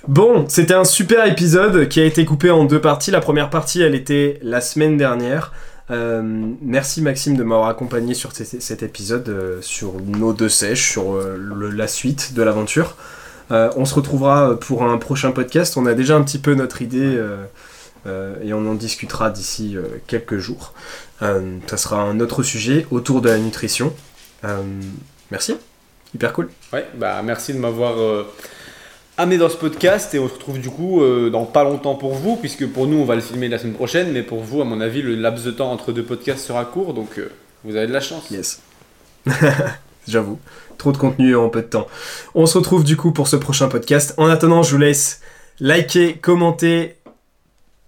Bon, 0.07 0.45
c'était 0.49 0.73
un 0.73 0.83
super 0.83 1.25
épisode 1.27 1.87
qui 1.87 1.99
a 1.99 2.05
été 2.05 2.25
coupé 2.25 2.49
en 2.49 2.65
deux 2.65 2.81
parties. 2.81 3.11
La 3.11 3.21
première 3.21 3.51
partie, 3.51 3.81
elle 3.81 3.93
était 3.93 4.39
la 4.41 4.59
semaine 4.59 4.97
dernière. 4.97 5.53
Euh, 5.91 6.21
merci 6.61 7.01
Maxime 7.01 7.35
de 7.35 7.43
m'avoir 7.43 7.67
accompagné 7.67 8.13
sur 8.13 8.31
cet 8.31 8.81
épisode, 8.81 9.27
euh, 9.29 9.61
sur 9.61 9.93
nos 10.01 10.33
deux 10.33 10.49
sèches, 10.49 10.91
sur 10.91 11.13
euh, 11.13 11.37
la 11.73 11.87
suite 11.87 12.33
de 12.33 12.41
l'aventure. 12.41 12.95
On 13.49 13.83
se 13.83 13.93
retrouvera 13.95 14.57
pour 14.57 14.83
un 14.83 14.97
prochain 14.97 15.31
podcast. 15.31 15.75
On 15.75 15.85
a 15.85 15.93
déjà 15.93 16.15
un 16.15 16.23
petit 16.23 16.39
peu 16.39 16.55
notre 16.55 16.81
idée 16.81 17.21
et 18.05 18.53
on 18.53 18.67
en 18.67 18.73
discutera 18.73 19.29
d'ici 19.29 19.75
euh, 19.75 19.83
quelques 20.07 20.37
jours. 20.37 20.73
Euh, 21.21 21.57
ça 21.67 21.77
sera 21.77 22.01
un 22.01 22.19
autre 22.19 22.43
sujet 22.43 22.87
autour 22.91 23.21
de 23.21 23.29
la 23.29 23.37
nutrition. 23.37 23.93
Euh, 24.43 24.61
merci, 25.29 25.55
hyper 26.15 26.33
cool. 26.33 26.49
Ouais, 26.73 26.87
bah 26.95 27.21
merci 27.23 27.53
de 27.53 27.59
m'avoir 27.59 27.99
euh, 27.99 28.23
amené 29.17 29.37
dans 29.37 29.49
ce 29.49 29.57
podcast 29.57 30.13
et 30.15 30.19
on 30.19 30.27
se 30.27 30.33
retrouve 30.33 30.59
du 30.59 30.69
coup 30.69 31.01
euh, 31.01 31.29
dans 31.29 31.45
pas 31.45 31.63
longtemps 31.63 31.95
pour 31.95 32.13
vous 32.15 32.37
puisque 32.37 32.67
pour 32.67 32.87
nous 32.87 32.97
on 32.97 33.05
va 33.05 33.15
le 33.15 33.21
filmer 33.21 33.49
la 33.49 33.59
semaine 33.59 33.73
prochaine 33.73 34.11
mais 34.11 34.23
pour 34.23 34.39
vous 34.41 34.61
à 34.61 34.65
mon 34.65 34.81
avis 34.81 35.01
le 35.01 35.15
laps 35.15 35.45
de 35.45 35.51
temps 35.51 35.71
entre 35.71 35.91
deux 35.91 36.03
podcasts 36.03 36.45
sera 36.45 36.65
court 36.65 36.93
donc 36.93 37.19
euh, 37.19 37.31
vous 37.63 37.75
avez 37.75 37.87
de 37.87 37.93
la 37.93 38.01
chance. 38.01 38.31
Yes. 38.31 38.61
J'avoue. 40.07 40.39
Trop 40.79 40.91
de 40.91 40.97
contenu 40.97 41.35
en 41.35 41.49
peu 41.49 41.61
de 41.61 41.67
temps. 41.67 41.87
On 42.33 42.47
se 42.47 42.57
retrouve 42.57 42.83
du 42.83 42.97
coup 42.97 43.11
pour 43.11 43.27
ce 43.27 43.35
prochain 43.35 43.67
podcast. 43.67 44.15
En 44.17 44.27
attendant, 44.27 44.63
je 44.63 44.71
vous 44.71 44.79
laisse 44.79 45.21
liker, 45.59 46.15
commenter, 46.15 46.95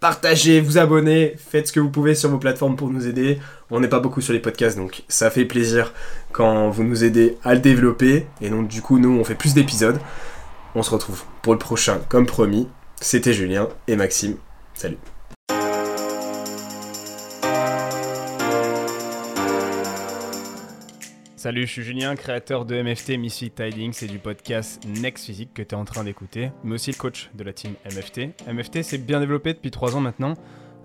partager, 0.04 0.60
vous 0.60 0.78
abonner. 0.78 1.34
Faites 1.38 1.70
ce 1.70 1.72
que 1.72 1.80
vous 1.80 1.89
pouvez 1.89 2.13
sur 2.13 2.30
vos 2.30 2.38
plateformes 2.38 2.76
pour 2.76 2.89
nous 2.89 3.08
aider. 3.08 3.39
On 3.72 3.80
n'est 3.80 3.88
pas 3.88 4.02
beaucoup 4.02 4.20
sur 4.20 4.34
les 4.34 4.39
podcasts, 4.39 4.76
donc 4.76 5.04
ça 5.08 5.30
fait 5.30 5.46
plaisir 5.46 5.94
quand 6.34 6.70
vous 6.70 6.84
nous 6.84 7.06
aidez 7.06 7.38
à 7.42 7.54
le 7.54 7.62
développer. 7.62 8.28
Et 8.42 8.50
donc 8.50 8.68
du 8.68 8.82
coup, 8.82 9.00
nous, 9.00 9.18
on 9.18 9.24
fait 9.24 9.34
plus 9.34 9.54
d'épisodes. 9.54 9.98
On 10.76 10.84
se 10.84 10.92
retrouve 10.92 11.24
pour 11.42 11.54
le 11.54 11.60
prochain, 11.60 12.02
comme 12.10 12.26
promis. 12.26 12.68
C'était 13.00 13.32
Julien 13.32 13.70
et 13.88 13.96
Maxime. 13.96 14.36
Salut. 14.74 14.98
Salut, 21.43 21.67
je 21.67 21.71
suis 21.73 21.84
Julien, 21.84 22.15
créateur 22.15 22.63
de 22.63 22.82
MFT 22.82 23.17
Misfit 23.17 23.51
Tidings 23.51 24.01
et 24.01 24.08
du 24.08 24.17
podcast 24.17 24.82
Next 24.88 25.25
Physique 25.25 25.53
que 25.53 25.62
tu 25.62 25.75
es 25.75 25.77
en 25.77 25.84
train 25.84 26.06
d'écouter, 26.06 26.51
mais 26.63 26.75
aussi 26.75 26.91
le 26.91 26.95
coach 26.95 27.32
de 27.34 27.43
la 27.43 27.51
team 27.51 27.73
MFT. 27.86 28.47
MFT 28.47 28.82
s'est 28.82 28.97
bien 28.97 29.19
développé 29.19 29.53
depuis 29.53 29.69
3 29.69 29.97
ans 29.97 29.99
maintenant. 29.99 30.36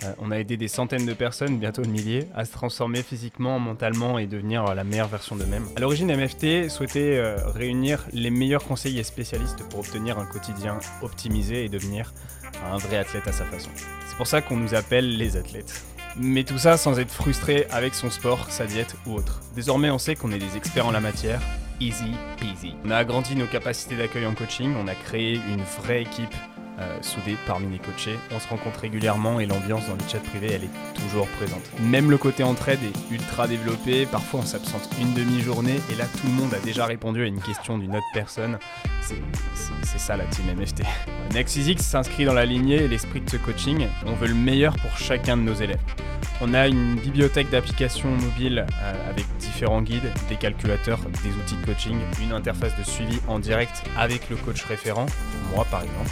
Euh, 0.03 0.13
on 0.19 0.33
a 0.33 0.37
aidé 0.41 0.57
des 0.57 0.67
centaines 0.67 1.07
de 1.07 1.13
personnes, 1.13 1.61
bientôt 1.61 1.83
de 1.83 1.87
milliers, 1.87 2.27
à 2.35 2.45
se 2.45 2.51
transformer 2.51 3.05
physiquement, 3.05 3.61
mentalement 3.61 4.19
et 4.19 4.27
devenir 4.27 4.75
la 4.75 4.83
meilleure 4.83 5.07
version 5.07 5.37
d'eux-mêmes. 5.37 5.67
À 5.77 5.81
l'origine, 5.81 6.13
MFT 6.13 6.69
souhaitait 6.69 7.19
euh, 7.19 7.37
réunir 7.47 8.09
les 8.13 8.31
meilleurs 8.31 8.65
conseillers 8.65 9.05
spécialistes 9.05 9.63
pour 9.69 9.79
obtenir 9.79 10.19
un 10.19 10.27
quotidien 10.27 10.81
optimisé 11.03 11.67
et 11.67 11.69
devenir 11.69 12.13
un 12.69 12.79
vrai 12.79 12.97
athlète 12.97 13.29
à 13.29 13.33
sa 13.33 13.45
façon. 13.45 13.71
C'est 14.09 14.17
pour 14.17 14.27
ça 14.27 14.43
qu'on 14.43 14.57
nous 14.57 14.75
appelle 14.75 15.19
les 15.19 15.37
athlètes. 15.37 15.85
Mais 16.21 16.43
tout 16.43 16.59
ça 16.59 16.77
sans 16.77 16.99
être 16.99 17.13
frustré 17.13 17.67
avec 17.71 17.95
son 17.95 18.11
sport, 18.11 18.51
sa 18.51 18.67
diète 18.67 18.97
ou 19.07 19.15
autre. 19.15 19.41
Désormais, 19.55 19.91
on 19.91 19.99
sait 19.99 20.17
qu'on 20.17 20.33
est 20.33 20.39
des 20.39 20.57
experts 20.57 20.87
en 20.87 20.91
la 20.91 21.01
matière. 21.01 21.41
Easy 21.81 22.11
peasy. 22.39 22.75
On 22.85 22.91
a 22.91 22.97
agrandi 22.97 23.37
nos 23.37 23.47
capacités 23.47 23.97
d'accueil 23.97 24.27
en 24.27 24.35
coaching, 24.35 24.75
on 24.83 24.89
a 24.89 24.97
créé 24.97 25.35
une 25.35 25.63
vraie 25.81 26.03
équipe 26.03 26.35
euh, 26.79 26.99
soudée 27.03 27.37
parmi 27.47 27.71
les 27.71 27.79
coachés. 27.79 28.19
On 28.31 28.39
se 28.39 28.49
rencontre 28.49 28.81
régulièrement 28.81 29.41
et 29.41 29.47
l'ambiance 29.47 29.87
dans 29.89 29.95
les 29.95 30.09
chats 30.09 30.19
privés, 30.19 30.53
elle 30.53 30.65
est 30.65 31.03
toujours 31.03 31.27
présente. 31.29 31.63
Même 31.81 32.11
le 32.11 32.19
côté 32.19 32.43
entraide 32.43 32.81
est 32.83 33.15
ultra 33.15 33.47
développé. 33.49 34.07
Parfois, 34.07 34.41
on 34.41 34.47
s'absente 34.47 34.89
une 35.01 35.13
demi-journée 35.15 35.81
et 35.91 35.95
là, 35.97 36.05
tout 36.05 36.27
le 36.27 36.33
monde 36.33 36.55
a 36.55 36.61
déjà 36.61 36.87
répondu 36.87 37.23
à 37.23 37.27
une 37.27 37.41
question 37.41 37.79
d'une 37.79 37.97
autre 37.97 38.07
personne. 38.13 38.59
C'est 39.83 39.99
ça 39.99 40.17
la 40.17 40.25
team 40.25 40.47
MFT. 40.57 40.83
Next 41.35 41.55
Physics 41.55 41.81
s'inscrit 41.81 42.25
dans 42.25 42.35
la 42.35 42.45
lignée 42.45 42.83
et 42.83 42.89
l'esprit 42.89 43.21
de 43.21 43.31
ce 43.31 43.37
coaching. 43.37 43.87
On 44.07 44.15
veut 44.15 44.29
le 44.29 44.35
meilleur 44.35 44.77
pour 44.77 44.97
chacun 44.99 45.37
de 45.37 45.43
nos 45.43 45.55
élèves. 45.55 45.81
On 46.41 46.55
a 46.55 46.69
une 46.69 46.95
bibliothèque 46.95 47.51
d'applications 47.51 48.11
mobiles 48.11 48.65
euh, 48.81 49.11
avec 49.11 49.25
différents 49.41 49.83
guides, 49.83 50.13
des 50.29 50.37
calculateurs, 50.37 51.01
des 51.25 51.31
outils 51.31 51.57
de 51.57 51.67
coaching, 51.67 51.99
une 52.23 52.33
interface 52.33 52.77
de 52.79 52.85
suivi 52.85 53.19
en 53.27 53.41
direct 53.41 53.83
avec 53.97 54.31
le 54.31 54.37
coach 54.37 54.63
référent, 54.63 55.07
moi 55.53 55.67
par 55.69 55.83
exemple, 55.83 56.11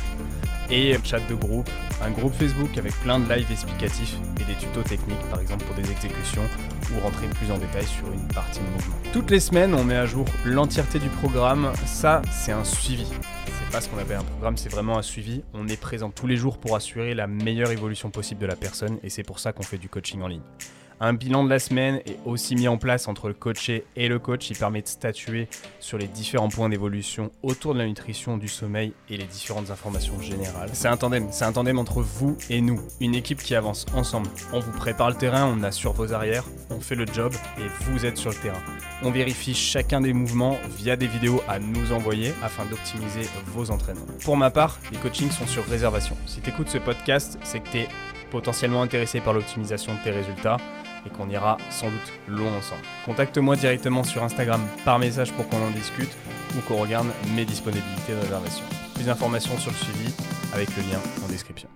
et 0.71 0.95
un 0.95 1.03
chat 1.03 1.21
de 1.21 1.35
groupe, 1.35 1.69
un 2.03 2.11
groupe 2.11 2.35
Facebook 2.35 2.77
avec 2.79 2.93
plein 3.01 3.19
de 3.19 3.33
lives 3.33 3.51
explicatifs 3.51 4.17
et 4.41 4.45
des 4.45 4.55
tutos 4.55 4.83
techniques 4.83 5.23
par 5.31 5.41
exemple 5.41 5.65
pour 5.65 5.75
des 5.77 5.91
exécutions 5.91 6.43
ou 6.95 7.01
rentrer 7.01 7.27
plus 7.29 7.51
en 7.51 7.59
détail 7.59 7.85
sur 7.87 8.07
une 8.13 8.29
partie 8.29 8.61
de 8.61 8.67
mouvement. 8.67 8.97
Toutes 9.13 9.31
les 9.31 9.41
semaines, 9.41 9.75
on 9.75 9.85
met 9.85 9.97
à 9.97 10.07
jour 10.07 10.25
l'entièreté 10.45 10.99
du 10.99 11.09
programme. 11.09 11.73
Ça, 11.85 12.23
c'est 12.31 12.53
un 12.53 12.65
suivi 12.65 13.07
c'est 13.67 13.73
pas 13.73 13.81
ce 13.81 13.89
qu'on 13.89 13.99
appelle 13.99 14.19
un 14.19 14.25
programme, 14.25 14.57
c'est 14.57 14.69
vraiment 14.69 14.97
un 14.97 15.03
suivi. 15.03 15.43
On 15.53 15.67
est 15.67 15.81
présent 15.81 16.11
tous 16.11 16.27
les 16.27 16.37
jours 16.37 16.59
pour 16.59 16.77
assurer 16.77 17.15
la 17.15 17.27
meilleure 17.27 17.71
évolution 17.71 18.11
possible 18.11 18.41
de 18.41 18.47
la 18.47 18.57
personne 18.57 18.99
et 19.03 19.11
c'est 19.11 19.25
pour 19.25 19.41
ça 19.41 19.53
qu'on 19.53 19.65
fait 19.65 19.79
du 19.79 19.89
coaching 19.89 20.23
en 20.23 20.29
ligne. 20.29 20.43
Un 20.99 21.13
bilan 21.13 21.45
de 21.45 21.51
la 21.51 21.59
semaine 21.59 22.01
est 22.07 22.19
aussi 22.25 22.55
mis 22.55 22.69
en 22.69 22.79
place 22.79 23.07
entre 23.07 23.29
le 23.29 23.35
coaché 23.35 23.85
et 23.97 24.09
le 24.09 24.19
coach. 24.19 24.49
Il 24.49 24.57
permet 24.57 24.81
de 24.81 24.89
statuer 24.89 25.47
sur 25.79 25.99
les 25.99 26.07
différents 26.07 26.49
points 26.49 26.71
d'évolution 26.71 27.31
autour 27.43 27.75
de 27.75 27.81
la 27.81 27.87
nutrition, 27.87 28.39
du 28.39 28.49
sommeil 28.49 28.95
et 29.11 29.19
les 29.19 29.27
différentes 29.27 29.71
informations 29.71 30.19
générales. 30.23 30.71
C'est 30.73 30.89
un 30.89 30.97
tandem, 30.97 31.29
c'est 31.33 31.45
un 31.45 31.53
tandem 31.53 31.79
entre 31.79 32.01
vous 32.01 32.39
et 32.49 32.63
nous. 32.63 32.81
Une 33.01 33.15
équipe 33.15 33.43
qui 33.43 33.55
avance 33.55 33.85
ensemble. 33.95 34.31
On 34.55 34.61
vous 34.61 34.73
prépare 34.73 35.11
le 35.11 35.17
terrain, 35.17 35.45
on 35.45 35.63
assure 35.63 35.93
vos 35.93 36.15
arrières, 36.15 36.45
on 36.71 36.81
fait 36.81 36.95
le 36.95 37.05
job 37.07 37.35
et 37.59 37.69
vous 37.85 38.07
êtes 38.07 38.17
sur 38.17 38.31
le 38.31 38.37
terrain. 38.37 38.63
On 39.03 39.11
vérifie 39.11 39.55
chacun 39.55 40.01
des 40.01 40.15
mouvements 40.15 40.57
via 40.79 40.97
des 40.97 41.09
vidéos 41.09 41.43
à 41.47 41.59
nous 41.59 41.93
envoyer 41.93 42.33
afin 42.43 42.65
d'optimiser 42.65 43.29
vos 43.49 43.71
entraînements. 43.71 44.07
Pour 44.25 44.39
ma 44.39 44.51
part, 44.51 44.79
les 44.91 44.99
coachings 44.99 45.31
sont 45.31 45.47
sur 45.47 45.65
réservation. 45.67 46.17
Si 46.25 46.41
tu 46.41 46.49
écoutes 46.49 46.71
ce 46.71 46.79
podcast, 46.79 47.39
c'est 47.43 47.61
que 47.61 47.69
tu 47.69 47.79
es 47.81 47.89
potentiellement 48.31 48.83
intéressé 48.83 49.21
par 49.21 49.35
l'optimisation 49.35 49.95
de 49.95 49.99
tes 50.03 50.11
résultats 50.11 50.57
et 51.07 51.11
qu'on 51.11 51.29
ira 51.31 51.57
sans 51.71 51.87
doute 51.87 52.13
long 52.29 52.49
ensemble. 52.57 52.83
Contacte-moi 53.05 53.57
directement 53.57 54.05
sur 54.05 54.23
Instagram 54.23 54.61
par 54.85 54.99
message 54.99 55.33
pour 55.33 55.49
qu'on 55.49 55.63
en 55.63 55.71
discute 55.71 56.11
ou 56.57 56.61
qu'on 56.63 56.81
regarde 56.81 57.09
mes 57.35 57.45
disponibilités 57.45 58.13
de 58.13 58.21
réservation. 58.21 58.65
Plus 58.95 59.05
d'informations 59.05 59.57
sur 59.59 59.71
le 59.71 59.77
suivi 59.77 60.13
avec 60.53 60.69
le 60.77 60.83
lien 60.83 61.01
en 61.25 61.29
description. 61.29 61.69